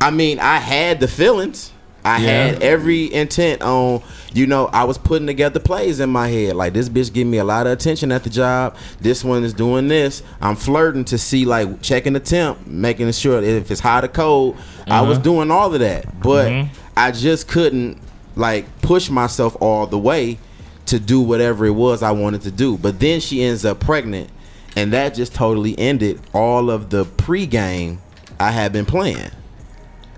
I 0.00 0.10
mean, 0.10 0.38
I 0.40 0.56
had 0.58 1.00
the 1.00 1.08
feelings. 1.08 1.72
I 2.04 2.18
Yeah. 2.18 2.28
had 2.46 2.62
every 2.62 3.12
intent 3.12 3.62
on, 3.62 4.02
you 4.32 4.46
know, 4.46 4.66
I 4.66 4.84
was 4.84 4.98
putting 4.98 5.26
together 5.26 5.60
plays 5.60 6.00
in 6.00 6.10
my 6.10 6.28
head. 6.28 6.56
Like 6.56 6.72
this 6.72 6.88
bitch 6.88 7.12
give 7.12 7.26
me 7.26 7.38
a 7.38 7.44
lot 7.44 7.66
of 7.66 7.72
attention 7.72 8.12
at 8.12 8.24
the 8.24 8.30
job. 8.30 8.76
This 9.00 9.24
one 9.24 9.44
is 9.44 9.54
doing 9.54 9.88
this. 9.88 10.22
I'm 10.40 10.56
flirting 10.56 11.04
to 11.06 11.18
see 11.18 11.44
like 11.44 11.80
checking 11.82 12.12
the 12.12 12.20
temp, 12.20 12.66
making 12.66 13.10
sure 13.12 13.42
if 13.42 13.70
it's 13.70 13.80
hot 13.80 14.04
or 14.04 14.08
cold. 14.08 14.56
I 14.86 15.02
was 15.02 15.18
mm-hmm. 15.18 15.24
doing 15.24 15.50
all 15.50 15.72
of 15.72 15.80
that, 15.80 16.20
but 16.20 16.48
mm-hmm. 16.48 16.74
I 16.96 17.10
just 17.12 17.48
couldn't 17.48 18.00
like 18.36 18.82
push 18.82 19.10
myself 19.10 19.56
all 19.60 19.86
the 19.86 19.98
way 19.98 20.38
to 20.86 20.98
do 20.98 21.20
whatever 21.20 21.66
it 21.66 21.72
was 21.72 22.02
I 22.02 22.12
wanted 22.12 22.42
to 22.42 22.50
do. 22.50 22.78
But 22.78 23.00
then 23.00 23.20
she 23.20 23.42
ends 23.42 23.64
up 23.64 23.80
pregnant, 23.80 24.30
and 24.76 24.92
that 24.92 25.14
just 25.14 25.34
totally 25.34 25.78
ended 25.78 26.20
all 26.32 26.70
of 26.70 26.90
the 26.90 27.04
pregame 27.04 27.98
I 28.40 28.52
had 28.52 28.72
been 28.72 28.86
playing 28.86 29.30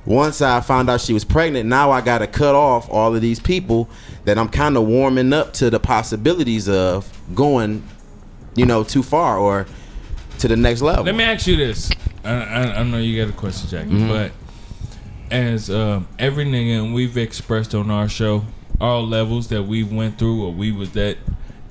once 0.07 0.41
I 0.43 0.61
found 0.61 0.89
out 0.91 1.01
she 1.01 1.13
was 1.13 1.25
pregnant, 1.25 1.69
now 1.69 1.91
I 1.91 2.01
got 2.01 2.19
to 2.19 2.27
cut 2.27 2.55
off 2.55 2.89
all 2.91 3.15
of 3.15 3.21
these 3.21 3.39
people 3.41 3.89
that 4.25 4.39
I'm 4.39 4.49
kind 4.49 4.77
of 4.77 4.87
warming 4.87 5.33
up 5.33 5.53
to 5.55 5.71
the 5.71 5.79
possibilities 5.81 6.69
of 6.69 7.11
going, 7.35 7.83
you 8.55 8.67
know, 8.67 8.83
too 8.83 9.03
far 9.03 9.39
or 9.39 9.67
to 10.39 10.49
the 10.49 10.57
next 10.57 10.81
level. 10.83 11.05
Let 11.05 11.15
me 11.15 11.25
ask 11.25 11.47
you 11.47 11.57
this. 11.57 11.91
I, 12.25 12.31
I, 12.33 12.63
I 12.79 12.83
know 12.83 12.99
you 12.99 13.23
got 13.25 13.33
a 13.33 13.37
question, 13.37 13.69
Jackie, 13.69 13.91
Mm-hmm. 13.91 14.09
but 14.09 14.33
as 15.31 15.71
um, 15.71 16.09
every 16.19 16.45
nigga 16.45 16.83
and 16.83 16.95
we've 16.95 17.17
expressed 17.17 17.75
on 17.75 17.91
our 17.91 18.09
show, 18.09 18.45
all 18.81 19.07
levels 19.07 19.49
that 19.49 19.63
we 19.65 19.83
went 19.85 20.19
through, 20.19 20.45
or 20.45 20.53
we 20.53 20.73
was 20.73 20.93
that 20.93 21.19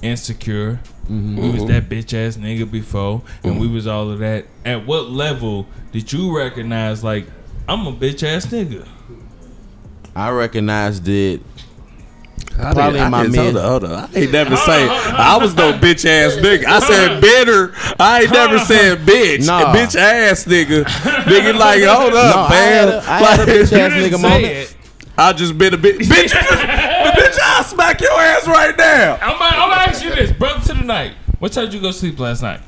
insecure, 0.01 0.79
Mm-hmm. 1.09 1.37
we 1.41 1.49
was 1.49 1.65
that 1.65 1.89
bitch 1.89 2.13
ass 2.13 2.37
nigga 2.37 2.69
before, 2.69 3.23
and 3.43 3.59
we 3.59 3.67
was 3.67 3.87
all 3.87 4.11
of 4.11 4.19
that. 4.19 4.45
At 4.63 4.85
what 4.85 5.09
level 5.09 5.65
did 5.91 6.13
you 6.13 6.37
recognize 6.37 7.03
like 7.03 7.25
I'm 7.69 7.85
a 7.87 7.91
bitch 7.93 8.23
ass 8.23 8.47
nigga? 8.47 8.87
I 10.15 10.29
recognized 10.31 11.07
it. 11.07 11.41
I 12.57 12.73
Probably 12.73 12.83
didn't- 12.83 12.95
in 12.95 13.01
I 13.03 13.09
my 13.09 13.21
didn't- 13.23 13.31
mid- 13.53 13.55
Hold 13.55 13.57
on, 13.57 13.69
hold 13.69 13.83
on. 13.85 14.09
I 14.15 14.19
ain't 14.19 14.31
never 14.31 14.55
say 14.57 14.87
I 14.89 15.37
was 15.37 15.55
no 15.55 15.73
bitch 15.73 16.03
ass 16.05 16.33
nigga. 16.37 16.65
I 16.65 16.79
said 16.79 17.21
bitter. 17.21 17.73
I 17.99 18.21
ain't 18.23 18.31
never 18.31 18.59
said 18.59 18.99
bitch. 19.05 19.45
Nah. 19.45 19.73
Bitch 19.73 19.95
ass 19.95 20.45
nigga. 20.45 20.83
nigga 20.83 21.57
like 21.57 21.83
hold 21.83 22.13
up, 22.13 22.35
No, 22.35 22.41
I 22.43 22.49
man. 22.49 22.87
had 22.87 22.89
a- 22.89 23.03
I 23.09 23.17
had 23.19 23.39
a 23.39 23.45
bitch 23.45 23.71
ass 23.79 23.91
nigga 23.93 24.15
say 24.15 24.21
moment. 24.21 24.45
it. 24.45 24.75
I 25.17 25.33
just 25.33 25.57
been 25.57 25.73
a 25.73 25.77
bitch. 25.77 25.97
Bitch, 25.99 26.31
bitch, 26.31 27.37
I'll 27.43 27.63
smack 27.63 28.01
your 28.01 28.11
ass 28.19 28.47
right 28.47 28.75
now. 28.77 29.17
I'm 29.21 29.37
gonna, 29.37 29.43
I'm 29.57 29.69
gonna 29.69 29.81
ask 29.81 30.03
you 30.03 30.15
this, 30.15 30.31
brother 30.31 30.61
to 30.67 30.73
the 30.73 30.83
night. 30.83 31.13
What 31.39 31.51
time 31.53 31.65
did 31.65 31.73
you 31.75 31.81
go 31.81 31.91
sleep 31.91 32.19
last 32.19 32.41
night? 32.41 32.61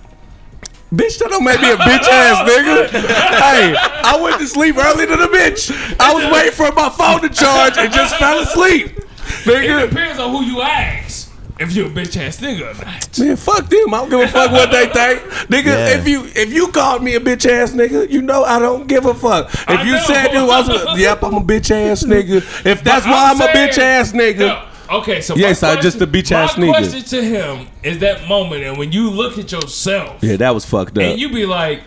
Bitch, 0.94 1.20
that 1.20 1.30
don't 1.30 1.46
make 1.46 1.62
me 1.62 1.72
a 1.72 1.78
bitch 1.78 2.04
ass 2.04 2.50
nigga. 2.50 2.90
hey, 2.92 3.76
I 3.78 4.20
went 4.22 4.40
to 4.42 4.48
sleep 4.48 4.76
early 4.78 5.06
to 5.08 5.16
the 5.16 5.28
bitch. 5.28 5.72
I 6.00 6.14
was 6.14 6.26
waiting 6.32 6.52
for 6.52 6.70
my 6.74 6.90
phone 6.90 7.22
to 7.22 7.30
charge 7.30 7.78
and 7.78 7.94
just 7.94 8.16
fell 8.18 8.40
asleep. 8.40 8.98
Nigga. 9.46 9.84
It 9.86 9.90
depends 9.90 10.20
on 10.20 10.32
who 10.32 10.44
you 10.44 10.62
ask. 10.62 11.30
If 11.62 11.74
you're 11.74 11.86
a 11.88 11.90
bitch 11.90 12.18
ass 12.18 12.40
nigga 12.42 12.72
or 12.76 12.84
not. 12.86 13.20
Man, 13.20 13.36
fuck 13.38 13.70
them. 13.70 13.94
I 13.94 13.98
don't 14.00 14.10
give 14.10 14.20
a 14.20 14.28
fuck 14.28 14.52
what 14.52 14.72
they 14.72 14.88
think. 14.88 15.22
Nigga, 15.48 15.66
Yeah. 15.66 15.98
if 16.00 16.08
you 16.08 16.26
if 16.36 16.52
you 16.52 16.68
called 16.70 17.04
me 17.04 17.14
a 17.16 17.20
bitch 17.20 17.50
ass 17.50 17.72
nigga, 17.72 18.10
you 18.10 18.22
know 18.24 18.44
I 18.44 18.58
don't 18.60 18.88
give 18.88 19.06
a 19.06 19.14
fuck. 19.14 19.48
If 19.54 19.70
I 19.70 19.84
you 19.84 19.94
know. 19.94 20.04
said 20.04 20.34
you 20.34 20.46
was 20.46 21.00
yep, 21.00 21.24
I'm 21.24 21.36
a 21.36 21.42
bitch 21.42 21.70
ass 21.72 22.04
nigga. 22.04 22.38
If 22.66 22.84
that's 22.84 23.06
But 23.06 23.12
why 23.12 23.30
I'm, 23.30 23.38
saying- 23.38 23.50
a 23.52 23.54
bitch 23.72 23.78
ass 23.78 24.12
nigga. 24.12 24.38
No, 24.40 24.68
Okay, 24.92 25.22
so 25.22 25.36
Yes, 25.36 25.62
my 25.62 25.70
I 25.72 25.76
just 25.82 26.02
a 26.02 26.08
bitch 26.08 26.32
ass 26.32 26.58
My 26.58 26.68
question 26.68 27.02
to 27.04 27.24
him 27.24 27.68
is 27.84 28.00
that 28.00 28.28
moment, 28.28 28.64
and 28.64 28.78
when 28.78 28.92
you 28.92 29.10
look 29.10 29.38
at 29.38 29.52
yourself, 29.52 30.18
Yeah, 30.22 30.36
that 30.38 30.54
was 30.54 30.66
fucked 30.66 30.98
up. 30.98 31.04
and 31.04 31.20
you 31.20 31.30
be 31.30 31.46
like, 31.46 31.82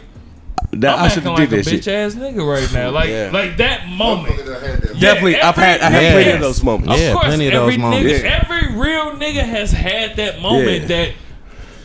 That, 0.73 0.99
I'm 0.99 1.05
I 1.05 1.09
should 1.09 1.19
acting 1.19 1.31
have 1.33 1.39
like 1.41 1.51
did 1.51 1.59
a 1.61 1.63
that 1.63 1.71
bitch 1.71 1.85
shit. 1.85 1.89
ass 1.95 2.15
nigga 2.15 2.47
right 2.47 2.73
now, 2.73 2.91
like 2.91 3.09
Yeah. 3.11 3.31
like 3.33 3.57
that 3.59 3.89
moment. 3.89 4.35
Motherfuckers 4.37 4.95
Yeah, 4.95 5.01
Definitely, 5.01 5.41
I've 5.41 5.55
had 5.55 5.81
I 5.83 5.87
every- 5.87 5.99
had 6.05 6.13
plenty 6.15 6.31
of 6.33 6.41
those 6.41 6.63
moments. 6.65 6.95
Of 6.95 7.01
Yeah, 7.01 7.13
course, 7.13 7.27
plenty 7.27 7.47
of 7.49 7.55
every 7.55 7.73
those 7.73 7.79
moments. 7.81 8.13
Nigga, 8.13 8.23
Yeah. 8.25 8.41
Every 8.51 8.77
real 8.77 9.11
nigga 9.13 9.43
has 9.45 9.71
had 9.73 10.17
that 10.17 10.41
moment 10.41 10.83
Yeah. 10.83 10.87
that 10.89 11.09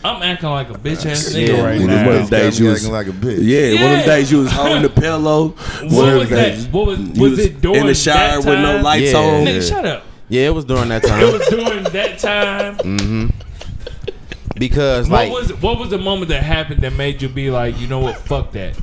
I'm 0.02 0.24
acting 0.24 0.50
like 0.50 0.70
a 0.70 0.74
bitch 0.76 1.06
ass 1.06 1.34
nigga 1.34 1.48
Yeah. 1.50 1.62
right 1.62 1.82
One 1.82 1.90
of 1.90 1.96
now. 2.06 2.12
them 2.14 2.28
days 2.28 2.60
you 2.60 2.68
was 2.68 2.78
acting 2.78 2.94
like 2.94 3.08
a 3.08 3.12
bitch. 3.12 3.40
Yeah, 3.42 3.84
one 3.84 3.92
of 3.92 3.98
Yeah. 4.00 4.06
them 4.06 4.06
days 4.08 4.32
you 4.32 4.38
was 4.40 4.52
holding 4.52 4.82
the 4.82 4.90
pillow. 5.02 5.56
What 5.84 6.14
was 6.16 6.30
that? 6.30 6.56
What 6.72 6.88
was, 6.88 7.00
you 7.00 7.22
was 7.22 7.40
it 7.40 7.60
during 7.62 7.82
in 7.82 7.88
the 7.88 7.94
shower 7.94 8.16
that 8.16 8.38
with 8.38 8.46
no 8.60 8.74
time? 8.76 8.84
lights 8.84 9.12
Yeah. 9.12 9.18
on? 9.20 9.46
Nigga, 9.46 9.70
shut 9.70 9.86
up. 9.86 10.06
Yeah, 10.30 10.48
it 10.48 10.52
was 10.54 10.66
during 10.66 10.90
that 10.90 11.04
time. 11.12 11.24
It 11.24 11.34
was 11.34 11.48
during 11.48 11.84
that 11.84 12.20
time. 12.20 12.78
Mm-hmm. 12.78 13.28
because 14.58 15.10
What 15.10 15.16
like, 15.30 15.32
was 15.32 15.54
what 15.62 15.80
was 15.80 15.90
the 15.90 15.98
moment 15.98 16.30
that 16.30 16.44
happened 16.44 16.82
that 16.82 16.94
made 16.94 17.22
you 17.22 17.30
be 17.30 17.50
like, 17.52 17.80
you 17.80 17.88
know 17.88 18.00
what, 18.00 18.18
fuck 18.18 18.52
that? 18.54 18.76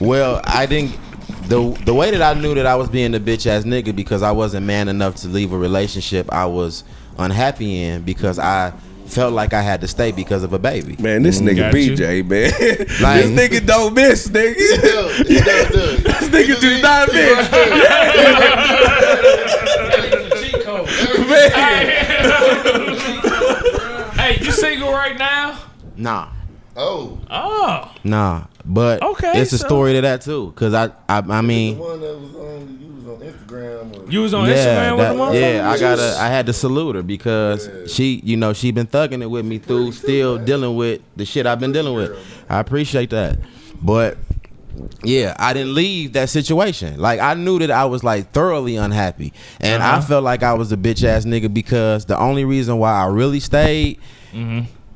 well, 0.00 0.40
I 0.44 0.66
didn't. 0.66 0.96
the 1.48 1.70
the 1.84 1.92
way 1.94 2.10
that 2.10 2.22
I 2.22 2.34
knew 2.40 2.54
that 2.54 2.66
I 2.66 2.74
was 2.76 2.88
being 2.88 3.14
a 3.14 3.20
bitch 3.20 3.46
ass 3.46 3.64
nigga 3.64 3.94
because 3.94 4.22
I 4.22 4.32
wasn't 4.32 4.66
man 4.66 4.88
enough 4.88 5.16
to 5.16 5.28
leave 5.28 5.52
a 5.52 5.58
relationship 5.58 6.32
I 6.32 6.46
was 6.46 6.84
unhappy 7.18 7.82
in 7.82 8.02
because 8.02 8.38
I 8.38 8.72
felt 9.06 9.32
like 9.34 9.52
I 9.52 9.60
had 9.60 9.80
to 9.82 9.88
stay 9.88 10.10
because 10.12 10.42
of 10.42 10.52
a 10.54 10.58
baby. 10.58 10.96
Man, 10.98 11.22
this 11.22 11.38
mm, 11.40 11.48
nigga 11.50 11.70
Got 11.70 11.74
you. 11.80 11.92
BJ, 11.94 12.24
man. 12.26 12.50
Like- 13.02 13.24
this 13.24 13.30
nigga 13.60 13.66
don't 13.66 13.92
miss, 13.94 14.28
nigga. 14.28 14.54
He 14.54 15.38
does 15.40 15.68
do 15.68 15.78
it. 15.78 16.04
this 16.04 16.28
nigga 16.30 16.60
do 16.60 16.80
not 16.82 17.12
miss. 17.12 17.48
Hey, 24.14 24.38
you 24.40 24.52
single 24.52 24.90
right 24.92 25.18
now? 25.18 25.58
Nah. 25.96 26.28
Oh, 26.76 27.20
Oh, 27.30 27.92
Nah, 28.02 28.46
but 28.64 29.00
Okay, 29.02 29.40
it's 29.40 29.52
a 29.52 29.58
story 29.58 29.92
to 29.92 30.00
that 30.00 30.22
too. 30.22 30.52
Cause 30.56 30.74
I, 30.74 30.86
I, 31.08 31.18
I 31.18 31.20
the 31.20 31.42
mean, 31.42 31.78
one 31.78 32.00
that 32.00 32.18
was 32.18 32.34
on 32.34 32.78
you 32.80 32.92
was 32.94 33.06
on 33.06 33.20
Instagram. 33.20 34.08
Or, 34.08 34.10
you 34.10 34.20
was 34.22 34.34
on 34.34 34.48
yeah, 34.48 34.54
Instagram 34.56 34.96
with 34.96 34.98
that- 34.98 35.12
the 35.12 35.18
motherfucker? 35.20 35.54
yeah, 35.54 35.70
I 35.70 35.78
gotta, 35.78 36.16
I 36.18 36.26
had 36.28 36.46
to 36.46 36.52
salute 36.52 36.96
her 36.96 37.02
because 37.02 37.68
she, 37.92 38.20
you 38.24 38.36
know, 38.36 38.52
she 38.52 38.70
been 38.72 38.86
thugging 38.88 39.22
it 39.22 39.26
with 39.26 39.44
me 39.44 39.58
through 39.58 39.92
still 39.92 40.38
dealing 40.38 40.74
with 40.76 41.00
the 41.16 41.24
shit 41.24 41.46
I've 41.46 41.60
been 41.60 41.72
dealing 41.72 41.94
with. 41.94 42.16
I 42.48 42.58
appreciate 42.60 43.10
that, 43.10 43.38
but 43.80 44.18
yeah, 45.02 45.34
I 45.38 45.52
didn't 45.52 45.74
leave 45.74 46.12
that 46.14 46.28
situation. 46.30 46.98
Like 47.00 47.20
I 47.20 47.34
knew 47.34 47.58
that 47.60 47.70
I 47.70 47.84
was 47.84 48.02
like 48.04 48.32
thoroughly 48.32 48.76
unhappy, 48.76 49.32
and 49.60 49.82
I 49.82 49.92
Uh-huh. 49.98 50.00
felt 50.06 50.24
like 50.24 50.42
I 50.42 50.54
was 50.54 50.72
a 50.72 50.76
bitch 50.76 51.04
ass 51.04 51.24
nigga 51.24 51.52
because 51.52 52.04
the 52.06 52.18
only 52.18 52.44
reason 52.44 52.78
why 52.78 52.92
I 52.92 53.06
really 53.06 53.40
stayed, 53.40 53.98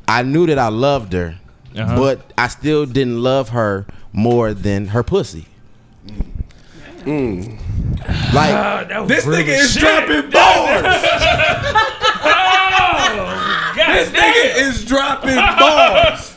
I 0.08 0.22
knew 0.22 0.46
that 0.46 0.58
I 0.58 0.68
loved 0.68 1.12
her, 1.12 1.36
Uh-huh. 1.76 1.96
but 1.96 2.32
I 2.38 2.48
still 2.48 2.86
didn't 2.86 3.22
love 3.22 3.50
her 3.50 3.86
more 4.12 4.54
than 4.54 4.88
her 4.88 5.02
pussy. 5.02 5.46
Like 7.06 8.52
Ah, 8.54 8.84
that 8.88 9.00
was 9.00 9.08
This 9.08 9.24
real 9.26 9.38
nigga 9.38 9.58
is 9.58 9.72
shit. 9.72 9.80
dropping 9.82 10.30
bars. 10.34 11.02
This 13.94 14.08
nigga 14.10 14.68
is 14.68 14.84
dropping 14.84 15.34
bars. 15.58 16.34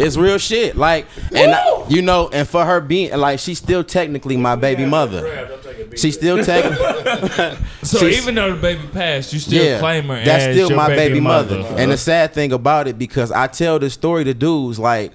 it's 0.00 0.16
real 0.16 0.38
shit. 0.38 0.76
Like 0.76 1.06
and 1.34 1.52
Woo! 1.66 1.84
you 1.88 2.02
know, 2.02 2.28
and 2.32 2.48
for 2.48 2.64
her 2.64 2.80
being 2.80 3.16
like 3.16 3.38
she's 3.38 3.58
still 3.58 3.84
technically 3.84 4.36
my 4.36 4.56
baby 4.56 4.84
mother. 4.86 5.50
She's 5.96 6.14
still 6.14 6.42
technically 6.42 7.56
So 7.82 7.98
she's- 7.98 8.20
even 8.22 8.34
though 8.34 8.54
the 8.54 8.60
baby 8.60 8.82
passed, 8.92 9.32
you 9.32 9.38
still 9.38 9.78
claim 9.78 10.04
her 10.04 10.24
that's 10.24 10.44
as 10.44 10.54
still 10.56 10.68
your 10.70 10.76
my 10.76 10.88
baby, 10.88 11.20
mother. 11.20 11.58
mother. 11.58 11.74
And 11.76 11.90
the 11.92 11.96
sad 11.98 12.32
thing 12.34 12.52
about 12.52 12.88
it, 12.88 12.98
because 12.98 13.30
I 13.30 13.46
tell 13.46 13.78
this 13.78 13.94
story 13.94 14.24
to 14.24 14.34
dudes, 14.34 14.78
like, 14.78 15.12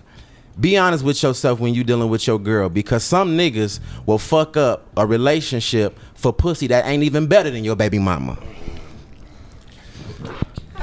be 0.59 0.77
honest 0.77 1.03
with 1.03 1.21
yourself 1.23 1.59
when 1.59 1.73
you 1.73 1.83
dealing 1.83 2.09
with 2.09 2.27
your 2.27 2.37
girl, 2.39 2.69
because 2.69 3.03
some 3.03 3.37
niggas 3.37 3.79
will 4.05 4.17
fuck 4.19 4.55
up 4.57 4.85
a 4.95 5.05
relationship 5.05 5.97
for 6.15 6.31
pussy 6.31 6.67
that 6.67 6.85
ain't 6.85 7.03
even 7.03 7.27
better 7.27 7.49
than 7.49 7.63
your 7.63 7.75
baby 7.75 7.97
mama. 7.99 8.37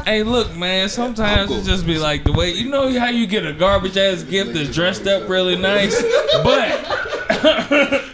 Hey, 0.07 0.23
look, 0.23 0.55
man. 0.55 0.89
Sometimes 0.89 1.51
it 1.51 1.65
just 1.65 1.85
be 1.85 1.99
like 1.99 2.23
the 2.23 2.33
way 2.33 2.53
you 2.53 2.69
know 2.69 2.97
how 2.97 3.09
you 3.09 3.27
get 3.27 3.45
a 3.45 3.53
garbage 3.53 3.97
ass 3.97 4.23
gift 4.23 4.55
that's 4.55 4.73
dressed 4.73 5.05
up 5.09 5.29
really 5.29 5.57
nice, 5.57 6.01
but 6.45 6.85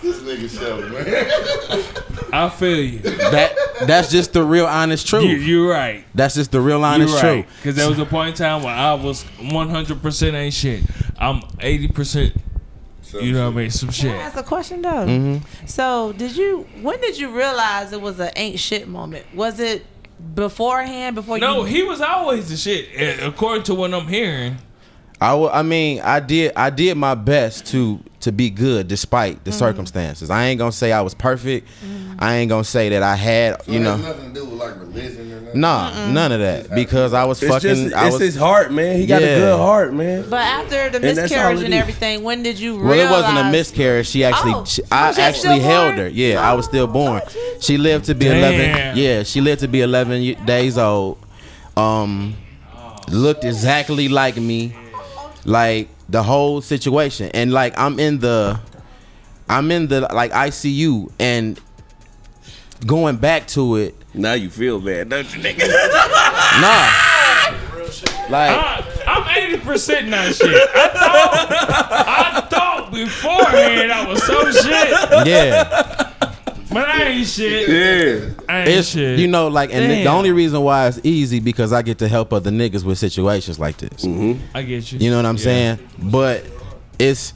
this 0.00 0.22
nigga 0.22 0.48
show, 0.48 0.80
man. 0.88 2.32
I 2.32 2.48
feel 2.48 2.78
you. 2.78 3.00
That 3.00 3.54
that's 3.86 4.10
just 4.10 4.32
the 4.32 4.42
real 4.42 4.64
honest 4.64 5.06
truth. 5.06 5.24
you 5.24 5.36
you're 5.36 5.70
right. 5.70 6.06
that's 6.14 6.34
just 6.34 6.50
the 6.50 6.62
real 6.62 6.82
honest 6.82 7.22
right. 7.22 7.44
truth. 7.44 7.56
Because 7.56 7.76
there 7.76 7.90
was 7.90 7.98
a 7.98 8.06
point 8.06 8.30
in 8.30 8.34
time 8.36 8.62
where 8.62 8.74
I 8.74 8.94
was 8.94 9.24
100% 9.36 10.32
ain't 10.32 10.54
shit. 10.54 10.82
I'm 11.18 11.42
80%. 11.42 12.40
You 13.20 13.32
know 13.32 13.50
what 13.50 13.52
I 13.52 13.56
mean? 13.56 13.70
Some 13.70 13.90
shit. 13.90 14.12
That's 14.12 14.36
a 14.36 14.42
question 14.42 14.80
though. 14.80 15.06
Mm-hmm. 15.06 15.66
So, 15.66 16.14
did 16.14 16.36
you? 16.36 16.66
When 16.80 16.98
did 17.02 17.18
you 17.18 17.30
realize 17.30 17.92
it 17.92 18.00
was 18.00 18.18
an 18.18 18.30
ain't 18.34 18.58
shit 18.58 18.88
moment? 18.88 19.26
Was 19.34 19.60
it 19.60 19.84
beforehand? 20.34 21.14
Before 21.16 21.38
No, 21.38 21.60
you? 21.60 21.64
he 21.64 21.82
was 21.82 22.00
always 22.00 22.48
the 22.48 22.56
shit. 22.56 22.88
According 23.22 23.64
to 23.64 23.74
what 23.74 23.92
I'm 23.94 24.08
hearing. 24.08 24.58
I 25.20 25.34
I 25.48 25.62
mean, 25.62 26.00
I 26.00 26.20
did 26.20 26.52
I 26.56 26.70
did 26.70 26.96
my 26.96 27.14
best 27.14 27.66
to 27.68 27.98
to 28.20 28.32
be 28.32 28.50
good 28.50 28.88
despite 28.88 29.44
the 29.44 29.52
circumstances. 29.52 30.30
I 30.30 30.46
ain't 30.46 30.58
gonna 30.58 30.72
say 30.72 30.92
I 30.92 31.00
was 31.00 31.14
perfect. 31.14 31.66
I 32.20 32.36
ain't 32.36 32.48
gonna 32.48 32.64
say 32.64 32.88
that 32.90 33.02
I 33.02 33.14
had, 33.14 33.62
So 33.62 33.72
you 33.72 33.78
it 33.78 33.82
know, 33.82 33.96
has 33.96 34.02
nothing 34.16 34.34
to 34.34 34.40
do 34.40 34.44
with 34.46 34.58
like 34.58 34.78
religion 34.80 35.32
or 35.32 35.40
nothing. 35.40 35.60
nah, 35.60 36.10
none 36.12 36.32
of 36.32 36.40
that 36.40 36.74
because 36.74 37.14
I 37.14 37.24
was 37.24 37.40
It's 37.42 37.50
fucking. 37.52 37.68
just 37.68 37.94
I 37.94 38.06
it's 38.06 38.14
was, 38.14 38.22
his 38.22 38.36
heart, 38.36 38.72
man. 38.72 38.96
He 38.98 39.06
got 39.06 39.22
Yeah. 39.22 39.28
a 39.28 39.38
good 39.38 39.56
heart, 39.58 39.94
man. 39.94 40.24
But 40.28 40.40
after 40.40 40.90
the 40.90 40.96
And 40.96 41.04
that's 41.04 41.18
all 41.18 41.22
miscarriage 41.22 41.60
it 41.60 41.64
and 41.66 41.74
everything, 41.74 42.22
when 42.24 42.42
did 42.42 42.58
you 42.58 42.76
really 42.76 42.88
Well, 42.98 43.08
it 43.08 43.10
wasn't 43.10 43.38
a 43.38 43.50
miscarriage. 43.52 44.08
She 44.08 44.24
actually, 44.24 44.52
Oh, 44.54 44.64
she, 44.64 44.82
I 44.90 45.12
she 45.12 45.20
actually 45.22 45.60
held 45.60 45.94
born? 45.94 45.98
her. 45.98 46.08
Yeah, 46.08 46.40
I 46.48 46.54
was 46.54 46.64
still 46.66 46.86
born. 46.88 47.22
She 47.60 47.76
lived 47.78 48.06
to 48.06 48.14
be 48.16 48.26
Damn. 48.26 48.36
eleven. 48.38 48.96
Yeah, 48.96 49.22
she 49.22 49.40
lived 49.40 49.60
to 49.60 49.68
be 49.68 49.80
eleven 49.80 50.44
days 50.44 50.76
old. 50.76 51.18
Um, 51.76 52.34
looked 53.08 53.44
exactly 53.44 54.08
like 54.08 54.36
me, 54.36 54.72
like 55.48 55.88
the 56.08 56.22
whole 56.22 56.60
situation, 56.60 57.30
and 57.32 57.52
like 57.52 57.78
I'm 57.78 57.98
in 57.98 58.18
the, 58.18 58.60
I'm 59.48 59.70
in 59.70 59.88
the 59.88 60.02
like 60.02 60.30
ICU, 60.32 61.10
and 61.18 61.58
going 62.86 63.16
back 63.16 63.46
to 63.48 63.76
it, 63.76 63.94
Now 64.14 64.34
you 64.34 64.50
feel 64.50 64.78
bad, 64.80 65.08
don't 65.08 65.34
you, 65.34 65.42
nigga? 65.42 65.58
nah, 66.60 66.88
like. 68.30 68.50
I, 68.52 68.84
I'm 69.06 69.22
80% 69.60 70.08
not 70.08 70.34
shit. 70.34 70.50
I 70.74 70.88
thought, 70.92 71.46
I 72.08 72.40
thought 72.50 72.92
beforehand 72.92 73.90
I 73.90 74.06
was 74.06 74.22
so 74.22 74.50
shit, 74.52 75.26
Yeah, 75.26 76.07
but 76.80 76.88
I 76.88 77.02
ain't 77.04 77.26
shit. 77.26 77.68
Yeah. 77.68 78.30
I 78.48 78.60
ain't 78.60 78.68
it's 78.68 78.88
shit. 78.88 79.18
you 79.18 79.28
know 79.28 79.48
like, 79.48 79.72
and 79.72 79.90
the, 79.90 80.04
the 80.04 80.10
only 80.10 80.32
reason 80.32 80.60
why 80.62 80.86
it's 80.88 81.00
easy 81.02 81.40
because 81.40 81.72
I 81.72 81.82
get 81.82 81.98
to 81.98 82.08
help 82.08 82.32
other 82.32 82.50
niggas 82.50 82.84
with 82.84 82.98
situations 82.98 83.58
like 83.58 83.76
this. 83.78 84.04
I 84.54 84.62
get 84.62 84.92
you. 84.92 84.98
You 84.98 85.10
know 85.10 85.16
what 85.16 85.26
I'm 85.26 85.36
Yeah. 85.36 85.42
saying? 85.42 85.78
But 85.98 86.44
it's 86.98 87.34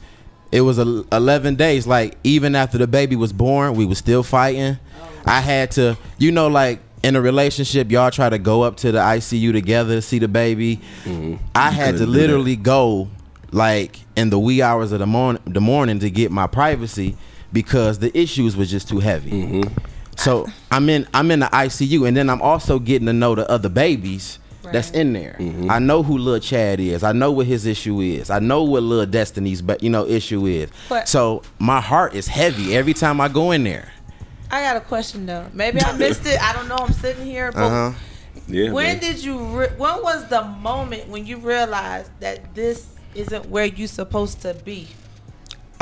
it 0.51 0.61
was 0.61 0.77
11 0.77 1.55
days. 1.55 1.87
Like 1.87 2.15
even 2.23 2.55
after 2.55 2.77
the 2.77 2.87
baby 2.87 3.15
was 3.15 3.33
born, 3.33 3.75
we 3.75 3.85
was 3.85 3.97
still 3.97 4.23
fighting. 4.23 4.77
I 5.25 5.39
had 5.41 5.71
to, 5.71 5.97
you 6.17 6.31
know, 6.31 6.47
like 6.47 6.79
in 7.03 7.15
a 7.15 7.21
relationship, 7.21 7.91
y'all 7.91 8.11
try 8.11 8.29
to 8.29 8.37
go 8.37 8.61
up 8.61 8.77
to 8.77 8.91
the 8.91 8.99
ICU 8.99 9.51
together 9.51 9.95
to 9.95 10.01
see 10.01 10.19
the 10.19 10.27
baby. 10.27 10.79
I 11.55 11.71
had 11.71 11.97
to 11.97 12.05
literally 12.05 12.55
go 12.55 13.09
like 13.51 13.99
in 14.15 14.29
the 14.29 14.39
wee 14.39 14.61
hours 14.61 14.91
of 14.91 14.99
the 14.99 15.05
morning, 15.05 15.41
the 15.45 15.61
morning 15.61 15.99
to 15.99 16.09
get 16.09 16.31
my 16.31 16.47
privacy 16.47 17.15
because 17.53 17.99
the 17.99 18.15
issues 18.17 18.57
was 18.57 18.69
just 18.69 18.89
too 18.89 18.99
heavy. 18.99 19.63
So 20.17 20.47
I'm 20.71 20.89
in 20.89 21.07
I'm 21.13 21.31
in 21.31 21.39
the 21.39 21.45
ICU, 21.47 22.07
and 22.07 22.15
then 22.17 22.29
I'm 22.29 22.41
also 22.41 22.79
getting 22.79 23.05
to 23.07 23.13
know 23.13 23.35
the 23.35 23.49
other 23.49 23.69
babies 23.69 24.39
that's 24.63 24.91
in 24.91 25.13
there. 25.13 25.35
I 25.69 25.79
know 25.79 26.03
who 26.03 26.17
Lil 26.17 26.39
Chad 26.39 26.79
is. 26.79 27.03
I 27.03 27.11
know 27.11 27.31
what 27.31 27.45
his 27.45 27.65
issue 27.65 27.99
is. 27.99 28.29
I 28.29 28.39
know 28.39 28.63
what 28.63 28.83
Lil 28.83 29.05
Destiny's 29.05 29.61
but 29.61 29.83
you 29.83 29.89
know 29.89 30.05
issue 30.05 30.45
is. 30.45 30.69
But- 30.89 31.07
so 31.07 31.41
my 31.59 31.79
heart 31.81 32.13
is 32.15 32.27
heavy 32.27 32.75
every 32.75 32.93
time 32.93 33.21
I 33.21 33.27
go 33.27 33.51
in 33.51 33.63
there. 33.63 33.91
I 34.51 34.61
got 34.61 34.77
a 34.77 34.81
question 34.81 35.25
though. 35.25 35.47
Maybe 35.53 35.81
I 35.81 35.97
missed 35.97 36.25
it. 36.27 36.39
I 36.41 36.53
don't 36.53 36.67
know. 36.67 36.75
I'm 36.75 36.93
sitting 36.93 37.25
here, 37.25 37.51
but 37.51 37.63
Uh 37.63 37.69
huh. 37.91 37.97
Yeah. 38.47 38.71
when 38.71 38.85
man. 38.85 38.99
did 38.99 39.23
you? 39.23 39.37
Re- 39.39 39.71
when 39.77 40.01
was 40.03 40.27
the 40.27 40.43
moment 40.43 41.07
when 41.07 41.25
you 41.25 41.37
realized 41.37 42.11
that 42.19 42.53
this 42.53 42.87
isn't 43.15 43.47
where 43.49 43.65
you're 43.65 43.87
supposed 43.87 44.41
to 44.41 44.53
be? 44.53 44.87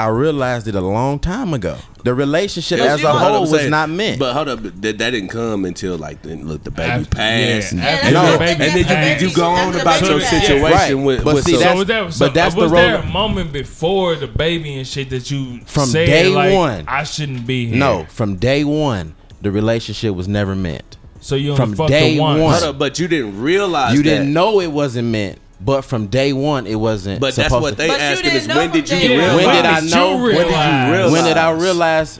I 0.01 0.07
realized 0.07 0.67
it 0.67 0.75
a 0.75 0.81
long 0.81 1.19
time 1.19 1.53
ago. 1.53 1.77
The 2.03 2.13
relationship 2.15 2.79
But 2.79 2.87
as 2.87 3.03
a 3.03 3.11
whole 3.11 3.41
was 3.41 3.51
saying- 3.51 3.69
not 3.69 3.89
meant. 3.89 4.17
But 4.17 4.33
hold 4.33 4.47
up, 4.49 4.63
that, 4.63 4.81
that 4.81 4.97
didn't 4.97 5.27
come 5.27 5.65
until 5.65 5.97
like 5.97 6.21
the, 6.23 6.35
look 6.37 6.63
the 6.63 6.71
baby 6.71 6.89
After- 6.91 7.15
passed. 7.15 7.73
yeah, 7.73 7.79
and, 7.79 7.81
after 7.81 8.11
No. 8.11 8.37
the 8.37 8.43
and 8.43 8.59
then 8.61 8.77
you, 8.79 8.83
passed. 8.85 9.21
you 9.23 9.31
go 9.35 9.45
on 9.45 9.67
After 9.69 9.81
about 9.81 10.01
your 10.01 10.19
passed. 10.19 10.31
situation 10.47 10.61
Right. 10.71 10.93
with, 10.95 11.23
But 11.23 11.35
with 11.35 11.45
see, 11.45 11.51
some- 11.53 11.61
So 11.61 11.63
that's- 11.63 11.77
was 11.77 11.87
there, 11.87 12.11
so 12.11 12.25
but 12.25 12.33
that's 12.33 12.55
was 12.55 12.71
the 12.71 12.75
there 12.77 12.95
a 12.95 13.05
moment 13.05 13.53
before 13.53 14.15
the 14.15 14.25
baby 14.27 14.75
and 14.77 14.87
shit 14.87 15.11
that 15.11 15.29
you 15.29 15.59
From 15.65 15.85
said, 15.89 16.07
day 16.07 16.27
like, 16.29 16.53
one. 16.53 16.85
I 16.87 17.03
shouldn't 17.03 17.45
be 17.45 17.67
here? 17.67 17.77
no, 17.77 18.07
from 18.09 18.37
day 18.37 18.63
one, 18.63 19.13
the 19.41 19.51
relationship 19.51 20.15
was 20.15 20.27
never 20.27 20.55
meant. 20.55 20.97
So 21.19 21.35
you 21.35 21.51
only 21.51 21.57
from 21.61 21.75
fucked 21.75 21.89
day 21.89 22.15
her 22.15 22.21
once. 22.21 22.41
one. 22.41 22.51
hold 22.53 22.63
up, 22.63 22.79
but 22.79 22.97
you 22.97 23.07
didn't 23.07 23.39
realize 23.39 23.93
You 23.95 24.01
that. 24.01 24.09
didn't 24.09 24.33
know 24.33 24.59
it 24.59 24.71
wasn't 24.71 25.09
meant, 25.09 25.37
but 25.63 25.83
from 25.83 26.07
day 26.07 26.33
one, 26.33 26.67
it 26.67 26.75
wasn't. 26.75 27.21
But 27.21 27.35
that's 27.35 27.51
what 27.51 27.77
they 27.77 27.87
But 27.87 27.99
you 27.99 28.03
asking 28.03 28.31
is 28.31 28.47
when 28.47 28.71
did 28.71 28.89
you 28.89 28.97
day 28.99 29.17
realize? 29.17 29.35
When 29.35 29.55
did 29.55 29.65
I 29.65 29.79
know? 29.81 30.17
you 30.17 30.23
When 30.23 30.35
did 30.35 30.37
you 30.37 30.93
realize? 30.93 31.11
When 31.11 31.23
did 31.23 31.37
I 31.37 31.51
realize? 31.51 31.61
realize? 31.61 32.19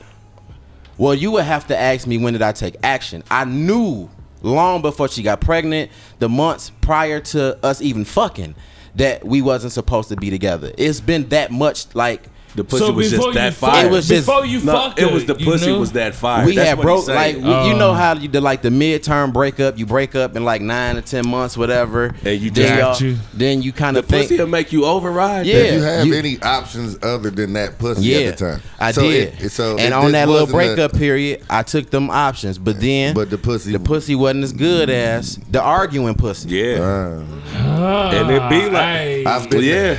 Well, 0.97 1.15
you 1.15 1.31
would 1.31 1.45
have 1.45 1.67
to 1.67 1.77
ask 1.77 2.05
me 2.05 2.17
when 2.19 2.33
did 2.33 2.41
I 2.43 2.51
take 2.51 2.75
action. 2.83 3.23
I 3.31 3.45
knew 3.45 4.09
long 4.43 4.81
before 4.81 5.07
she 5.07 5.23
got 5.23 5.41
pregnant, 5.41 5.91
the 6.19 6.29
months 6.29 6.71
prior 6.81 7.19
to 7.19 7.57
us 7.65 7.81
even 7.81 8.05
fucking, 8.05 8.55
that 8.95 9.25
we 9.25 9.41
wasn't 9.41 9.73
supposed 9.73 10.09
to 10.09 10.15
be 10.15 10.29
together. 10.29 10.71
It's 10.77 11.01
been 11.01 11.29
that 11.29 11.51
much 11.51 11.93
like 11.95 12.23
The 12.53 12.63
pussy 12.65 12.85
So 12.85 12.91
was 12.91 13.11
before 13.11 13.25
just 13.31 13.35
that 13.35 13.45
you 13.45 13.51
fire. 13.53 13.71
fuck, 13.75 13.85
It 13.85 13.91
was 13.91 14.07
just- 14.09 14.25
before 14.27 14.45
you 14.45 14.59
no, 14.61 14.73
fucked 14.73 14.99
it 14.99 15.07
her, 15.07 15.13
was 15.13 15.25
the 15.25 15.35
you 15.37 15.45
pussy 15.45 15.65
knew? 15.67 15.79
was 15.79 15.91
that 15.93 16.13
fire. 16.15 16.45
we 16.45 16.53
That's 16.55 16.69
had 16.69 16.81
broke 16.81 16.97
he's 16.97 17.05
saying. 17.05 17.17
like 17.17 17.35
w- 17.45 17.69
you 17.69 17.75
Uh. 17.75 17.77
know 17.77 17.93
how 17.93 18.13
you 18.15 18.27
the 18.27 18.41
like 18.41 18.61
the 18.61 18.69
midterm 18.69 19.31
breakup. 19.31 19.79
You 19.79 19.85
break 19.85 20.15
up 20.15 20.35
in 20.35 20.43
like 20.43 20.61
nine 20.61 20.95
to 20.95 21.01
ten 21.01 21.25
months, 21.27 21.55
whatever. 21.55 22.13
And 22.25 22.41
you 22.41 22.51
then 22.51 22.77
got 22.77 22.99
y'all- 22.99 23.13
Then 23.33 23.61
you 23.61 23.71
kind 23.71 23.95
of 23.95 24.05
think. 24.05 24.23
pussy 24.23 24.37
will 24.37 24.47
make 24.47 24.73
you 24.73 24.83
override. 24.85 25.45
Yeah. 25.45 25.53
Did 25.55 25.73
you 25.75 25.81
have 25.83 26.05
you- 26.07 26.13
any 26.15 26.41
options 26.41 26.97
other 27.01 27.29
than 27.29 27.53
that 27.53 27.79
pussy 27.79 28.01
Yeah, 28.03 28.17
at 28.19 28.37
the 28.37 28.45
time? 28.51 28.61
I 28.79 28.91
So 28.91 29.01
did. 29.03 29.33
it- 29.39 29.51
so 29.51 29.77
and 29.77 29.93
on 29.93 30.11
that 30.11 30.27
little 30.27 30.47
wasn't 30.47 30.49
a- 30.71 30.75
breakup 30.75 30.97
period, 30.97 31.41
I 31.49 31.63
took 31.63 31.89
them 31.89 32.09
options. 32.09 32.57
But 32.57 32.81
then, 32.81 33.13
But 33.13 33.29
the 33.29 33.37
pussy- 33.37 33.71
the 33.71 33.79
pussy 33.79 34.13
wasn't 34.15 34.43
as 34.43 34.51
good 34.51 34.89
as 34.89 35.39
the 35.49 35.61
arguing 35.61 36.15
pussy. 36.15 36.49
Yeah. 36.49 36.79
Uh, 36.81 38.09
And 38.13 38.29
it 38.29 38.49
be 38.49 38.69
like- 38.69 38.83
Hey. 38.83 39.23
I've 39.25 39.49
been 39.49 39.63
Yeah. 39.63 39.95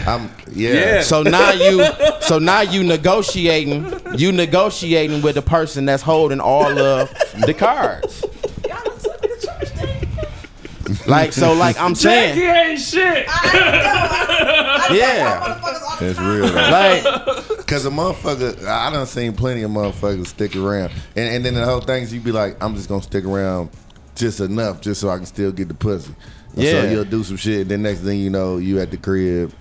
I'm 0.54 0.58
yeah. 0.60 0.72
Yeah. 0.72 1.00
So 1.02 1.22
now 1.22 1.52
you, 1.52 1.84
so 2.20 2.38
now 2.38 2.60
you 2.60 2.82
negotiating, 2.82 3.84
you 4.18 4.32
negotiating 4.32 5.22
with 5.22 5.34
the 5.34 5.42
person 5.42 5.84
that's 5.84 6.02
holding 6.02 6.40
all 6.40 6.66
of 6.78 7.10
the 7.46 7.54
cards. 7.54 8.22
Y'all 8.68 8.82
done 8.84 8.98
took 8.98 9.22
me 9.22 9.28
to 9.28 9.46
church, 9.46 9.72
then. 9.74 10.96
Like 11.06 11.32
so, 11.32 11.52
like 11.54 11.78
I'm 11.78 11.94
Jackie 11.94 12.40
saying, 12.40 12.70
ain't 12.72 12.80
shit. 12.80 13.26
yeah, 14.92 15.98
It's 16.00 16.18
real 16.18 16.48
though. 16.48 16.70
like 16.70 17.66
Cause 17.66 17.86
a 17.86 17.90
motherfucker, 17.90 18.66
I 18.66 18.90
done 18.90 19.06
seen 19.06 19.32
plenty 19.34 19.62
of 19.62 19.70
motherfuckers 19.70 20.26
stick 20.26 20.54
around, 20.56 20.92
and, 21.16 21.34
and 21.36 21.44
then 21.44 21.54
the 21.54 21.64
whole 21.64 21.80
thing 21.80 22.02
is 22.02 22.12
you 22.12 22.20
be 22.20 22.32
like, 22.32 22.62
I'm 22.62 22.74
just 22.74 22.88
gonna 22.88 23.02
stick 23.02 23.24
around 23.24 23.70
just 24.14 24.40
enough, 24.40 24.82
just 24.82 25.00
so 25.00 25.08
I 25.08 25.16
can 25.16 25.24
still 25.26 25.52
get 25.52 25.68
the 25.68 25.74
pussy. 25.74 26.14
And 26.54 26.62
Yeah. 26.62 26.82
So 26.82 26.90
you'll 26.90 27.04
do 27.04 27.24
some 27.24 27.38
shit. 27.38 27.68
Then 27.68 27.80
next 27.82 28.00
thing 28.00 28.18
you 28.20 28.28
know, 28.28 28.58
you 28.58 28.78
at 28.78 28.90
the 28.90 28.98
crib, 28.98 29.54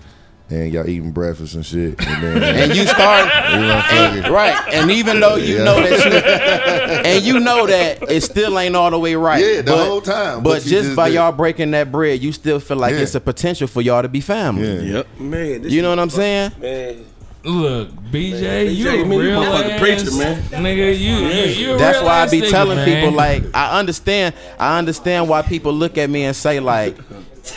and 0.52 0.72
y'all 0.72 0.88
eating 0.88 1.10
breakfast 1.12 1.54
and 1.54 1.64
shit, 1.64 1.98
and 2.06 2.22
then 2.22 2.42
and 2.70 2.76
you 2.76 2.86
start 2.86 3.24
you 3.24 3.58
motherfucker- 3.60 4.30
right, 4.30 4.74
and 4.74 4.90
even 4.90 5.20
though 5.20 5.36
you 5.36 5.56
Yeah. 5.58 5.64
know 5.64 5.80
that 5.80 6.04
you, 6.04 6.12
and 7.10 7.24
you 7.24 7.40
know 7.40 7.66
that 7.66 8.10
it 8.10 8.20
still 8.22 8.58
ain't 8.58 8.76
all 8.76 8.90
the 8.90 8.98
way 8.98 9.14
right. 9.14 9.42
Yeah, 9.42 9.56
the 9.62 9.72
but, 9.72 9.86
whole 9.86 10.00
time, 10.00 10.42
But, 10.42 10.50
but 10.50 10.54
just, 10.62 10.68
just 10.68 10.96
by 10.96 11.08
did- 11.08 11.14
y'all 11.16 11.32
breaking 11.32 11.70
that 11.72 11.90
bread, 11.90 12.20
you 12.20 12.32
still 12.32 12.60
feel 12.60 12.76
like 12.76 12.94
Yeah. 12.94 13.00
it's 13.00 13.14
a 13.14 13.20
potential 13.20 13.66
for 13.66 13.80
y'all 13.80 14.02
to 14.02 14.08
be 14.08 14.20
family. 14.20 14.62
Yeah. 14.88 14.96
Yep. 14.98 15.06
Man. 15.20 15.62
This 15.62 15.72
You 15.72 15.82
know 15.82 15.90
what 15.90 15.98
I'm 15.98 16.10
saying? 16.10 16.52
Man. 16.60 17.04
Look, 17.44 17.90
BJ, 18.12 18.72
you 18.72 18.86
BJ, 18.86 19.02
a 19.02 19.04
man, 19.04 19.18
real 19.18 19.42
motherfucking 19.42 19.70
ass, 19.72 19.80
preacher, 19.80 20.16
man. 20.16 20.42
Nigga, 20.62 20.96
you, 20.96 21.16
you, 21.16 21.44
you 21.70 21.74
a 21.74 21.76
That's 21.76 22.00
why 22.00 22.18
I 22.18 22.22
ass 22.22 22.30
be 22.30 22.40
nigga, 22.40 22.50
telling 22.50 22.76
man. 22.76 22.86
people 22.86 23.16
like 23.16 23.42
I 23.52 23.80
understand 23.80 24.34
I 24.60 24.78
understand 24.78 25.28
why 25.28 25.42
people 25.42 25.72
look 25.72 25.98
at 25.98 26.08
me 26.08 26.22
and 26.22 26.36
say 26.36 26.60
like 26.60 26.96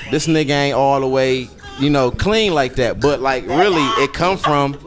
this 0.09 0.25
nigga 0.25 0.49
ain't 0.49 0.75
all 0.75 0.99
the 1.01 1.07
way, 1.07 1.49
you 1.79 1.89
know, 1.89 2.11
clean 2.11 2.53
like 2.53 2.75
that. 2.75 2.99
But 2.99 3.21
like 3.21 3.45
really 3.47 3.83
it 4.03 4.13
come 4.13 4.37
from 4.37 4.77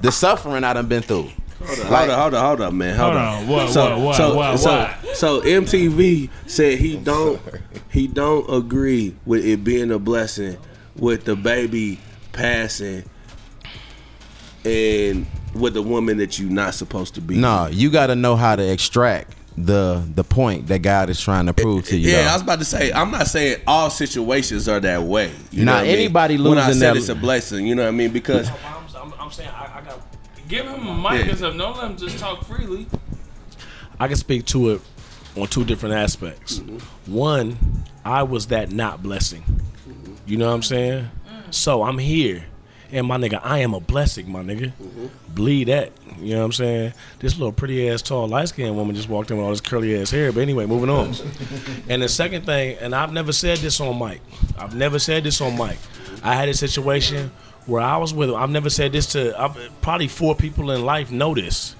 the 0.00 0.12
suffering 0.12 0.64
I 0.64 0.72
done 0.72 0.86
been 0.86 1.02
through. 1.02 1.30
Hold 1.64 2.10
on, 2.10 2.18
hold 2.18 2.34
on, 2.34 2.44
hold 2.44 2.60
on, 2.60 2.76
man. 2.78 2.96
Hold, 2.96 3.14
Hold 3.14 3.24
on. 3.24 3.42
on. 3.42 3.48
What, 3.48 3.70
so, 3.70 3.90
what, 3.90 4.00
what, 4.00 4.16
so, 4.16 4.34
what, 4.34 4.58
so, 4.58 4.78
what? 4.78 5.16
so 5.16 5.40
MTV 5.42 6.28
said 6.46 6.78
he 6.78 6.96
don't 6.96 7.40
he 7.90 8.08
don't 8.08 8.52
agree 8.52 9.14
with 9.24 9.44
it 9.44 9.62
being 9.62 9.92
a 9.92 9.98
blessing 9.98 10.58
with 10.96 11.24
the 11.24 11.36
baby 11.36 12.00
passing 12.32 13.04
and 14.64 15.26
with 15.54 15.74
the 15.74 15.82
woman 15.82 16.16
that 16.16 16.38
you 16.38 16.48
not 16.48 16.74
supposed 16.74 17.14
to 17.14 17.20
be. 17.20 17.36
No, 17.36 17.66
you 17.66 17.90
gotta 17.90 18.16
know 18.16 18.34
how 18.36 18.56
to 18.56 18.72
extract 18.72 19.34
the 19.56 20.02
the 20.14 20.24
point 20.24 20.68
that 20.68 20.80
God 20.80 21.10
is 21.10 21.20
trying 21.20 21.46
to 21.46 21.52
prove 21.52 21.84
to 21.86 21.96
you. 21.96 22.10
Yeah, 22.10 22.22
though. 22.24 22.28
I 22.30 22.32
was 22.34 22.42
about 22.42 22.58
to 22.60 22.64
say. 22.64 22.92
I'm 22.92 23.10
not 23.10 23.26
saying 23.26 23.60
all 23.66 23.90
situations 23.90 24.68
are 24.68 24.80
that 24.80 25.02
way. 25.02 25.30
You 25.50 25.64
Nah, 25.64 25.72
know 25.72 25.76
what 25.78 25.84
I 25.84 25.86
mean? 25.88 25.96
anybody 25.98 26.40
When 26.40 26.58
I 26.58 26.72
said 26.72 26.80
that- 26.94 26.96
it's 26.96 27.08
a 27.08 27.14
blessing, 27.14 27.66
you 27.66 27.74
know 27.74 27.82
what 27.82 27.88
I 27.88 27.92
mean? 27.92 28.10
Because 28.12 28.48
I'm, 28.48 28.56
I'm, 28.96 29.14
I'm 29.20 29.30
saying 29.30 29.50
I, 29.50 29.78
I 29.78 29.80
got. 29.82 30.00
Give 30.48 30.66
him 30.66 30.86
a 30.86 30.94
mic 30.94 31.24
Yeah. 31.24 31.28
and 31.30 31.38
stuff. 31.38 31.56
Don't 31.56 31.76
let 31.76 31.90
him 31.90 31.96
just 31.96 32.18
talk 32.18 32.44
freely. 32.44 32.86
I 34.00 34.08
can 34.08 34.16
speak 34.16 34.44
to 34.46 34.70
it 34.70 34.80
on 35.36 35.46
two 35.48 35.64
different 35.64 35.94
aspects. 35.94 36.58
Mm-hmm. 36.58 37.14
One, 37.14 37.56
I 38.04 38.22
was 38.24 38.48
that 38.48 38.70
not 38.72 39.02
blessing. 39.02 39.44
You 40.26 40.36
know 40.38 40.48
what 40.48 40.54
I'm 40.54 40.62
saying? 40.62 41.04
Mm. 41.04 41.54
So 41.54 41.82
I'm 41.84 41.98
here. 41.98 42.44
And 42.92 43.06
my 43.06 43.16
nigga, 43.16 43.40
I 43.42 43.58
am 43.58 43.72
a 43.72 43.80
blessing, 43.80 44.30
my 44.30 44.42
nigga. 44.42 44.72
Mm-hmm. 44.72 45.06
Bleed 45.34 45.68
that. 45.68 45.92
You 46.18 46.34
know 46.34 46.40
what 46.40 46.44
I'm 46.44 46.52
saying? 46.52 46.92
This 47.20 47.38
little 47.38 47.52
pretty 47.52 47.88
ass, 47.88 48.02
tall, 48.02 48.28
light 48.28 48.48
skinned 48.48 48.76
woman 48.76 48.94
just 48.94 49.08
walked 49.08 49.30
in 49.30 49.38
with 49.38 49.44
all 49.44 49.50
this 49.50 49.62
curly 49.62 49.98
ass 49.98 50.10
hair. 50.10 50.30
But 50.30 50.40
anyway, 50.40 50.66
moving 50.66 50.90
on. 50.90 51.14
and 51.88 52.02
the 52.02 52.08
second 52.08 52.44
thing, 52.44 52.76
and 52.78 52.94
I've 52.94 53.12
never 53.12 53.32
said 53.32 53.58
this 53.58 53.80
on 53.80 53.98
mic. 53.98 54.20
I've 54.58 54.74
never 54.74 54.98
said 54.98 55.24
this 55.24 55.40
on 55.40 55.56
mic. 55.56 55.78
I 56.22 56.34
had 56.34 56.50
a 56.50 56.54
situation 56.54 57.32
where 57.66 57.82
I 57.82 57.96
was 57.96 58.12
with 58.12 58.30
I've 58.30 58.50
never 58.50 58.70
said 58.70 58.92
this 58.92 59.06
to 59.12 59.40
I've, 59.40 59.56
probably 59.80 60.08
four 60.08 60.34
people 60.34 60.70
in 60.70 60.84
life 60.84 61.10
know 61.10 61.34
this. 61.34 61.74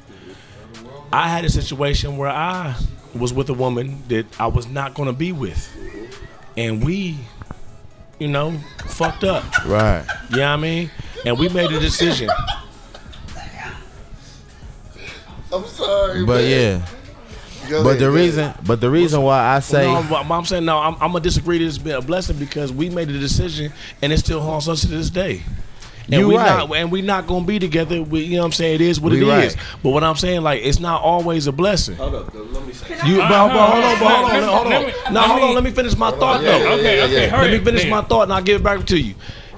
I 1.13 1.29
had 1.29 1.45
a 1.45 1.51
situation 1.51 2.17
where 2.17 2.31
I 2.31 2.75
was 3.15 3.35
with 3.35 3.51
a 3.51 3.55
woman 3.55 4.03
that 4.09 4.25
I 4.41 4.47
was 4.47 4.67
not 4.67 4.95
going 4.95 5.09
to 5.09 5.13
be 5.13 5.31
with. 5.33 5.71
And 6.57 6.85
we, 6.85 7.19
you 8.23 8.29
know, 8.29 8.53
fucked 8.87 9.25
up. 9.25 9.45
right. 9.67 10.05
You 10.31 10.37
know 10.39 10.47
I 10.47 10.57
mean? 10.57 10.91
And 11.27 11.39
we 11.39 11.49
made 11.49 11.71
a 11.73 11.81
decision. 11.81 12.31
I'm 15.53 15.65
sorry, 15.67 16.25
But 16.25 16.43
man. 16.43 16.51
yeah. 16.81 16.89
Go 17.69 17.83
But 17.85 17.91
ahead, 17.91 18.01
the 18.01 18.11
reason 18.11 18.45
ahead. 18.45 18.67
but 18.67 18.81
the 18.81 18.91
reason 18.91 19.23
why 19.23 19.55
I 19.55 19.61
say 19.61 19.85
no, 19.87 20.17
I'm, 20.17 20.33
I'm 20.33 20.45
saying 20.45 20.65
no. 20.65 20.79
I'm, 20.79 20.95
I'm 20.95 21.13
gonna 21.13 21.21
disagree. 21.21 21.59
This 21.59 21.75
has 21.77 21.79
been 21.79 21.95
a 21.95 22.01
blessing 22.01 22.37
because 22.39 22.73
we 22.73 22.91
made 22.91 23.09
a 23.11 23.19
decision, 23.19 23.73
and 24.01 24.13
it 24.13 24.19
still 24.19 24.41
haunts 24.41 24.67
us 24.69 24.81
to 24.81 24.89
this 24.89 25.11
day. 25.11 25.43
And 26.13 26.21
You 26.21 26.29
we 26.29 26.37
right. 26.37 26.69
not, 26.69 26.77
and 26.77 26.93
we 26.93 27.01
not 27.01 27.27
gonna 27.27 27.45
be 27.47 27.59
together. 27.59 28.03
We, 28.03 28.21
you 28.21 28.33
know 28.37 28.41
what 28.41 28.47
I'm 28.47 28.53
saying? 28.53 28.75
It 28.77 28.81
is 28.83 29.01
what 29.01 29.13
We 29.13 29.19
it 29.19 29.23
is. 29.23 29.57
right. 29.57 29.65
But 29.83 29.91
what 29.91 30.05
I'm 30.05 30.17
saying, 30.17 30.43
like, 30.43 30.63
it's 30.63 30.79
not 30.79 31.01
always 31.01 31.47
a 31.47 31.53
blessing. 31.53 31.97
hold 31.97 32.15
up, 32.15 32.35
let 32.35 32.67
me 32.67 32.73
say. 32.75 32.95
You, 33.07 33.17
but, 33.17 33.29
but 33.29 33.71
hold 33.71 33.85
on, 33.85 33.99
but 33.99 34.09
hold 34.09 34.31
on, 34.31 34.43
hold 34.43 34.67
on. 34.67 34.71
let 34.73 34.87
me- 34.87 34.93
No, 35.11 35.21
let 35.21 35.31
hold 35.31 35.43
on. 35.43 35.55
Let 35.55 35.65
me 35.65 35.71
finish 35.71 35.97
my 35.97 36.11
thought 36.11 36.43
though. 36.43 36.73
Okay, 36.75 37.03
okay, 37.05 37.29
hurry 37.29 37.51
Let 37.51 37.59
me 37.59 37.65
finish 37.65 37.87
my 37.89 38.03
thought 38.03 38.25
and 38.25 38.33
I'll 38.35 38.43
give 38.43 38.61
it 38.61 38.65
back 38.65 38.85
to 38.87 38.99
you. 39.01 39.15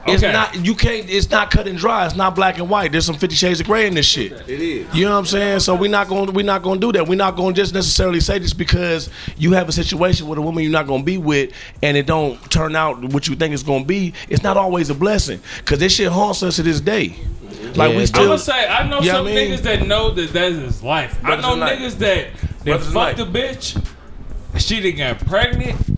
It's 0.07 0.23
Okay. 0.23 0.33
not 0.33 0.55
you 0.65 0.75
can't 0.75 1.09
it's 1.09 1.31
not 1.31 1.51
cut 1.51 1.67
and 1.67 1.79
dry. 1.79 2.05
It's 2.07 2.15
not 2.15 2.35
black 2.35 2.59
and 2.59 2.69
white. 2.69 2.93
There's 2.93 3.07
some 3.07 3.17
fifty 3.17 3.37
shades 3.37 3.61
of 3.61 3.67
gray 3.67 3.87
in 3.87 3.95
this 3.95 4.07
shit. 4.07 4.33
It 4.33 4.61
is. 4.61 4.95
You 4.95 5.05
know 5.07 5.13
what 5.13 5.19
I'm 5.19 5.27
saying? 5.27 5.61
So 5.61 5.75
we're 5.75 5.91
not 5.91 6.09
going 6.09 6.33
we're 6.33 6.45
not 6.45 6.63
going 6.63 6.81
to 6.81 6.87
do 6.87 6.93
that. 6.93 7.07
We're 7.09 7.15
not 7.17 7.37
going 7.37 7.55
to 7.55 7.61
just 7.61 7.73
necessarily 7.75 8.21
say 8.21 8.39
this 8.39 8.53
because 8.53 9.09
you 9.39 9.53
have 9.53 9.69
a 9.69 9.73
situation 9.73 10.27
with 10.29 10.39
a 10.39 10.43
woman 10.43 10.63
you're 10.63 10.73
not 10.73 10.87
going 10.87 11.01
to 11.01 11.07
be 11.07 11.17
with 11.19 11.53
and 11.83 11.97
it 11.97 12.07
don't 12.07 12.39
turn 12.51 12.77
out 12.77 13.03
what 13.13 13.29
you 13.29 13.35
think 13.37 13.55
it's 13.55 13.63
going 13.63 13.83
to 13.85 13.87
be. 13.89 14.13
It's 14.29 14.43
not 14.43 14.57
always 14.57 14.91
a 14.91 14.95
blessing 14.95 15.41
cuz 15.65 15.79
this 15.79 15.95
shit 15.95 16.09
haunts 16.13 16.43
us 16.43 16.57
to 16.57 16.63
this 16.63 16.81
day. 16.81 17.09
Mm-hmm. 17.11 17.73
Like 17.79 17.93
Yeah, 17.93 17.97
we 17.99 18.07
still 18.07 18.23
I'm 18.23 18.29
gonna 18.29 18.39
say 18.39 18.69
I 18.69 18.87
know 18.89 19.01
some 19.01 19.27
I 19.27 19.31
mean- 19.33 19.37
niggas 19.53 19.63
that 19.63 19.87
know 19.87 20.11
that 20.11 20.33
that 20.35 20.53
is 20.53 20.59
his 20.59 20.83
life. 20.83 21.19
I 21.25 21.37
know 21.37 21.55
in 21.55 21.61
life. 21.61 21.79
niggas 21.79 21.99
that 21.99 22.27
that 22.35 22.65
Brothers 22.65 22.87
in 22.89 22.93
fucked 22.93 23.19
a 23.21 23.27
bitch. 23.27 23.85
She 24.59 24.81
didn't 24.81 24.99
get 24.99 25.27
pregnant, 25.27 25.94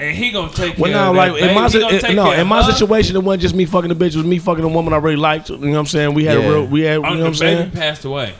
and 0.00 0.16
he 0.16 0.30
gonna 0.30 0.52
take 0.52 0.78
Well, 0.78 0.90
care 0.90 1.00
no, 1.02 1.10
of 1.10 1.16
like 1.16 1.32
that 1.32 1.48
in 1.50 1.54
my 1.54 1.60
baby. 1.62 1.62
He 1.64 1.70
si- 1.70 1.78
gonna 1.80 1.94
in- 1.94 2.00
take 2.00 2.16
no, 2.16 2.32
in 2.32 2.46
my 2.46 2.62
situation, 2.70 3.16
it 3.16 3.22
wasn't 3.22 3.42
just 3.42 3.54
me 3.54 3.64
fucking 3.66 3.88
the 3.88 3.94
bitch. 3.94 4.14
It 4.14 4.16
was 4.16 4.24
me 4.26 4.38
fucking 4.38 4.64
a 4.64 4.68
woman 4.68 4.92
I 4.92 4.96
really 4.96 5.16
liked. 5.16 5.50
You 5.50 5.58
know 5.58 5.70
what 5.72 5.78
I'm 5.78 5.86
saying? 5.86 6.14
We 6.14 6.24
had 6.24 6.38
Yeah. 6.38 6.44
a 6.44 6.50
real, 6.50 6.64
we 6.66 6.80
had, 6.82 6.94
you 6.94 6.98
oh, 6.98 7.02
know 7.02 7.08
Oh, 7.10 7.18
what 7.20 7.26
I'm 7.26 7.34
saying? 7.34 7.68
baby 7.68 7.76
passed 7.76 8.04
away. 8.04 8.34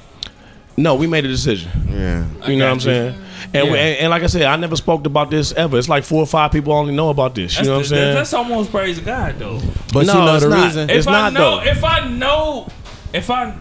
No, 0.77 0.95
we 0.95 1.07
made 1.07 1.25
a 1.25 1.29
decision. 1.29 1.71
yeah. 1.91 2.25
You 2.49 2.57
know 2.57 2.65
what 2.67 2.71
I'm 2.71 2.75
you. 2.77 2.81
saying? 2.81 3.15
And, 3.53 3.71
we, 3.71 3.77
Yeah. 3.77 3.83
and, 3.85 3.99
and 4.01 4.11
like 4.11 4.23
I 4.23 4.27
said, 4.27 4.43
I 4.43 4.57
never 4.57 4.77
spoke 4.77 5.05
about 5.05 5.31
this 5.31 5.53
ever. 5.53 5.77
It's 5.79 5.89
like 5.89 6.05
four 6.05 6.23
or 6.23 6.27
five 6.27 6.53
people 6.53 6.73
only 6.73 6.95
know 6.95 7.11
about 7.11 7.35
this. 7.35 7.53
You 7.53 7.57
That's, 7.59 7.69
know 7.69 7.75
what 7.75 7.79
I'm 7.81 7.85
saying? 7.87 8.15
that's 8.15 8.33
almost 8.35 8.71
praise 8.71 8.99
God 9.01 9.35
though. 9.39 9.61
But 9.93 10.07
No, 10.07 10.13
you 10.15 10.19
know 10.21 10.35
it's 10.37 10.45
the 10.45 10.51
not. 10.51 10.65
reason 10.65 10.91
It's 10.91 11.07
I 11.07 11.13
not, 11.13 11.33
know, 11.35 11.57
though. 11.57 11.71
if 11.71 11.85
I 11.85 12.09
know, 12.09 12.69
if 13.13 13.29
I 13.31 13.53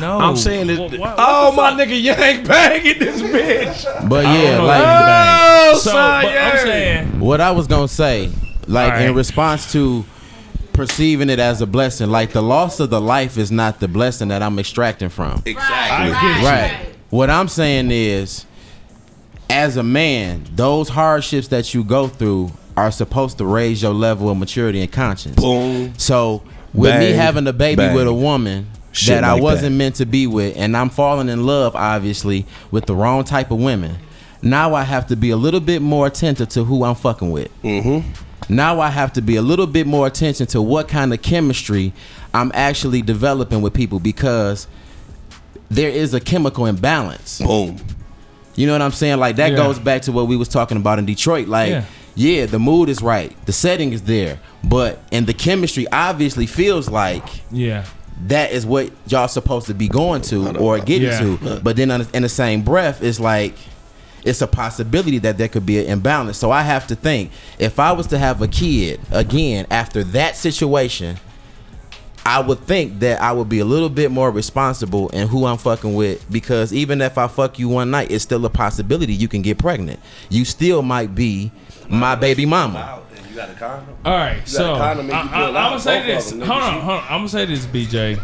know, 0.00 0.18
I'm 0.18 0.36
saying 0.36 0.66
that. 0.68 0.78
Wha- 0.78 0.88
what- 0.88 0.98
what 1.00 1.14
oh 1.18 1.50
the 1.50 1.56
my 1.56 1.70
fuck? 1.70 1.78
nigga, 1.88 2.02
Yank 2.02 2.46
banging 2.48 2.98
this 2.98 3.22
bitch. 3.22 4.08
But 4.08 4.24
yeah, 4.24 4.60
like. 4.60 4.82
Oh, 4.84 5.78
So, 5.78 5.92
but 5.92 5.98
I'm 6.26 6.32
yeah. 6.34 6.62
saying, 6.62 7.20
what 7.20 7.40
I 7.40 7.50
was 7.50 7.66
gonna 7.66 7.88
say, 7.88 8.30
like 8.66 8.92
All 8.92 8.98
in 9.00 9.14
response 9.14 9.72
to 9.72 10.04
perceiving 10.72 11.30
it 11.30 11.38
as 11.38 11.60
a 11.62 11.66
blessing, 11.66 12.10
like 12.10 12.32
the 12.32 12.42
loss 12.42 12.80
of 12.80 12.90
the 12.90 13.00
life 13.00 13.36
is 13.38 13.50
not 13.50 13.80
the 13.80 13.88
blessing 13.88 14.28
that 14.28 14.42
I'm 14.42 14.58
extracting 14.58 15.08
from. 15.08 15.42
Exactly. 15.46 16.12
I 16.12 16.40
get. 16.40 16.44
Right. 16.44 16.94
What 17.10 17.30
I'm 17.30 17.48
saying 17.48 17.90
is, 17.90 18.44
as 19.48 19.76
a 19.76 19.82
man, 19.82 20.44
those 20.54 20.88
hardships 20.88 21.48
that 21.48 21.72
you 21.72 21.84
go 21.84 22.08
through 22.08 22.52
are 22.76 22.90
supposed 22.90 23.38
to 23.38 23.46
raise 23.46 23.80
your 23.82 23.94
level 23.94 24.28
of 24.28 24.36
maturity 24.36 24.80
and 24.82 24.90
conscience. 24.92 25.36
Boom. 25.36 25.94
So 25.98 26.42
with 26.74 26.98
me 26.98 27.12
having 27.12 27.46
a 27.46 27.52
baby 27.52 27.76
bang. 27.76 27.94
with 27.94 28.06
a 28.06 28.12
woman 28.12 28.66
Shit 28.96 29.20
that 29.20 29.24
I 29.24 29.34
wasn't 29.40 29.72
that. 29.72 29.78
meant 29.78 29.94
to 29.96 30.06
be 30.06 30.26
with, 30.26 30.56
and 30.56 30.76
I'm 30.76 30.90
falling 30.90 31.28
in 31.28 31.44
love, 31.44 31.76
obviously, 31.76 32.46
with 32.70 32.86
the 32.86 32.94
wrong 32.94 33.24
type 33.24 33.50
of 33.50 33.58
women. 33.58 33.96
Now 34.42 34.74
I 34.74 34.82
have 34.84 35.06
to 35.08 35.16
be 35.16 35.30
a 35.30 35.36
little 35.36 35.60
bit 35.60 35.82
more 35.82 36.06
attentive 36.06 36.48
to 36.50 36.64
who 36.64 36.84
I'm 36.84 36.94
fucking 36.94 37.30
with. 37.30 37.50
Mm-hmm. 37.62 38.54
Now 38.54 38.80
I 38.80 38.90
have 38.90 39.12
to 39.14 39.22
be 39.22 39.36
a 39.36 39.42
little 39.42 39.66
bit 39.66 39.86
more 39.86 40.06
attention 40.06 40.46
to 40.48 40.62
what 40.62 40.86
kind 40.88 41.12
of 41.12 41.20
chemistry 41.22 41.92
I'm 42.32 42.52
actually 42.54 43.02
developing 43.02 43.60
with 43.60 43.74
people 43.74 43.98
because 43.98 44.68
there 45.68 45.90
is 45.90 46.14
a 46.14 46.20
chemical 46.20 46.66
imbalance. 46.66 47.40
Boom. 47.40 47.78
You 48.54 48.66
know 48.66 48.72
what 48.72 48.82
I'm 48.82 48.92
saying? 48.92 49.18
Like 49.18 49.36
that 49.36 49.50
Yeah. 49.50 49.56
goes 49.56 49.78
back 49.78 50.02
to 50.02 50.12
what 50.12 50.28
we 50.28 50.36
was 50.36 50.48
talking 50.48 50.76
about 50.76 50.98
in 50.98 51.06
Detroit. 51.06 51.48
Like, 51.48 51.70
Yeah. 51.70 51.84
yeah. 52.14 52.46
the 52.46 52.58
mood 52.60 52.88
is 52.88 53.02
right, 53.02 53.34
the 53.46 53.52
setting 53.52 53.92
is 53.92 54.02
there, 54.02 54.38
but 54.62 55.00
and 55.10 55.26
the 55.26 55.34
chemistry 55.34 55.86
obviously 55.90 56.46
feels 56.46 56.88
like 56.88 57.24
yeah, 57.50 57.84
that 58.26 58.52
is 58.52 58.64
what 58.64 58.90
y'all 59.06 59.28
supposed 59.28 59.66
to 59.66 59.74
be 59.74 59.88
going 59.88 60.22
to 60.22 60.56
or 60.58 60.78
getting 60.78 61.08
Yeah. 61.08 61.36
to. 61.36 61.60
But 61.62 61.76
then 61.76 61.90
in 61.90 62.22
the 62.22 62.28
same 62.28 62.62
breath, 62.62 63.02
it's 63.02 63.20
like 63.20 63.54
it's 64.24 64.40
a 64.42 64.46
possibility 64.46 65.18
that 65.18 65.38
there 65.38 65.48
could 65.48 65.64
be 65.66 65.78
an 65.78 65.86
imbalance. 65.86 66.36
So 66.38 66.50
I 66.50 66.62
have 66.62 66.86
to 66.88 66.94
think 66.96 67.30
if 67.58 67.78
I 67.78 67.92
was 67.92 68.06
to 68.08 68.18
have 68.18 68.42
a 68.42 68.48
kid 68.48 69.00
again 69.12 69.66
after 69.70 70.02
that 70.04 70.36
situation, 70.36 71.18
I 72.24 72.40
would 72.40 72.58
think 72.60 72.98
that 73.00 73.22
I 73.22 73.30
would 73.30 73.48
be 73.48 73.60
a 73.60 73.64
little 73.64 73.88
bit 73.88 74.10
more 74.10 74.32
responsible 74.32 75.10
in 75.10 75.28
who 75.28 75.46
I'm 75.46 75.58
fucking 75.58 75.94
with 75.94 76.28
because 76.28 76.72
even 76.72 77.00
if 77.00 77.18
I 77.18 77.28
fuck 77.28 77.60
you 77.60 77.68
one 77.68 77.92
night, 77.92 78.10
it's 78.10 78.24
still 78.24 78.44
a 78.44 78.50
possibility 78.50 79.14
you 79.14 79.28
can 79.28 79.42
get 79.42 79.58
pregnant. 79.58 80.00
You 80.28 80.44
still 80.44 80.82
might 80.82 81.14
be 81.14 81.52
my 81.88 82.16
baby 82.16 82.44
mama. 82.44 83.00
You 83.36 83.42
got 83.42 83.50
a 83.50 83.54
condom? 83.54 83.94
All 84.02 84.14
right, 84.14 84.48
so 84.48 84.76
I, 84.76 84.78
condom 84.78 85.10
and 85.10 85.12
you 85.12 85.14
I, 85.14 85.22
pull 85.46 85.56
I'm 85.58 85.70
gonna 85.70 85.78
say 85.80 86.06
this. 86.06 86.30
them, 86.30 86.40
Hold 86.40 86.62
on, 86.62 86.80
hold 86.80 87.00
on. 87.00 87.02
I'm 87.02 87.18
gonna 87.18 87.28
say 87.28 87.44
this, 87.44 87.66
BJ. 87.66 88.16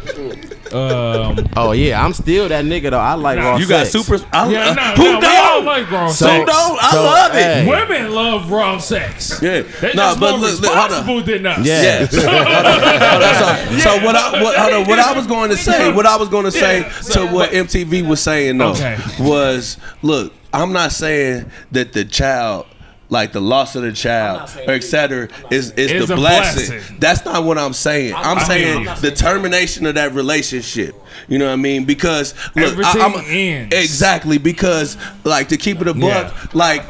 Um, 0.72 1.46
Oh 1.54 1.72
yeah, 1.72 2.02
I'm 2.02 2.14
still 2.14 2.48
that 2.48 2.64
nigga 2.64 2.92
though. 2.92 2.98
I 2.98 3.12
like 3.12 3.38
raw 3.38 3.58
You 3.58 3.68
got 3.68 3.88
super. 3.88 4.14
I, 4.32 4.50
yeah, 4.50 4.70
uh, 4.70 4.74
no, 4.74 4.82
who 4.94 5.02
no, 5.12 5.18
we 5.20 5.26
all 5.26 5.56
don't? 5.58 5.64
like 5.66 5.90
raw 5.90 6.08
So- 6.08 6.24
sex. 6.24 6.50
don't? 6.50 6.78
I 6.82 6.90
so, 6.92 7.02
love 7.02 7.30
it. 7.34 7.68
Women 7.68 8.14
love 8.14 8.50
raw 8.50 8.78
sex. 8.78 9.38
Yeah. 9.42 9.60
They're 9.60 9.90
No, 9.94 10.02
just 10.02 10.20
but 10.20 10.30
more 10.30 10.38
look, 10.40 10.60
look, 10.62 10.72
hold 10.72 10.90
responsible 10.90 11.22
than 11.24 11.46
us. 11.46 11.58
Yeah. 11.66 11.82
Yes. 11.82 12.14
Hold 12.14 13.22
on, 13.22 13.80
so, 13.80 13.98
so 13.98 14.04
what 14.06 14.16
I 14.16 14.42
what, 14.42 14.56
hold 14.56 14.72
on, 14.72 14.88
what 14.88 14.98
I 14.98 15.12
was 15.14 15.26
going 15.26 15.50
to 15.50 15.58
say, 15.58 15.92
what 15.92 16.06
I 16.06 16.16
was 16.16 16.30
going 16.30 16.44
to 16.46 16.52
say 16.52 16.84
to 17.12 17.26
what 17.26 17.50
MTV 17.50 18.08
was 18.08 18.22
saying 18.22 18.56
though 18.56 18.72
was, 19.20 19.76
look, 20.00 20.32
I'm 20.54 20.72
not 20.72 20.92
saying 20.92 21.50
that 21.72 21.92
the 21.92 22.06
child. 22.06 22.64
Like 23.12 23.32
the 23.32 23.40
loss 23.42 23.76
of 23.76 23.82
the 23.82 23.92
child, 23.92 24.48
or 24.66 24.72
et 24.72 24.82
cetera, 24.82 25.28
is, 25.50 25.70
is 25.72 25.90
It's 25.92 26.08
the 26.08 26.16
blessing. 26.16 26.68
blessing. 26.78 26.96
That's 26.98 27.24
not 27.26 27.44
what 27.44 27.58
I'm 27.58 27.74
saying. 27.74 28.14
I'm, 28.14 28.38
I 28.38 28.40
hear 28.40 28.46
saying 28.46 28.84
you. 28.84 28.94
the 29.02 29.10
termination 29.10 29.84
of 29.84 29.96
that 29.96 30.12
relationship. 30.14 30.94
You 31.28 31.38
know 31.38 31.46
what 31.46 31.52
I 31.52 31.56
mean? 31.56 31.84
Because 31.84 32.32
look, 32.56 32.72
Everything 32.72 33.02
I, 33.02 33.04
am 33.04 33.24
ends. 33.26 33.74
exactly 33.76 34.38
because 34.38 34.96
like 35.24 35.50
to 35.50 35.58
keep 35.58 35.82
it 35.82 35.88
a 35.88 35.92
buck, 35.94 36.32
Yeah. 36.32 36.46
like 36.54 36.82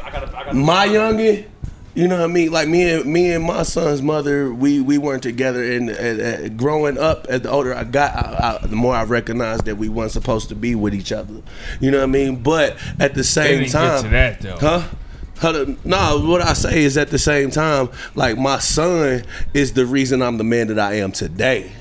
my 0.53 0.87
youngin. 0.87 1.47
You 1.95 2.07
know 2.07 2.17
what 2.17 2.23
I 2.23 2.33
mean? 2.33 2.51
Like 2.51 2.67
me 2.69 2.89
and 2.89 3.05
me 3.05 3.31
and 3.33 3.43
my 3.43 3.61
son's 3.63 4.01
mother, 4.01 4.51
we 4.51 4.81
we 4.81 4.97
weren't 4.97 5.21
together. 5.21 5.61
And, 5.61 5.89
and, 5.91 6.19
and 6.21 6.57
growing 6.57 6.97
up, 6.97 7.27
as 7.29 7.41
the 7.41 7.51
older 7.51 7.75
I 7.75 7.83
got, 7.83 8.15
I, 8.15 8.59
I, 8.63 8.65
the 8.65 8.75
more 8.75 8.95
I 8.95 9.03
recognized 9.03 9.65
that 9.65 9.75
we 9.75 9.89
weren't 9.89 10.11
supposed 10.11 10.49
to 10.49 10.55
be 10.55 10.73
with 10.73 10.95
each 10.95 11.11
other. 11.11 11.43
You 11.81 11.91
know 11.91 11.97
what 11.99 12.05
I 12.05 12.07
mean? 12.07 12.41
But 12.41 12.77
at 12.99 13.13
the 13.13 13.23
same 13.23 13.59
didn't 13.59 13.65
get 13.65 13.71
time, 13.73 14.03
to 14.03 14.09
that, 14.09 14.41
though. 14.41 14.57
huh? 14.57 14.87
No, 15.41 16.21
what 16.25 16.41
I 16.41 16.53
say 16.53 16.83
is 16.83 16.97
at 16.97 17.09
the 17.09 17.19
same 17.19 17.51
time, 17.51 17.89
like 18.15 18.37
my 18.37 18.59
son 18.59 19.23
is 19.53 19.73
the 19.73 19.85
reason 19.85 20.21
I'm 20.21 20.37
the 20.37 20.43
man 20.43 20.67
that 20.67 20.79
I 20.79 20.95
am 20.95 21.11
today. 21.11 21.71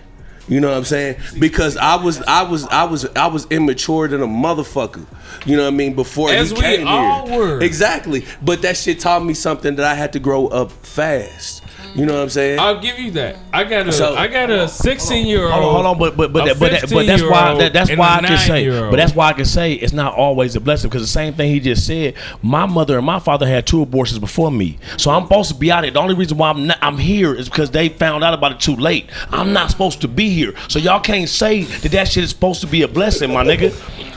You 0.48 0.60
know 0.60 0.68
what 0.68 0.76
I'm 0.78 0.84
saying? 0.84 1.16
Because 1.38 1.76
I 1.76 1.94
was, 1.96 2.20
I 2.22 2.42
was, 2.42 2.66
I 2.66 2.84
was, 2.84 3.06
I 3.14 3.28
was 3.28 3.46
immature 3.50 4.08
than 4.08 4.22
a 4.22 4.26
motherfucker. 4.26 5.06
You 5.46 5.56
know 5.56 5.62
what 5.62 5.72
I 5.72 5.76
mean? 5.76 5.94
Before 5.94 6.30
As 6.30 6.50
he 6.50 6.56
came 6.56 6.86
here, 6.86 7.38
were. 7.38 7.60
exactly. 7.62 8.24
But 8.42 8.62
that 8.62 8.76
shit 8.76 8.98
taught 8.98 9.24
me 9.24 9.34
something 9.34 9.76
that 9.76 9.86
I 9.86 9.94
had 9.94 10.12
to 10.14 10.18
grow 10.18 10.48
up 10.48 10.72
fast. 10.72 11.61
You 11.94 12.06
know 12.06 12.14
what 12.14 12.22
I'm 12.22 12.28
saying? 12.30 12.58
I'll 12.58 12.80
give 12.80 12.98
you 12.98 13.10
that. 13.12 13.36
I 13.52 13.64
got 13.64 13.86
a, 13.86 13.92
So- 13.92 14.14
I 14.14 14.26
got 14.26 14.50
a 14.50 14.66
16 14.66 15.26
year 15.26 15.44
old. 15.44 15.52
Hold 15.52 15.64
on, 15.64 15.72
hold 15.74 15.86
on, 15.86 15.98
but 15.98 16.16
but 16.16 16.32
but 16.32 16.44
that, 16.46 16.58
but, 16.58 16.72
that, 16.72 16.90
but 16.90 17.06
that's 17.06 17.22
why 17.22 17.54
that, 17.58 17.72
that's 17.72 17.90
why 17.96 18.14
a 18.14 18.18
I 18.18 18.20
can 18.26 18.38
say, 18.38 18.68
but 18.68 18.96
that's 18.96 19.14
why 19.14 19.28
I 19.28 19.32
can 19.34 19.44
say 19.44 19.74
it's 19.74 19.92
not 19.92 20.14
always 20.14 20.56
a 20.56 20.60
blessing 20.60 20.88
because 20.88 21.02
the 21.02 21.08
same 21.08 21.34
thing 21.34 21.52
he 21.52 21.60
just 21.60 21.86
said. 21.86 22.14
My 22.42 22.64
mother 22.66 22.96
and 22.96 23.04
my 23.04 23.18
father 23.18 23.46
had 23.46 23.66
two 23.66 23.82
abortions 23.82 24.18
before 24.18 24.50
me, 24.50 24.78
so 24.96 25.10
I'm 25.10 25.24
supposed 25.24 25.50
to 25.52 25.56
be 25.56 25.70
out 25.70 25.84
here. 25.84 25.92
The 25.92 26.00
only 26.00 26.14
reason 26.14 26.38
why 26.38 26.50
I'm 26.50 26.66
not, 26.66 26.78
I'm 26.80 26.96
here 26.96 27.34
is 27.34 27.48
because 27.48 27.70
they 27.70 27.90
found 27.90 28.24
out 28.24 28.32
about 28.32 28.52
it 28.52 28.60
too 28.60 28.76
late. 28.76 29.10
I'm 29.30 29.52
not 29.52 29.70
supposed 29.70 30.00
to 30.00 30.08
be 30.08 30.30
here, 30.30 30.54
so 30.68 30.78
y'all 30.78 31.00
can't 31.00 31.28
say 31.28 31.64
that 31.64 31.92
that 31.92 32.08
shit 32.08 32.24
is 32.24 32.30
supposed 32.30 32.62
to 32.62 32.66
be 32.66 32.82
a 32.82 32.88
blessing, 32.88 33.32
my 33.32 33.44
nigga. 33.44 33.72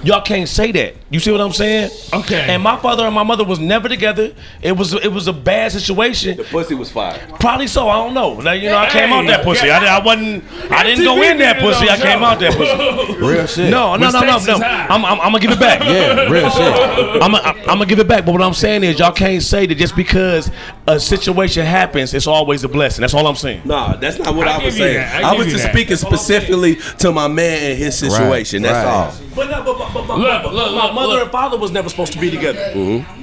Y'all 0.06 0.22
can't 0.22 0.48
say 0.48 0.72
that. 0.72 0.96
You 1.12 1.20
see 1.20 1.32
what 1.32 1.40
I'm 1.40 1.52
saying? 1.52 1.92
Okay. 2.12 2.48
And 2.50 2.64
my 2.64 2.78
father 2.78 3.06
and 3.06 3.14
my 3.14 3.22
mother 3.22 3.44
was 3.44 3.60
never 3.60 3.88
together. 3.88 4.34
It 4.64 4.72
was 4.72 4.92
it 4.94 5.12
was 5.12 5.28
a 5.28 5.34
bad 5.34 5.72
situation. 5.72 6.36
The 6.38 6.44
pussy 6.46 6.74
was 6.74 6.92
fire. 6.92 7.20
Probably 7.40 7.68
so. 7.68 7.88
I 7.88 8.04
don't 8.04 8.16
know. 8.16 8.30
Like, 8.30 8.64
you 8.64 8.70
know, 8.70 8.78
I 8.78 8.90
came 8.90 9.14
out 9.14 9.28
that 9.28 9.44
pussy. 9.44 9.70
I, 9.70 9.98
I 10.00 10.04
wasn't. 10.04 10.44
I 10.72 10.84
didn't 10.84 11.06
go 11.06 11.22
in 11.22 11.38
that 11.38 11.60
pussy. 11.60 11.88
I 11.88 11.98
came 11.98 12.24
out 12.24 12.40
that 12.40 12.56
pussy. 12.56 13.24
Real 13.24 13.46
shit. 13.46 13.70
No, 13.70 13.96
no, 13.96 14.10
no, 14.10 14.20
no, 14.20 14.40
no. 14.40 14.56
I'm, 14.56 15.06
I'm, 15.06 15.22
I'm 15.22 15.32
gonna 15.32 15.40
give 15.40 15.52
it 15.52 15.60
back. 15.60 15.82
Yeah, 15.84 16.28
real 16.28 16.50
shit. 16.50 17.22
I'm, 17.22 17.36
I'm, 17.36 17.56
I'm 17.60 17.66
gonna 17.66 17.86
give 17.86 18.00
it 18.00 18.08
back. 18.08 18.26
But 18.26 18.32
what 18.32 18.42
I'm 18.42 18.56
saying 18.56 18.84
is, 18.84 18.98
y'all 18.98 19.12
can't 19.12 19.44
say 19.44 19.68
that 19.68 19.76
just 19.76 19.96
because 19.96 20.50
a 20.88 21.00
situation 21.00 21.68
happens, 21.68 22.16
it's 22.16 22.26
always 22.26 22.64
a 22.64 22.68
blessing. 22.68 23.02
That's 23.02 23.14
all 23.14 23.28
I'm 23.28 23.36
saying. 23.36 23.62
Nah, 23.64 23.96
that's 23.98 24.18
not 24.18 24.34
what 24.36 24.48
I 24.48 24.60
I, 24.60 24.66
was 24.66 24.76
saying. 24.76 24.98
I 24.98 25.22
I, 25.22 25.38
was 25.38 25.48
just 25.48 25.66
that. 25.66 25.72
speaking 25.72 25.98
specifically 25.98 26.78
to 26.98 27.12
my 27.12 27.28
man 27.28 27.72
and 27.72 27.78
his 27.78 27.96
situation. 27.96 28.64
Right, 28.64 28.70
that's 28.70 28.86
right. 28.86 29.22
all. 29.22 29.36
But, 29.36 29.52
no, 29.52 29.64
but, 29.64 29.78
but, 29.78 29.94
but, 29.94 30.08
but, 30.08 30.18
Look, 30.18 30.44
but 30.44 30.54
look, 30.54 30.74
my 30.74 30.86
look, 30.86 30.95
mother 30.96 31.08
look. 31.14 31.22
and 31.24 31.32
father 31.32 31.58
was 31.58 31.72
never 31.72 31.90
supposed 31.90 32.14
to 32.14 32.20
be 32.20 32.32
together. 32.32 32.60
Mm-hmm. 32.74 33.22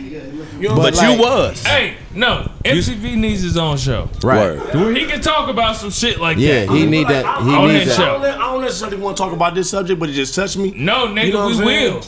You 0.62 0.68
know 0.68 0.76
But 0.76 0.94
what 0.94 1.02
I'm 1.02 1.16
you 1.16 1.20
was. 1.22 1.64
Hey, 1.64 1.96
no, 2.14 2.48
MTV 2.64 3.16
needs 3.16 3.42
his 3.42 3.56
own 3.56 3.76
show 3.78 4.08
Right. 4.22 4.56
Word. 4.58 4.74
where 4.74 4.94
he 4.94 5.06
can 5.06 5.20
talk 5.20 5.48
about 5.48 5.74
some 5.76 5.90
shit 5.90 6.20
like 6.20 6.38
Yeah, 6.38 6.66
that. 6.66 6.72
Yeah, 6.72 6.78
he 6.78 6.86
need 6.86 7.08
that. 7.08 7.24
He 7.42 7.50
On 7.54 7.66
needs 7.68 7.86
that. 7.86 7.96
show. 7.96 8.16
I 8.18 8.22
don't, 8.30 8.40
I 8.40 8.52
don't 8.52 8.60
necessarily 8.62 8.96
want 8.98 9.16
to 9.16 9.22
talk 9.24 9.32
about 9.32 9.54
this 9.56 9.70
subject, 9.70 9.98
but 9.98 10.08
it 10.08 10.12
just 10.12 10.34
touched 10.36 10.56
me. 10.56 10.72
No, 10.76 11.08
nigga, 11.08 11.26
You 11.26 11.32
know 11.32 11.46
we 11.48 11.52
I'm 11.54 11.58
saying? 11.66 11.94
will. 11.94 12.02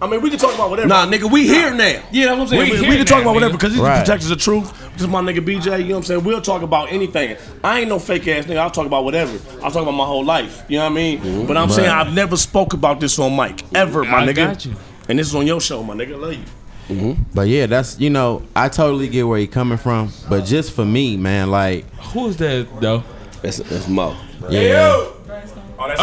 I 0.00 0.06
mean, 0.06 0.22
we 0.22 0.30
can 0.30 0.38
talk 0.38 0.54
about 0.54 0.70
whatever. 0.70 0.88
Nah, 0.88 1.06
nigga, 1.06 1.30
we 1.30 1.46
here 1.48 1.74
now. 1.74 1.84
Yeah, 2.12 2.26
that's 2.26 2.30
what 2.30 2.38
I'm 2.40 2.46
saying. 2.48 2.62
We 2.62 2.70
We, 2.70 2.80
we, 2.82 2.86
hear 2.86 2.96
can 2.98 3.06
talk 3.06 3.16
that, 3.18 3.22
about 3.22 3.34
whatever 3.34 3.52
because 3.54 3.72
he's 3.72 3.80
Right. 3.82 3.96
the 3.96 4.00
protectors 4.04 4.30
of 4.30 4.38
truth. 4.38 4.72
This 4.92 5.02
is 5.02 5.08
my 5.08 5.20
nigga 5.20 5.40
BJ. 5.44 5.64
You 5.80 5.84
know 5.88 5.90
what 5.90 5.96
I'm 5.98 6.02
saying? 6.04 6.24
We'll 6.24 6.40
talk 6.40 6.62
about 6.62 6.90
anything. 6.92 7.36
I 7.64 7.80
ain't 7.80 7.88
no 7.88 7.98
fake 7.98 8.26
ass 8.28 8.44
nigga. 8.46 8.58
I'll 8.58 8.70
talk 8.70 8.86
about 8.86 9.04
whatever. 9.04 9.32
I'll 9.62 9.72
talk 9.72 9.82
about 9.82 9.90
my 9.96 10.06
whole 10.06 10.24
life. 10.24 10.62
You 10.68 10.78
know 10.78 10.84
what 10.84 10.92
I 10.92 10.94
mean? 10.94 11.18
Mm-hmm. 11.20 11.46
But 11.48 11.56
I'm 11.56 11.68
saying 11.68 11.90
I've 11.90 12.14
never 12.14 12.36
spoke 12.36 12.72
about 12.74 13.00
this 13.00 13.18
on 13.18 13.36
mic 13.36 13.64
ever, 13.74 14.04
my 14.04 14.22
I 14.22 14.26
nigga. 14.28 14.76
Got 15.08 15.12
you. 15.12 15.12
And 15.12 15.18
this 15.18 15.28
is 15.28 15.34
on 15.34 15.46
your 15.46 15.60
show, 15.60 15.82
my 15.82 15.94
nigga. 15.94 16.14
I 16.14 16.16
love 16.16 16.34
you. 16.34 16.44
Mm-hmm. 16.88 17.22
But 17.34 17.48
yeah, 17.48 17.66
that's 17.66 18.00
you 18.00 18.10
know, 18.10 18.42
I 18.56 18.68
totally 18.68 19.08
get 19.08 19.24
where 19.26 19.38
he 19.38 19.46
coming 19.46 19.78
from. 19.78 20.10
But 20.28 20.46
just 20.46 20.72
for 20.72 20.84
me, 20.84 21.16
man, 21.16 21.50
like 21.50 21.84
Who's 21.96 22.36
that 22.38 22.68
though? 22.80 23.04
That's, 23.42 23.58
that's 23.58 23.88
Mo. 23.88 24.16
yeah, 24.50 24.88
oh, 24.90 25.14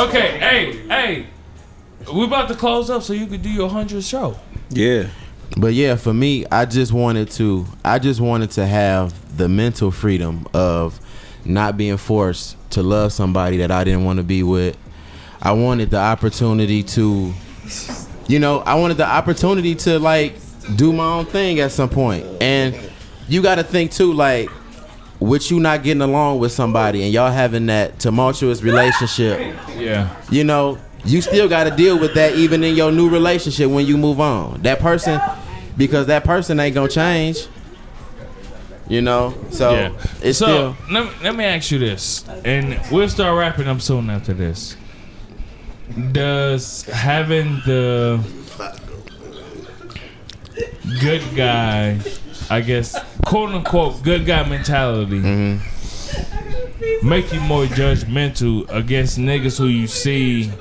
Okay, 0.08 0.38
hey, 0.38 0.88
hey, 0.88 1.28
we 2.14 2.24
about 2.24 2.48
to 2.48 2.56
close 2.56 2.90
up 2.90 3.04
so 3.04 3.14
you 3.14 3.28
could 3.28 3.42
do 3.42 3.50
your 3.50 3.70
hundred 3.70 4.04
show. 4.04 4.40
Yeah. 4.70 5.08
But 5.58 5.74
yeah, 5.74 5.96
for 5.96 6.14
me, 6.14 6.46
I 6.52 6.66
just 6.66 6.92
wanted 6.92 7.32
to 7.32 7.66
I 7.84 8.00
just 8.00 8.22
wanted 8.22 8.52
to 8.52 8.66
have 8.66 9.38
the 9.38 9.50
mental 9.50 9.92
freedom 9.92 10.48
of 10.54 11.00
not 11.44 11.78
being 11.78 11.98
forced 11.98 12.58
to 12.72 12.84
love 12.84 13.12
somebody 13.12 13.58
that 13.58 13.72
I 13.72 13.84
didn't 13.84 14.06
want 14.06 14.18
to 14.18 14.24
be 14.24 14.44
with. 14.44 14.78
I 15.42 15.52
wanted 15.52 15.92
the 15.92 16.00
opportunity 16.00 16.84
to 16.84 17.34
you 18.28 18.40
know, 18.40 18.60
I 18.60 18.76
wanted 18.76 18.98
the 18.98 19.08
opportunity 19.08 19.76
to 19.76 20.00
like 20.00 20.36
do 20.76 20.92
my 20.92 21.06
own 21.06 21.26
thing 21.26 21.60
at 21.60 21.72
some 21.72 21.90
point. 21.90 22.26
And 22.42 22.76
you 23.28 23.42
got 23.42 23.56
to 23.56 23.64
think 23.64 23.92
too 23.92 24.14
like 24.14 24.50
with 25.20 25.50
you 25.50 25.60
not 25.60 25.84
getting 25.84 26.02
along 26.02 26.40
with 26.40 26.52
somebody 26.52 27.04
and 27.04 27.14
y'all 27.14 27.32
having 27.32 27.68
that 27.68 28.00
tumultuous 28.00 28.62
relationship 28.62 29.56
Yeah. 29.78 30.14
you 30.30 30.44
know, 30.44 30.78
you 31.06 31.22
still 31.22 31.48
got 31.48 31.66
to 31.66 31.72
deal 31.72 32.00
with 32.00 32.16
that 32.16 32.36
even 32.36 32.64
in 32.64 32.76
your 32.76 32.92
new 32.92 33.10
relationship 33.10 33.70
when 33.70 33.86
you 33.86 33.98
move 33.98 34.20
on. 34.20 34.62
That 34.64 34.80
person, 34.80 35.22
because 35.78 36.08
that 36.08 36.24
person 36.24 36.60
ain't 36.60 36.74
gonna 36.76 36.90
change. 36.90 37.48
You 38.88 39.02
know, 39.02 39.34
so 39.50 39.74
yeah. 39.74 39.92
it's 40.22 40.38
so 40.38 40.76
still 40.76 40.78
let, 40.92 41.06
me, 41.06 41.12
let 41.24 41.36
me 41.36 41.44
ask 41.44 41.72
you 41.72 41.80
this, 41.80 42.24
and 42.44 42.80
we'll 42.92 43.10
start 43.10 43.36
wrapping 43.36 43.68
up 43.68 43.82
soon 43.82 44.12
after 44.12 44.32
this. 44.32 44.78
Does 46.12 46.84
having 46.84 47.62
the 47.66 48.20
good 51.00 51.22
guy, 51.36 52.00
I 52.50 52.62
guess, 52.62 52.98
quote 53.26 53.52
unquote, 53.52 54.04
good 54.04 54.26
guy 54.26 54.48
mentality, 54.48 55.20
mm-hmm. 55.22 57.08
make 57.08 57.32
you 57.32 57.40
more 57.42 57.66
judgmental 57.66 58.68
against 58.70 59.18
niggas 59.20 59.58
who 59.58 59.68
you 59.68 59.88
see? 59.88 60.52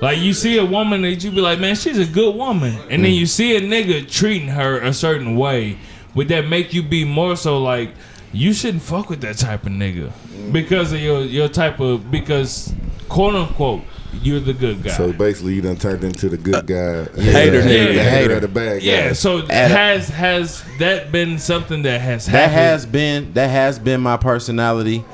Like 0.00 0.18
you 0.18 0.32
see 0.32 0.58
a 0.58 0.64
woman 0.64 1.02
that 1.02 1.22
you 1.22 1.30
be 1.30 1.40
like, 1.40 1.60
man, 1.60 1.76
she's 1.76 1.98
a 1.98 2.04
good 2.04 2.34
woman, 2.34 2.76
and 2.90 3.04
then 3.04 3.12
mm. 3.12 3.18
you 3.18 3.26
see 3.26 3.56
a 3.56 3.60
nigga 3.60 4.10
treating 4.10 4.48
her 4.48 4.80
a 4.80 4.92
certain 4.92 5.36
way. 5.36 5.78
Would 6.14 6.28
that 6.28 6.48
make 6.48 6.74
you 6.74 6.82
be 6.82 7.04
more 7.04 7.36
so 7.36 7.62
like 7.62 7.90
you 8.32 8.52
shouldn't 8.52 8.82
fuck 8.82 9.08
with 9.08 9.20
that 9.20 9.38
type 9.38 9.64
of 9.64 9.72
nigga 9.72 10.10
because 10.52 10.92
of 10.92 11.00
your 11.00 11.20
your 11.22 11.48
type 11.48 11.80
of 11.80 12.10
because 12.10 12.74
quote 13.08 13.34
unquote 13.34 13.82
you're 14.22 14.40
the 14.40 14.52
good 14.52 14.82
guy. 14.82 14.90
So 14.92 15.12
basically, 15.12 15.54
you 15.54 15.62
done 15.62 15.76
turned 15.76 16.04
into 16.04 16.28
the 16.28 16.36
good 16.36 16.66
guy. 16.66 16.74
Uh, 16.76 17.20
hater 17.20 17.62
the, 17.62 17.68
nigga. 17.68 17.94
the 17.94 18.02
hater, 18.04 18.10
Hater. 18.10 18.40
the 18.40 18.48
bad 18.48 18.78
guy. 18.80 18.84
yeah. 18.84 19.12
So 19.12 19.38
At 19.48 19.70
a- 19.70 19.74
has 19.74 20.08
has 20.08 20.64
that 20.78 21.10
been 21.12 21.38
something 21.38 21.82
that 21.82 22.00
has 22.00 22.26
that 22.26 22.32
happened? 22.32 22.54
has 22.54 22.86
been 22.86 23.32
that 23.34 23.48
has 23.48 23.78
been 23.78 24.00
my 24.00 24.16
personality, 24.16 25.04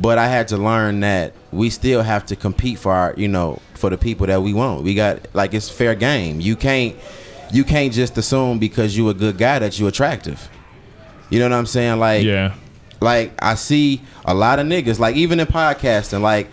but 0.00 0.18
I 0.18 0.28
had 0.28 0.48
to 0.48 0.56
learn 0.56 1.00
that 1.00 1.34
we 1.52 1.70
still 1.70 2.02
have 2.02 2.26
to 2.26 2.36
compete 2.36 2.78
for 2.78 2.92
our, 2.92 3.14
you 3.16 3.28
know, 3.28 3.60
for 3.74 3.90
the 3.90 3.96
people 3.98 4.26
that 4.26 4.42
we 4.42 4.52
want. 4.52 4.82
We 4.82 4.94
got 4.94 5.20
like 5.34 5.54
it's 5.54 5.68
fair 5.70 5.94
game. 5.94 6.40
You 6.40 6.56
can't 6.56 6.96
you 7.52 7.64
can't 7.64 7.92
just 7.92 8.18
assume 8.18 8.58
because 8.58 8.96
you 8.96 9.08
a 9.08 9.14
good 9.14 9.38
guy 9.38 9.58
that 9.60 9.78
you 9.78 9.86
attractive. 9.86 10.48
You 11.30 11.38
know 11.38 11.46
what 11.46 11.54
I'm 11.56 11.66
saying? 11.66 11.98
Like 11.98 12.24
yeah. 12.24 12.54
like 13.00 13.32
I 13.42 13.54
see 13.54 14.02
a 14.24 14.34
lot 14.34 14.58
of 14.58 14.66
niggas, 14.66 14.98
like 14.98 15.16
even 15.16 15.40
in 15.40 15.46
podcasting, 15.46 16.20
like 16.22 16.48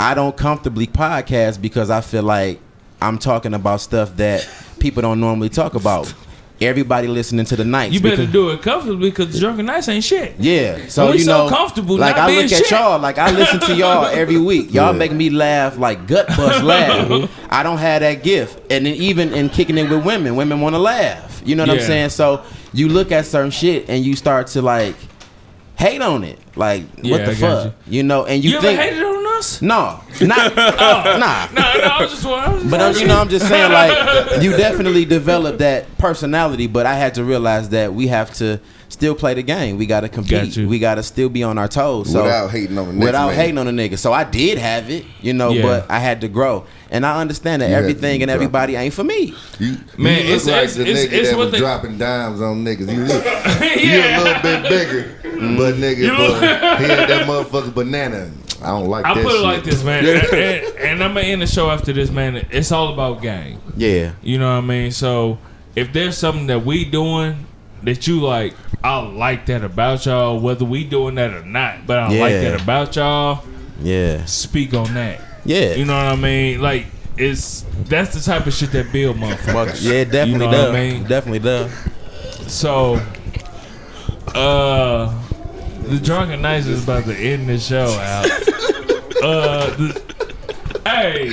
I 0.00 0.14
don't 0.14 0.34
comfortably 0.36 0.86
podcast 0.86 1.60
because 1.60 1.90
I 1.90 2.00
feel 2.00 2.22
like 2.22 2.58
I'm 3.02 3.18
talking 3.18 3.52
about 3.54 3.80
stuff 3.82 4.16
that 4.16 4.48
people 4.78 5.02
don't 5.02 5.20
normally 5.20 5.50
talk 5.50 5.74
about. 5.74 6.12
Everybody 6.62 7.08
listening 7.08 7.46
to 7.46 7.56
the 7.56 7.64
knights. 7.64 7.94
You 7.94 8.00
better 8.00 8.16
because- 8.16 8.32
do 8.32 8.50
it 8.50 8.60
comfortably 8.62 9.10
because 9.10 9.38
drunken 9.40 9.64
knights 9.66 9.88
ain't 9.88 10.04
shit. 10.04 10.34
Yeah, 10.38 10.88
so 10.88 11.04
And 11.04 11.12
we 11.12 11.18
you 11.20 11.24
so 11.24 11.44
know, 11.44 11.48
comfortable 11.48 11.96
like 11.96 12.16
not 12.16 12.24
I 12.24 12.32
being 12.32 12.42
look 12.44 12.52
at 12.52 12.58
shit. 12.58 12.70
y'all, 12.70 12.98
like 12.98 13.16
I 13.18 13.30
listen 13.30 13.60
to 13.60 13.74
y'all 13.76 14.04
every 14.22 14.36
week. 14.38 14.72
Y'all 14.72 14.92
make 14.92 15.12
me 15.12 15.30
laugh, 15.30 15.78
like 15.78 16.06
gut 16.06 16.28
bust 16.28 16.62
laugh. 16.62 17.30
I 17.50 17.62
don't 17.62 17.78
have 17.78 18.00
that 18.00 18.22
gift, 18.22 18.60
and 18.70 18.84
then 18.84 18.94
even 18.94 19.32
in 19.32 19.48
kicking 19.48 19.78
it 19.78 19.88
with 19.88 20.04
women, 20.04 20.36
women 20.36 20.60
want 20.60 20.74
to 20.74 20.78
laugh. 20.78 21.42
You 21.46 21.56
know 21.56 21.62
what 21.62 21.68
Yeah. 21.76 21.80
I'm 21.80 21.86
saying? 21.86 22.08
So 22.10 22.42
you 22.74 22.88
look 22.88 23.10
at 23.10 23.24
certain 23.24 23.50
shit 23.50 23.88
and 23.88 24.04
you 24.04 24.14
start 24.14 24.48
to 24.48 24.60
like 24.60 24.96
hate 25.76 26.02
on 26.02 26.24
it. 26.24 26.38
Like 26.56 26.84
Yeah, 27.02 27.12
what 27.12 27.24
the 27.24 27.30
I 27.32 27.34
got 27.36 27.62
fuck, 27.64 27.74
you. 27.86 28.02
know? 28.02 28.26
And 28.26 28.44
you, 28.44 28.50
You, 28.50 28.60
think 28.60 28.78
ever 29.40 29.48
hated 29.48 29.64
on 29.64 30.00
us? 30.00 30.20
no, 30.20 30.26
not 30.26 30.52
oh. 30.56 31.18
nah. 31.18 31.48
No, 31.52 31.60
no, 31.60 31.88
I 31.88 32.02
was 32.02 32.10
just, 32.12 32.26
I 32.26 32.52
was 32.52 32.62
just 32.62 32.70
But 32.70 32.80
asking. 32.80 33.02
you 33.02 33.08
know, 33.08 33.20
I'm 33.20 33.28
just 33.28 33.48
saying, 33.48 33.72
like, 33.72 34.42
you 34.42 34.50
definitely 34.56 35.04
developed 35.04 35.58
that 35.58 35.96
personality. 35.98 36.66
But 36.66 36.86
I 36.86 36.94
had 36.94 37.14
to 37.14 37.24
realize 37.24 37.68
that 37.70 37.92
we 37.94 38.08
have 38.08 38.32
to 38.34 38.60
still 38.88 39.14
play 39.14 39.34
the 39.34 39.42
game. 39.42 39.78
We 39.78 39.86
got 39.86 40.00
to 40.00 40.08
compete. 40.08 40.54
Got. 40.56 40.66
We 40.66 40.78
got 40.78 40.96
to 40.96 41.02
still 41.02 41.28
be 41.28 41.42
on 41.42 41.58
our 41.58 41.68
toes. 41.68 42.10
So 42.12 42.22
Without 42.24 42.50
hating 42.50 42.76
on 42.76 42.86
the 42.88 42.92
next 42.94 43.06
Without 43.06 43.26
man. 43.28 43.36
hating 43.36 43.58
on 43.58 43.66
the 43.66 43.72
nigga. 43.72 43.96
So 43.98 44.12
I 44.12 44.24
did 44.24 44.58
have 44.58 44.90
it, 44.90 45.04
you 45.20 45.32
know, 45.32 45.50
Yeah. 45.50 45.62
but 45.62 45.90
I 45.90 45.98
had 46.00 46.20
to 46.22 46.28
grow. 46.28 46.66
And 46.90 47.06
I 47.06 47.20
understand 47.20 47.62
that 47.62 47.70
You 47.70 47.76
everything 47.76 48.20
and 48.22 48.30
everybody 48.30 48.74
ain't 48.74 48.92
for 48.92 49.04
me. 49.04 49.32
You, 49.60 49.76
Man, 49.96 50.26
you 50.26 50.34
it's- 50.34 50.46
like 50.46 50.54
it's- 50.64 50.74
the 50.74 50.82
it's- 50.86 51.06
nigga 51.06 51.12
it's 51.12 51.30
that 51.30 51.38
was 51.38 51.52
they- 51.52 51.58
dropping 51.58 51.98
dimes 51.98 52.40
on 52.40 52.64
niggas. 52.64 52.92
You 52.92 53.04
look, 53.04 53.24
you 53.80 53.90
Yeah. 53.90 54.20
a 54.20 54.24
little 54.24 54.42
bit 54.42 54.68
bigger, 54.68 55.14
but 55.22 55.74
mm. 55.74 55.78
nigga, 55.78 55.98
You 55.98 56.10
boy, 56.10 56.40
he 56.40 56.90
had 56.90 57.08
that 57.08 57.26
motherfucker 57.28 57.72
banana. 57.72 58.28
I 58.62 58.68
don't 58.68 58.88
like 58.88 59.04
I 59.04 59.14
that 59.14 59.22
put 59.24 59.32
it 59.32 59.36
shit. 59.36 59.42
like 59.42 59.64
this, 59.64 59.82
man, 59.84 60.04
and, 60.06 60.24
and, 60.34 60.76
and 60.78 61.04
I'm 61.04 61.14
gonna 61.14 61.26
end 61.26 61.42
the 61.42 61.46
show 61.46 61.70
after 61.70 61.92
this, 61.92 62.10
man. 62.10 62.36
It's 62.50 62.70
all 62.72 62.92
about 62.92 63.22
game. 63.22 63.60
Yeah. 63.76 64.12
You 64.22 64.38
know 64.38 64.50
what 64.56 64.64
I 64.64 64.66
mean? 64.66 64.90
So 64.92 65.38
if 65.76 65.92
there's 65.92 66.16
something 66.18 66.46
that 66.48 66.64
we 66.64 66.84
doing 66.84 67.46
that 67.82 68.06
you 68.06 68.20
like, 68.20 68.54
I 68.84 68.98
like 68.98 69.46
that 69.46 69.64
about 69.64 70.04
y'all, 70.06 70.38
whether 70.40 70.64
we 70.64 70.84
doing 70.84 71.14
that 71.16 71.32
or 71.32 71.44
not. 71.44 71.86
But 71.86 71.98
I 71.98 72.08
like 72.08 72.32
that 72.34 72.60
about 72.62 72.96
y'all. 72.96 73.44
Yeah. 73.80 74.24
Speak 74.26 74.74
on 74.74 74.92
that. 74.94 75.20
Yeah. 75.44 75.74
You 75.74 75.84
know 75.86 75.96
what 75.96 76.12
I 76.12 76.16
mean? 76.16 76.60
Like 76.60 76.86
it's 77.16 77.64
that's 77.84 78.14
the 78.14 78.20
type 78.20 78.46
of 78.46 78.52
shit 78.52 78.72
that 78.72 78.92
build 78.92 79.16
motherfuckers. 79.16 79.82
yeah, 79.82 80.04
definitely 80.04 80.32
You 80.32 80.38
know 80.38 80.50
does. 80.50 80.66
what 80.66 80.76
I 80.76 80.90
mean? 80.90 81.04
Definitely 81.04 81.38
does. 81.38 81.72
So, 82.52 83.00
uh, 84.34 85.22
the 85.82 85.98
drunken 86.02 86.42
knights 86.42 86.66
is 86.66 86.82
about 86.84 87.04
to 87.04 87.14
end 87.14 87.48
the 87.48 87.58
show 87.58 87.86
out. 87.86 88.26
uh, 89.22 89.70
the, 89.76 90.02
hey, 90.84 91.30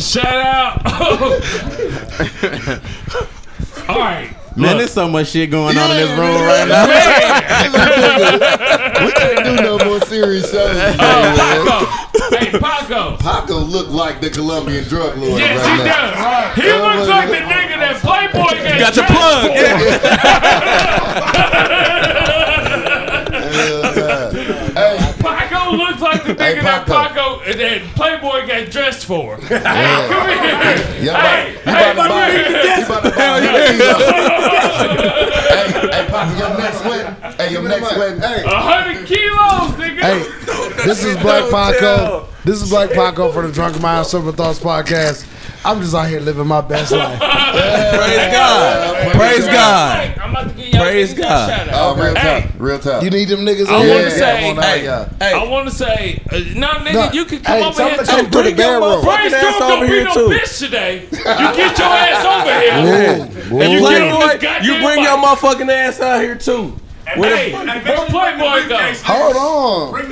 shout 0.00 0.26
out. 0.26 0.86
All 3.88 3.98
right. 3.98 4.30
Man, 4.56 4.70
look. 4.70 4.78
there's 4.78 4.92
so 4.92 5.08
much 5.08 5.28
shit 5.28 5.50
going 5.50 5.76
on 5.76 5.90
in 5.90 5.96
this 5.98 6.18
room 6.18 6.40
right 6.42 6.66
now. 6.66 6.86
we 9.04 9.12
can't 9.12 9.44
do 9.44 9.56
no 9.62 9.76
more 9.84 10.00
serious 10.00 10.50
shows. 10.50 10.74
Oh, 10.98 11.36
man. 11.36 11.66
Paco. 11.66 12.15
Hey, 12.30 12.50
Paco. 12.50 13.16
Paco 13.18 13.58
look 13.60 13.88
like 13.90 14.20
the 14.20 14.30
Colombian 14.30 14.84
drug 14.84 15.16
lord 15.18 15.38
Yes, 15.40 15.58
right 15.64 15.78
he 15.78 15.84
now. 15.84 16.10
does. 16.12 16.56
He 16.56 16.72
looks 16.72 17.08
like 17.08 17.28
the 17.30 17.36
nigga 17.36 17.76
that 17.78 17.96
Playboy 18.02 18.52
got, 18.64 18.78
Got 18.80 18.96
your 18.96 19.06
plug. 19.06 19.42
for. 19.50 20.76
Hey, 23.76 24.98
Paco 25.18 25.72
looks 25.76 26.00
like 26.00 26.22
the 26.24 26.34
Hey, 26.34 26.54
nigga 26.56 26.62
that 26.62 26.86
Paco. 26.86 27.40
Paco 27.40 27.58
that 27.58 27.82
Playboy 27.96 28.46
got 28.46 28.70
dressed 28.70 29.04
for. 29.06 29.36
Hey, 29.38 29.60
come 30.08 30.28
here. 30.28 30.36
y'all 31.02 31.16
Hey, 31.16 31.56
about, 31.56 31.74
hey, 31.74 31.86
you 31.86 31.92
about 31.92 32.02
to 32.04 32.08
buy, 32.08 32.28
you 32.30 32.84
about 32.84 33.02
to 33.02 33.10
buy 33.10 33.40
hey, 35.50 35.68
hey, 35.90 36.04
Papa, 36.10 36.38
your 36.38 36.52
next 36.58 36.80
wedding. 36.84 37.14
Hey, 37.38 37.48
your 37.52 37.62
next 37.62 37.96
wedding. 37.96 38.20
Hey, 38.20 38.42
a 38.44 38.48
hundred 38.48 39.06
kilos, 39.06 39.70
nigga. 39.80 40.00
Hey, 40.00 40.20
this 40.86 41.04
is 41.04 41.16
Black 41.22 41.50
Paco. 41.50 42.28
This 42.44 42.62
is 42.62 42.70
Black 42.70 42.90
Paco 42.90 43.32
for 43.32 43.46
the 43.46 43.52
Drunk 43.52 43.80
Mind 43.80 44.06
Sober 44.06 44.32
Thoughts 44.32 44.58
podcast. 44.60 45.26
I'm 45.64 45.80
just 45.80 45.94
out 45.96 46.08
here 46.08 46.20
living 46.20 46.46
my 46.46 46.60
best 46.60 46.92
life. 46.92 47.18
Praise 47.20 48.32
God. 48.32 49.12
Praise 49.12 49.46
God. 49.46 50.18
I'm 50.18 50.30
about 50.30 50.48
to 50.50 50.54
give 50.54 50.68
y'all 50.68 50.82
Praise 50.82 51.12
niggas 51.12 51.16
a 51.16 51.20
God. 51.22 51.50
shout 51.50 51.68
oh, 51.72 51.76
out. 51.90 51.96
real 51.96 52.14
Hey. 52.14 52.40
tough, 52.42 52.50
real 52.58 52.78
tough. 52.78 53.02
You 53.02 53.10
need 53.10 53.28
them 53.28 53.40
niggas 53.40 53.66
I 53.68 53.74
in 53.82 53.88
wanna 53.88 54.00
here? 54.00 54.10
say- 54.10 54.40
come 54.50 54.58
on, 54.58 54.62
Hey, 54.64 54.84
y'all. 54.84 55.08
hey, 55.18 55.32
I 55.32 55.42
want 55.44 55.68
to 55.68 55.74
say, 55.74 56.22
uh, 56.30 56.36
no, 56.54 56.68
nigga, 56.68 56.92
No, 56.92 57.10
you 57.12 57.24
can 57.24 57.40
come 57.40 57.56
hey, 57.56 57.64
over 57.64 57.82
here 57.82 58.04
somebody 58.04 58.06
come 58.06 58.18
to 58.18 58.24
the 58.24 58.30
Bring 58.30 58.46
your 58.46 58.80
bedroom. 58.80 59.04
Praise 59.04 59.32
motherfucking 59.32 59.42
ass 59.42 59.58
don't 59.58 59.72
over 59.72 59.86
be 59.86 59.92
here 59.92 60.04
no 60.04 60.14
too. 60.14 60.28
bitch 60.28 60.58
today. 60.60 61.02
You 61.02 61.08
get 61.56 61.78
your 61.78 61.88
ass 61.88 62.24
over 62.24 62.60
here. 62.60 63.26
Whoa, 63.50 63.60
And 63.60 63.72
you 63.72 63.80
whoa. 63.82 63.90
get 63.90 64.02
on 64.02 64.08
this 64.08 64.28
Playboy, 64.28 64.40
goddamn 64.40 64.64
you 64.64 64.86
bring 64.86 65.02
your 65.02 65.16
mic. 65.18 65.26
motherfucking 65.26 65.70
ass 65.72 66.00
out 66.00 66.20
here 66.20 66.34
too. 66.36 66.76
Hey, 67.06 67.52
where 67.52 68.06
Playboy 68.06 68.68
go? 68.68 68.78
Hold 69.04 69.36
on. 69.36 70.10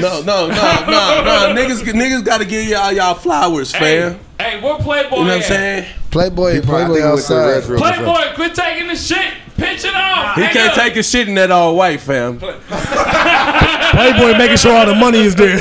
No, 0.00 0.22
no, 0.22 0.48
no, 0.48 0.48
no, 0.48 1.22
no. 1.24 1.54
Niggas, 1.56 1.82
niggas 1.92 2.24
got 2.24 2.38
to 2.38 2.46
give 2.46 2.64
y'all 2.64 2.90
y'all 2.92 3.14
flowers, 3.14 3.72
fam. 3.72 4.18
Hey, 4.38 4.52
hey, 4.52 4.60
where 4.62 4.76
Playboy 4.78 5.16
You 5.18 5.24
know 5.24 5.28
what 5.28 5.36
I'm 5.36 5.42
saying? 5.42 5.86
Playboy, 6.10 6.56
I 6.56 6.60
Playboy 6.60 6.76
think 6.78 6.88
we 6.88 7.00
went 7.02 7.20
to 7.26 7.34
the 7.34 7.40
outside. 7.40 7.62
restroom 7.62 7.74
or. 7.74 7.78
Playboy, 7.78 8.34
quit 8.36 8.54
taking 8.54 8.86
the 8.88 8.96
shit. 8.96 9.34
Pitch 9.56 9.84
it 9.84 9.94
off. 9.94 10.34
He 10.36 10.42
Hang 10.42 10.52
can't 10.54 10.70
up. 10.70 10.76
take 10.76 10.94
his 10.94 11.06
shit 11.08 11.28
in 11.28 11.34
that 11.34 11.50
all 11.50 11.76
white, 11.76 12.00
fam. 12.00 12.38
Playboy 12.40 14.38
making 14.38 14.56
sure 14.56 14.74
all 14.74 14.86
the 14.86 14.94
money 14.94 15.18
is 15.18 15.34
there. 15.34 15.58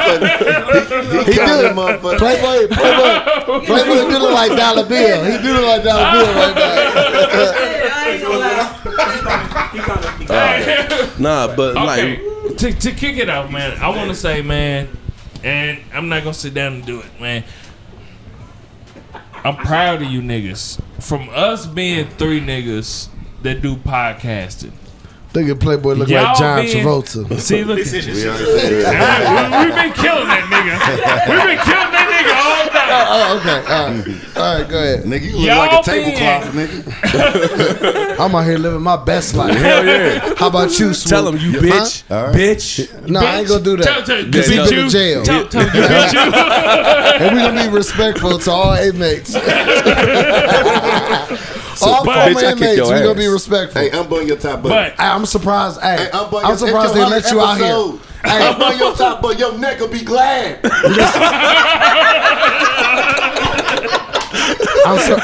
He 0.00 1.34
do 1.34 1.42
it, 1.42 1.72
motherfucker. 1.74 2.18
Playboy, 2.18 2.68
Playboy, 2.74 3.66
Playboy 3.66 4.10
do 4.10 4.18
look 4.18 4.32
like 4.32 4.56
Dollar 4.56 4.84
Bill. 4.86 5.24
He 5.24 5.38
do 5.42 5.52
look 5.54 5.66
like 5.66 5.82
Dollar 5.82 6.10
Bill 6.12 6.34
right 6.34 6.54
now. 6.54 7.79
I 8.10 8.14
ain't 8.14 8.22
gonna 8.22 8.38
lie. 10.98 11.10
Nah, 11.18 11.54
but 11.54 11.76
Okay, 11.76 12.18
like, 12.18 12.58
to, 12.58 12.72
to 12.72 12.92
kick 12.92 13.16
it 13.16 13.28
off, 13.28 13.50
man, 13.50 13.78
I 13.78 13.88
want 13.90 14.08
to 14.08 14.14
say, 14.14 14.42
man, 14.42 14.88
and 15.44 15.78
I'm 15.92 16.08
not 16.08 16.22
gonna 16.22 16.34
sit 16.34 16.54
down 16.54 16.74
and 16.74 16.86
do 16.86 17.00
it, 17.00 17.20
man. 17.20 17.44
I'm 19.44 19.56
proud 19.56 20.02
of 20.02 20.08
you 20.08 20.20
niggas. 20.20 20.80
From 21.02 21.28
us 21.30 21.66
being 21.66 22.08
three 22.08 22.40
niggas 22.40 23.08
that 23.42 23.62
do 23.62 23.76
podcasting. 23.76 24.72
Look 25.32 25.46
at 25.48 25.60
Playboy 25.60 25.92
look 25.94 26.08
Y'all 26.08 26.24
like 26.24 26.36
John 26.38 26.64
being- 26.64 26.84
Travolta. 26.84 27.38
See, 27.46 27.62
look, 27.62 27.76
We 27.76 27.82
understand. 27.82 28.84
Ah, 28.86 29.60
we, 29.62 29.66
we've 29.66 29.74
been 29.76 29.92
killing 29.92 30.26
that 30.26 30.42
nigga. 30.50 30.74
We've 31.30 31.46
been 31.46 31.58
killing 31.62 31.92
that 31.94 32.06
nigga 32.10 32.34
all 32.34 32.66
day. 32.66 32.88
Oh, 32.92 33.06
oh, 33.06 33.22
oh, 33.22 33.38
okay. 33.38 33.58
All 33.72 33.86
right. 33.86 34.36
All 34.36 34.58
right, 34.58 34.68
go 34.68 34.76
ahead. 34.78 35.04
Nigga, 35.04 35.22
you 35.30 35.36
look 35.36 35.46
Y'all 35.46 35.58
like 35.58 35.86
a 35.86 35.90
being- 35.90 36.16
tablecloth, 36.18 36.54
nigga. 36.54 38.18
I'm 38.20 38.34
out 38.34 38.44
here 38.44 38.58
living 38.58 38.82
my 38.82 38.96
best 38.96 39.34
life. 39.36 39.56
hell 39.56 39.86
yeah. 39.86 40.34
How 40.36 40.48
about 40.48 40.76
you, 40.80 40.92
Swoop? 40.94 41.08
Tell 41.10 41.28
him 41.28 41.36
you 41.38 41.52
Huh? 41.60 41.64
bitch, 41.66 42.02
All 42.10 42.24
right. 42.26 42.34
bitch. 42.34 43.08
No, 43.08 43.20
I 43.20 43.38
ain't 43.38 43.48
gonna 43.48 43.62
do 43.62 43.76
Tell, 43.76 43.94
that. 44.02 44.06
tell, 44.06 44.18
Yeah, 44.18 44.42
He 44.42 44.56
no. 44.56 44.64
been 44.68 44.84
to 44.86 44.90
jail. 44.90 45.22
tell, 45.22 45.46
tell, 45.48 45.62
you 45.62 45.68
bitch. 45.70 46.14
And 47.20 47.36
we're 47.36 47.42
gonna 47.48 47.70
be 47.70 47.76
respectful 47.76 48.36
to 48.40 48.50
all 48.50 48.74
inmates. 48.74 49.34
All 51.82 52.04
but- 52.04 52.14
former 52.32 52.40
Bitch, 52.40 52.52
inmates, 52.52 52.88
we're 52.88 53.02
gonna 53.02 53.14
be 53.14 53.26
respectful. 53.28 53.80
Hey, 53.80 53.90
unbutton 53.90 54.26
your 54.28 54.36
top 54.36 54.62
button. 54.62 54.92
But 54.96 55.02
I'm 55.02 55.26
surprised. 55.26 55.80
Hey, 55.80 55.96
Hey, 55.96 56.10
unbutton 56.12 56.50
I'm 56.50 56.56
surprised 56.56 56.94
they 56.94 57.04
let 57.04 57.30
you 57.30 57.40
out 57.40 57.58
here. 57.58 58.00
Hey, 58.24 58.48
Unbutton 58.48 58.78
your 58.78 58.94
top 58.94 59.22
button. 59.22 59.38
Your 59.38 59.56
neck 59.58 59.80
will 59.80 59.88
be 59.88 60.02
glad. 60.02 60.60
I'm 64.86 64.98
so, 64.98 65.16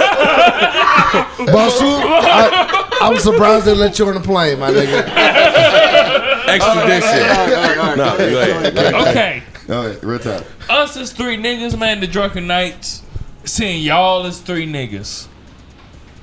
Boss 1.46 1.78
I, 1.80 2.98
I'm 3.00 3.18
surprised 3.18 3.66
they 3.66 3.74
let 3.74 3.98
you 3.98 4.06
on 4.08 4.14
the 4.14 4.20
plane, 4.20 4.58
my 4.58 4.70
nigga. 4.70 5.02
Extradition. 6.48 7.08
All 7.08 7.46
right, 7.46 7.52
all 7.52 7.62
right, 7.62 7.78
all 7.78 7.86
right. 7.86 7.96
No, 7.96 8.16
go 8.16 8.40
ahead. 8.40 8.74
Go 8.74 8.80
ahead. 8.80 8.94
okay. 9.08 9.42
All 9.68 9.86
right, 9.86 10.02
real 10.04 10.18
talk. 10.18 10.44
us 10.70 10.96
as 10.96 11.12
three 11.12 11.36
niggas, 11.36 11.78
man, 11.78 12.00
the 12.00 12.06
drunken 12.06 12.46
knights, 12.46 13.02
seeing 13.44 13.82
y'all 13.82 14.24
as 14.24 14.40
three 14.40 14.66
niggas, 14.66 15.26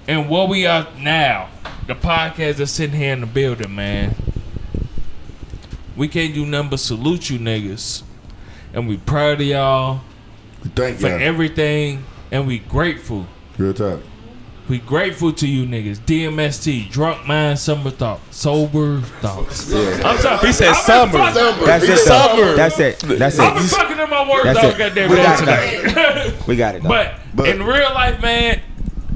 and 0.07 0.29
what 0.29 0.49
we 0.49 0.65
are 0.65 0.87
now, 0.99 1.49
the 1.87 1.95
podcast 1.95 2.55
that's 2.57 2.71
sitting 2.71 2.95
here 2.97 3.13
in 3.13 3.21
the 3.21 3.27
building, 3.27 3.73
man. 3.73 4.15
We 5.95 6.07
can't 6.07 6.33
do 6.33 6.45
nothing 6.45 6.69
but 6.71 6.79
salute 6.79 7.29
you 7.29 7.37
niggas, 7.39 8.03
and 8.73 8.87
we 8.87 8.97
proud 8.97 9.41
of 9.41 9.47
y'all 9.47 10.01
Thank 10.75 10.95
you. 10.95 11.01
for 11.01 11.09
you. 11.09 11.23
everything, 11.23 12.03
and 12.31 12.47
we 12.47 12.59
grateful. 12.59 13.27
Real 13.57 13.73
talk. 13.73 13.99
We 14.69 14.79
grateful 14.79 15.33
to 15.33 15.47
you 15.47 15.65
niggas. 15.67 15.97
DMST, 15.99 16.89
drunk 16.89 17.27
mind, 17.27 17.59
summer 17.59 17.91
thought, 17.91 18.21
sober 18.33 19.01
thoughts. 19.01 19.71
I'm 19.73 20.17
sorry. 20.17 20.47
He 20.47 20.53
said 20.53 20.69
I've 20.69 20.77
summer. 20.77 21.11
That's 21.65 21.83
it. 21.83 21.89
It's 21.89 22.07
though. 22.07 22.27
summer. 22.27 22.55
That's 22.55 22.79
it. 22.79 22.99
That's 23.01 23.39
I've 23.39 23.55
been 23.55 23.63
it. 23.65 23.67
fucking 23.69 23.99
in 23.99 24.09
my 24.09 24.29
words 24.29 24.45
That's 24.45 24.77
goddamn 24.77 25.09
We 25.09 25.15
day 25.17 25.23
got 25.23 25.39
today. 25.39 26.37
We 26.47 26.55
got 26.55 26.75
it. 26.75 26.83
But, 26.83 27.19
But- 27.35 27.49
in 27.49 27.61
real 27.61 27.93
life, 27.93 28.21
man, 28.21 28.61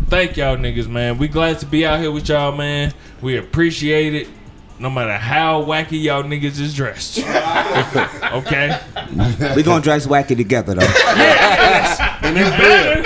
thank 0.07 0.37
y'all 0.37 0.57
niggas, 0.57 0.87
man. 0.87 1.17
We 1.17 1.27
glad 1.27 1.59
to 1.59 1.65
be 1.65 1.85
out 1.85 1.99
here 1.99 2.11
with 2.11 2.27
y'all, 2.29 2.55
man. 2.55 2.93
We 3.21 3.37
appreciate 3.37 4.13
it. 4.15 4.27
no 4.79 4.89
matter 4.91 5.17
how 5.17 5.63
wacky 5.63 6.01
y'all 6.01 6.21
niggas 6.23 6.59
is 6.59 6.73
dressed. 6.75 7.17
okay? 8.31 8.79
We 9.55 9.63
gonna 9.63 9.81
dress 9.81 10.05
wacky 10.05 10.37
together 10.37 10.75
though. 10.75 10.81
yeah, 10.81 12.19
And 12.21 12.37
it's 12.37 12.51
real. 12.59 12.97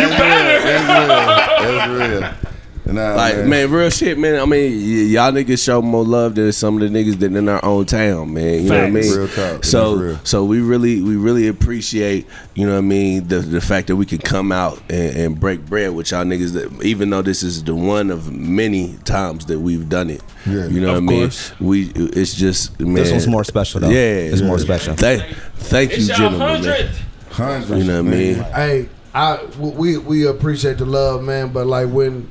You 0.00 0.08
better. 0.16 0.60
That's 0.64 1.88
real. 1.90 2.20
That's 2.20 2.40
real. 2.44 2.52
Nah, 2.88 3.14
Like 3.16 3.36
man. 3.36 3.48
man. 3.50 3.70
real 3.70 3.90
shit, 3.90 4.18
man. 4.18 4.40
I 4.40 4.46
mean, 4.46 4.72
y- 4.72 5.10
y'all 5.12 5.30
niggas 5.30 5.62
show 5.62 5.82
more 5.82 6.04
love 6.04 6.34
than 6.36 6.50
some 6.52 6.80
of 6.80 6.90
the 6.90 6.98
niggas 6.98 7.18
that 7.18 7.34
in 7.34 7.48
our 7.48 7.62
own 7.64 7.84
town, 7.84 8.32
man. 8.32 8.62
You 8.64 8.70
know 8.70 8.76
what 8.76 8.84
I 8.84 8.90
mean? 8.90 9.12
Real 9.12 9.28
talk. 9.28 9.64
So, 9.64 9.94
real. 9.96 10.20
so 10.24 10.44
we 10.44 10.60
really, 10.60 11.02
we 11.02 11.16
really 11.16 11.48
appreciate, 11.48 12.26
you 12.54 12.66
know 12.66 12.72
what 12.72 12.78
I 12.78 12.82
mean, 12.82 13.28
the 13.28 13.40
the 13.40 13.60
fact 13.60 13.88
that 13.88 13.96
we 13.96 14.06
can 14.06 14.18
come 14.18 14.50
out 14.52 14.80
and, 14.88 15.16
and 15.16 15.40
break 15.40 15.66
bread 15.66 15.94
with 15.94 16.10
y'all 16.10 16.24
niggas. 16.24 16.54
That 16.54 16.82
even 16.82 17.10
though 17.10 17.20
this 17.22 17.42
is 17.42 17.62
the 17.62 17.74
one 17.74 18.10
of 18.10 18.32
many 18.32 18.96
times 19.04 19.44
that 19.46 19.60
we've 19.60 19.88
done 19.88 20.08
it, 20.08 20.22
Yeah. 20.46 20.66
you 20.68 20.80
know 20.80 20.94
Of 20.96 21.04
what 21.04 21.12
I 21.14 21.16
mean. 21.18 21.30
We, 21.60 21.90
it's 21.94 22.34
just 22.34 22.80
man. 22.80 22.94
This 22.94 23.10
one's 23.12 23.26
more 23.28 23.44
special 23.44 23.80
though. 23.80 23.90
Yeah, 23.90 23.98
it's 24.32 24.40
more 24.42 24.58
special. 24.58 24.94
Thank, 24.94 25.24
thank 25.56 25.90
you, 25.90 25.96
It's 25.98 26.08
your 26.08 26.16
gentlemen. 26.16 26.62
man. 26.64 26.88
hundredth. 27.30 27.78
You 27.78 27.84
know 27.84 28.02
what 28.02 28.12
I 28.12 28.16
mean? 28.16 28.34
Hey, 28.36 28.88
I 29.14 29.44
we 29.58 29.98
we 29.98 30.26
appreciate 30.26 30.78
the 30.78 30.86
love, 30.86 31.22
man. 31.22 31.48
But 31.52 31.66
like 31.66 31.88
when 31.90 32.30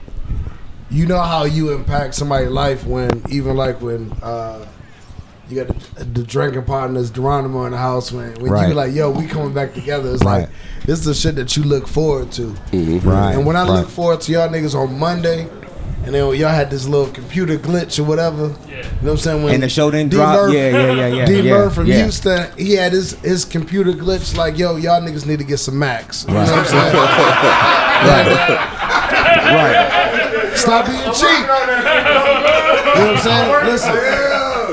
you 0.90 1.06
know 1.06 1.20
how 1.22 1.44
you 1.46 1.72
impact 1.74 2.16
somebody's 2.16 2.50
life 2.50 2.86
when 2.86 3.22
even 3.30 3.56
like 3.58 3.82
when 3.82 4.12
uh 4.24 4.66
you 5.50 5.64
got 5.64 5.68
the, 5.96 6.04
the 6.04 6.24
drinking 6.24 6.64
partners 6.66 7.10
Geronimo 7.10 7.66
in 7.66 7.72
the 7.72 7.78
house 7.78 8.12
when 8.12 8.34
when 8.36 8.52
Right. 8.52 8.68
you 8.70 8.74
like 8.74 8.94
yo 8.94 9.10
we 9.12 9.28
coming 9.28 9.54
back 9.54 9.74
together. 9.74 10.14
It's 10.14 10.24
Right. 10.24 10.42
like 10.42 10.50
this 10.86 11.00
is 11.00 11.06
the 11.06 11.14
shit 11.14 11.36
that 11.36 11.56
you 11.58 11.64
look 11.64 11.88
forward 11.88 12.32
to. 12.34 12.48
Right. 12.74 13.34
And 13.34 13.46
when 13.46 13.56
I 13.56 13.62
right. 13.64 13.70
look 13.80 13.90
forward 13.90 14.22
to 14.22 14.32
y'all 14.32 14.50
niggas 14.50 14.76
on 14.76 14.98
Monday. 15.00 15.48
And 16.06 16.14
then 16.16 16.24
y'all 16.38 16.50
had 16.52 16.70
this 16.70 16.88
little 16.88 17.08
computer 17.12 17.58
glitch 17.58 18.00
or 18.00 18.04
whatever. 18.06 18.56
yeah. 18.70 18.78
You 18.78 18.84
know 18.84 18.88
what 19.02 19.10
I'm 19.12 19.18
saying? 19.18 19.44
When 19.44 19.54
And 19.56 19.64
the 19.64 19.68
show 19.68 19.92
didn't 19.92 20.12
D 20.12 20.16
drop. 20.16 20.38
Murph- 20.40 20.54
Yeah, 20.54 20.70
yeah, 20.70 20.92
yeah, 20.94 21.08
yeah. 21.08 21.26
D 21.26 21.42
yeah, 21.42 21.52
Murph 21.54 21.74
from 21.74 21.86
yeah. 21.86 22.04
Houston, 22.04 22.48
he 22.58 22.76
had 22.76 22.94
his 22.94 23.12
his 23.20 23.44
computer 23.44 23.92
glitch 23.92 24.38
like, 24.38 24.58
yo, 24.58 24.78
y'all 24.78 25.02
niggas 25.02 25.26
need 25.26 25.40
to 25.40 25.44
get 25.44 25.58
some 25.58 25.78
Macs. 25.78 26.24
You 26.26 26.34
know 26.36 26.40
what 26.40 26.50
I'm 26.50 26.66
saying? 26.66 26.96
Right. 29.48 30.24
Stop 30.58 30.86
being 30.88 31.14
cheap. 31.14 31.24
You 31.24 31.48
know 31.48 33.08
what 33.08 33.16
I'm 33.16 33.18
saying? 33.18 33.66
Listen, 33.66 33.96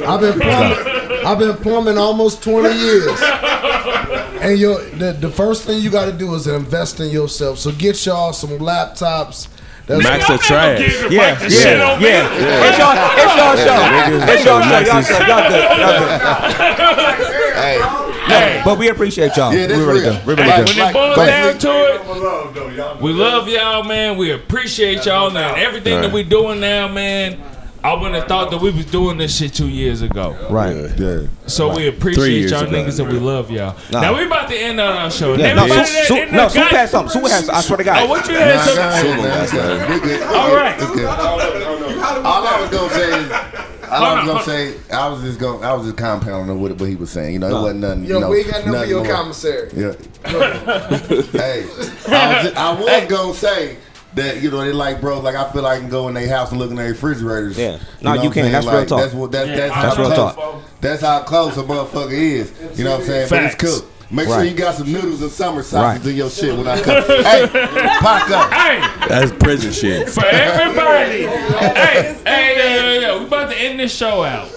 I've 0.09 0.21
been 0.21 0.41
plumbing. 0.41 0.79
I've 1.27 1.39
been 1.39 1.57
plumbing 1.57 1.99
almost 1.99 2.43
20 2.43 2.75
years. 2.75 3.21
And 4.41 4.59
your 4.59 4.83
the, 4.85 5.13
the 5.13 5.31
first 5.31 5.65
thing 5.65 5.81
you 5.83 5.91
got 5.91 6.07
to 6.07 6.13
do 6.13 6.35
is 6.35 6.47
invest 6.47 7.01
in 7.01 7.09
yourself. 7.11 7.59
So 7.59 7.71
get 7.73 8.05
y'all 8.05 8.33
some 8.33 8.51
laptops. 8.51 9.49
That's 9.87 10.03
Max 10.03 10.27
Y'all 10.29 10.37
are 10.37 10.39
trash. 10.39 10.79
never 10.81 11.09
get 11.09 11.13
Yeah, 11.13 11.31
right 11.31 11.39
to 11.41 11.51
shit 11.51 11.77
yeah, 11.79 11.93
on 11.93 12.01
me. 12.01 12.09
yeah. 12.09 12.65
It's 12.65 12.79
your, 12.79 12.95
it's 13.21 13.35
your 13.37 13.53
show. 13.65 13.81
It's. 14.33 14.45
Y'all, 14.45 14.63
show. 14.63 15.19
y'all 15.29 15.45
good. 15.51 15.65
Y'all 15.79 16.01
good. 16.01 16.21
Hey, 17.55 17.77
Hey, 18.27 18.63
But 18.65 18.79
we 18.79 18.89
appreciate 18.89 19.37
y'all. 19.37 19.53
yeah, 19.53 19.61
we 19.63 19.67
this 19.67 19.79
really 19.79 20.01
real. 20.01 20.13
do. 20.15 20.19
We 20.27 20.35
really 20.35 20.49
Like- 20.49 20.67
do. 20.67 20.73
when 20.73 20.79
it 20.79 20.83
like- 20.83 20.95
boils 20.95 21.17
like- 21.17 21.29
down 21.29 21.59
to 21.59 21.71
it, 21.71 23.01
we 23.03 23.13
love 23.13 23.49
y'all, 23.49 23.83
man. 23.83 24.17
We 24.17 24.31
appreciate 24.33 25.05
y'all 25.07 25.31
now. 25.31 25.55
Everything 25.55 26.01
that 26.01 26.11
we're 26.13 26.25
doing 26.25 26.61
now, 26.61 26.89
man. 26.89 27.37
I 27.83 27.93
wouldn't 27.93 28.15
have 28.15 28.27
thought 28.29 28.51
that 28.51 28.63
we 28.63 28.71
was 28.71 28.87
doing 28.87 29.19
this 29.19 29.37
shit 29.37 29.53
two 29.53 29.69
years 29.69 30.01
ago. 30.01 30.35
Right. 30.49 30.75
Yeah. 30.97 31.19
So 31.47 31.69
we 31.77 31.87
appreciate 31.87 32.49
y'all 32.49 32.63
ago. 32.63 32.71
niggas 32.73 32.99
and 32.99 33.13
we 33.13 33.19
love 33.19 33.51
y'all. 33.51 33.77
Nah. 33.91 34.01
Now 34.01 34.17
we 34.17 34.25
about 34.25 34.49
to 34.49 34.57
end 34.57 34.81
out 34.81 34.97
our 34.97 35.11
show. 35.11 35.35
Yeah, 35.35 35.49
And 35.49 35.57
no, 35.59 35.65
everybody 35.65 35.87
Sue, 35.89 35.93
that- 35.99 36.07
Sue, 36.07 36.17
and 36.17 36.33
no, 36.33 36.45
the 36.45 36.49
Sue 36.49 36.61
guy- 36.61 36.69
has 36.79 36.91
something. 36.91 37.21
Sue 37.23 37.29
has. 37.29 37.51
I 37.51 37.61
swear 37.61 37.77
to 37.77 37.83
Oh, 37.83 37.85
God. 37.85 38.09
what 38.09 38.27
you 38.27 38.35
had? 38.37 38.57
Nah, 38.57 38.63
some- 38.63 38.75
go 38.77 38.81
ahead, 38.81 39.23
man. 39.23 39.43
It's 39.43 39.53
good. 39.53 40.23
All 40.23 40.57
right. 40.57 40.81
All 42.25 42.47
I 42.47 42.61
was 42.63 42.71
gonna 42.71 42.95
say 42.95 43.21
is, 43.21 43.31
all 43.31 43.39
I 43.95 44.15
was 44.15 44.27
gonna 44.27 44.45
say, 44.45 44.93
I 44.93 45.09
was 45.09 45.23
just 45.23 45.39
going, 45.39 45.65
I 45.65 45.73
was 45.73 45.87
just 45.87 45.97
compounding 45.97 46.51
on 46.51 46.61
what, 46.61 46.73
what 46.73 46.89
he 46.89 46.97
was 46.97 47.11
saying. 47.11 47.35
You 47.35 47.39
know, 47.39 47.49
it 47.49 47.63
wasn't 47.63 47.81
nothing. 47.81 48.05
Yo, 48.05 48.15
you 48.15 48.21
know, 48.21 48.31
we 48.31 48.39
ain't 48.39 48.51
got 48.51 48.67
nothing 48.67 48.81
for 48.81 48.87
your 48.87 49.05
more. 49.05 49.13
commissary. 49.13 49.71
Yeah. 49.75 49.93
hey, 51.33 51.67
I 52.09 52.45
was, 52.45 52.55
I 52.55 52.81
was 52.81 53.07
gonna 53.09 53.35
say 53.35 53.77
that 54.15 54.43
you 54.43 54.51
know 54.51 54.61
they 54.65 54.73
like 54.73 55.01
bro, 55.01 55.21
like 55.21 55.35
I 55.35 55.51
feel 55.53 55.63
like 55.63 55.79
I 55.79 55.81
can 55.81 55.89
go 55.89 56.09
in 56.09 56.15
their 56.15 56.29
house 56.29 56.51
and 56.51 56.61
look 56.61 56.71
in 56.71 56.77
their 56.77 56.91
refrigerators. 56.91 57.59
Yeah. 57.59 57.79
No, 58.01 58.15
know 58.15 58.23
you 58.23 58.31
can. 58.31 58.47
I'm 58.47 58.51
saying? 58.51 58.53
That's 58.53 58.67
real 58.67 58.87
talk. 58.87 59.01
That's 59.01 59.15
what 59.15 59.33
that's 59.33 59.49
Yeah, 59.49 59.57
that's, 59.57 59.73
I 59.73 59.75
how 59.75 59.97
real 59.97 60.13
close, 60.13 60.35
talk. 60.35 60.63
That's 60.81 61.03
how 61.03 61.23
close 61.23 61.57
a 61.57 61.63
motherfucker 61.63 62.13
is. 62.13 62.79
You 62.79 62.85
know 62.85 62.93
what 62.93 63.01
I'm 63.01 63.07
saying? 63.07 63.29
But 63.31 63.43
it's 63.45 63.55
Facts. 63.55 63.83
Cool. 64.15 64.25
Make 64.25 64.29
sure 64.35 64.45
you 64.45 64.55
got 64.55 64.75
some 64.77 64.93
noodles 64.93 65.23
and 65.23 65.31
summer 65.31 65.63
sausage 65.63 66.01
Right. 66.03 66.11
in 66.11 66.17
your 66.17 66.31
shit 66.31 66.57
when 66.57 66.69
I 66.69 66.81
come. 66.81 67.03
hey, 67.05 67.49
pack 68.01 68.31
up. 68.31 68.53
Hey, 68.53 69.09
That's 69.09 69.33
prison 69.33 69.73
shit. 69.73 70.09
for 70.09 70.25
everybody. 70.25 71.27
hey, 71.27 72.17
hey, 72.25 72.57
yo, 72.57 72.93
yo, 72.93 73.01
yo, 73.01 73.19
we 73.21 73.25
about 73.27 73.51
to 73.51 73.57
end 73.59 73.81
this 73.81 73.95
show 73.95 74.23
out. 74.23 74.49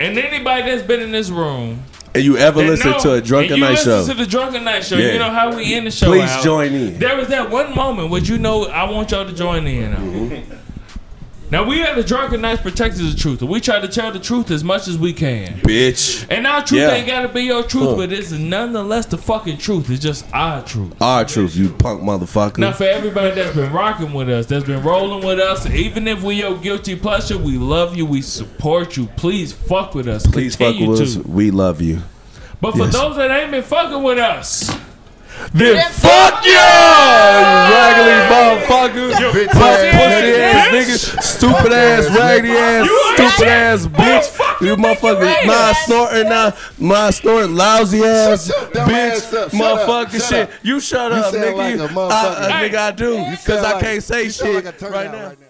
And 0.00 0.18
anybody 0.18 0.62
that's 0.70 0.82
been 0.82 1.00
in 1.00 1.12
this 1.12 1.30
room, 1.30 1.82
And 2.14 2.22
you 2.24 2.36
ever 2.36 2.60
and 2.60 2.68
listen 2.70 2.90
know- 2.90 3.00
to 3.00 3.12
a 3.14 3.20
drunken 3.20 3.52
and 3.54 3.58
you 3.60 3.64
knight 3.64 3.70
listen 3.72 4.06
show? 4.06 4.12
to 4.12 4.14
the 4.14 4.26
drunken 4.26 4.64
knight 4.64 4.84
show. 4.84 4.96
Yeah. 4.96 5.12
You 5.12 5.18
know 5.18 5.30
how 5.30 5.54
we 5.56 5.74
end 5.74 5.86
the 5.86 5.90
show. 5.90 6.06
Please 6.06 6.28
out. 6.30 6.44
join 6.44 6.72
in. 6.72 6.98
There 6.98 7.16
was 7.16 7.28
that 7.28 7.50
one 7.50 7.74
moment 7.74 8.10
where 8.10 8.20
you 8.20 8.38
know 8.38 8.66
I 8.66 8.88
want 8.90 9.10
y'all 9.12 9.24
to 9.26 9.32
join 9.32 9.66
in. 9.66 9.92
Mm-hmm. 9.92 10.54
Now 11.50 11.62
we 11.62 11.82
are 11.82 11.94
the 11.94 12.02
drunken 12.02 12.40
knights 12.40 12.62
protectors 12.62 13.12
of 13.12 13.18
truth, 13.20 13.40
and 13.42 13.50
we 13.50 13.60
try 13.60 13.78
to 13.78 13.86
tell 13.86 14.10
the 14.10 14.18
truth 14.18 14.50
as 14.50 14.64
much 14.64 14.88
as 14.88 14.98
we 14.98 15.12
can. 15.12 15.58
Bitch. 15.60 16.26
And 16.30 16.46
our 16.46 16.62
truth 16.64 16.80
Yeah. 16.80 16.94
ain't 16.94 17.06
gotta 17.06 17.28
be 17.28 17.42
your 17.42 17.62
truth, 17.62 17.90
Huh. 17.90 17.96
but 17.96 18.12
it's 18.12 18.32
nonetheless 18.32 19.06
the 19.06 19.18
fucking 19.18 19.58
truth. 19.58 19.88
It's 19.90 20.02
just 20.02 20.24
our 20.32 20.62
truth. 20.62 20.92
Our 21.00 21.24
truth, 21.24 21.54
you 21.54 21.68
punk 21.68 22.02
motherfucker. 22.02 22.58
Now, 22.58 22.72
for 22.72 22.84
everybody 22.84 23.32
that's 23.34 23.54
been 23.54 23.72
rocking 23.72 24.12
with 24.14 24.28
us, 24.30 24.46
that's 24.46 24.64
been 24.64 24.82
rolling 24.82 25.24
with 25.24 25.38
us, 25.38 25.68
even 25.70 26.08
if 26.08 26.22
we 26.22 26.36
your 26.36 26.56
guilty 26.56 26.96
pleasure, 26.96 27.38
we 27.38 27.56
love 27.58 27.94
you, 27.96 28.04
we 28.06 28.22
support 28.22 28.96
you. 28.96 29.08
Please 29.16 29.52
fuck 29.52 29.94
with 29.94 30.08
us. 30.08 30.26
Please 30.26 30.56
fuck 30.56 30.68
Continue 30.68 30.90
with 30.90 30.98
to. 30.98 31.04
us. 31.20 31.26
We 31.26 31.50
love 31.50 31.80
you. 31.80 32.02
But 32.60 32.72
for 32.72 32.84
Yes. 32.84 32.92
those 32.94 33.16
that 33.16 33.30
ain't 33.30 33.50
been 33.50 33.62
fucking 33.62 34.02
with 34.02 34.18
us, 34.18 34.70
then 35.52 35.92
Fuck 35.92 36.44
you, 36.44 36.52
raggedy 36.54 38.16
motherfucker. 38.32 39.12
Bitch 39.32 39.46
Pussy 39.46 39.60
ass 39.62 40.54
ass 40.54 40.74
nigga, 40.74 41.22
stupid 41.22 41.72
ass, 41.72 42.16
raggedy 42.16 42.50
ass, 42.52 42.88
stupid 43.14 43.48
ass 43.48 43.86
bitch. 43.86 44.60
You 44.60 44.66
you 44.66 44.72
you 44.72 44.76
motherfucker, 44.76 45.46
my 45.46 45.72
snorting 45.84 46.28
now, 46.28 46.52
my 46.78 47.10
snorting 47.10 47.54
lousy 47.54 48.02
ass 48.04 48.46
Shut 48.46 48.56
your 48.56 48.70
dumb 48.72 48.88
bitch. 48.88 49.50
Motherfucking 49.50 50.28
shit. 50.28 50.50
You 50.62 50.80
shut 50.80 51.12
up, 51.12 51.32
nigga. 51.34 51.76
You- 51.76 52.00
I, 52.00 52.26
uh, 52.26 52.50
nigga, 52.62 52.76
I 52.76 52.90
do, 52.92 53.24
cause 53.46 53.64
I 53.64 53.80
can't 53.80 54.02
say 54.02 54.28
shit 54.28 54.54
like 54.54 54.74
a 54.74 54.78
turnout 54.78 54.94
right 54.94 55.12
now. 55.12 55.28
right 55.28 55.40
now. 55.40 55.46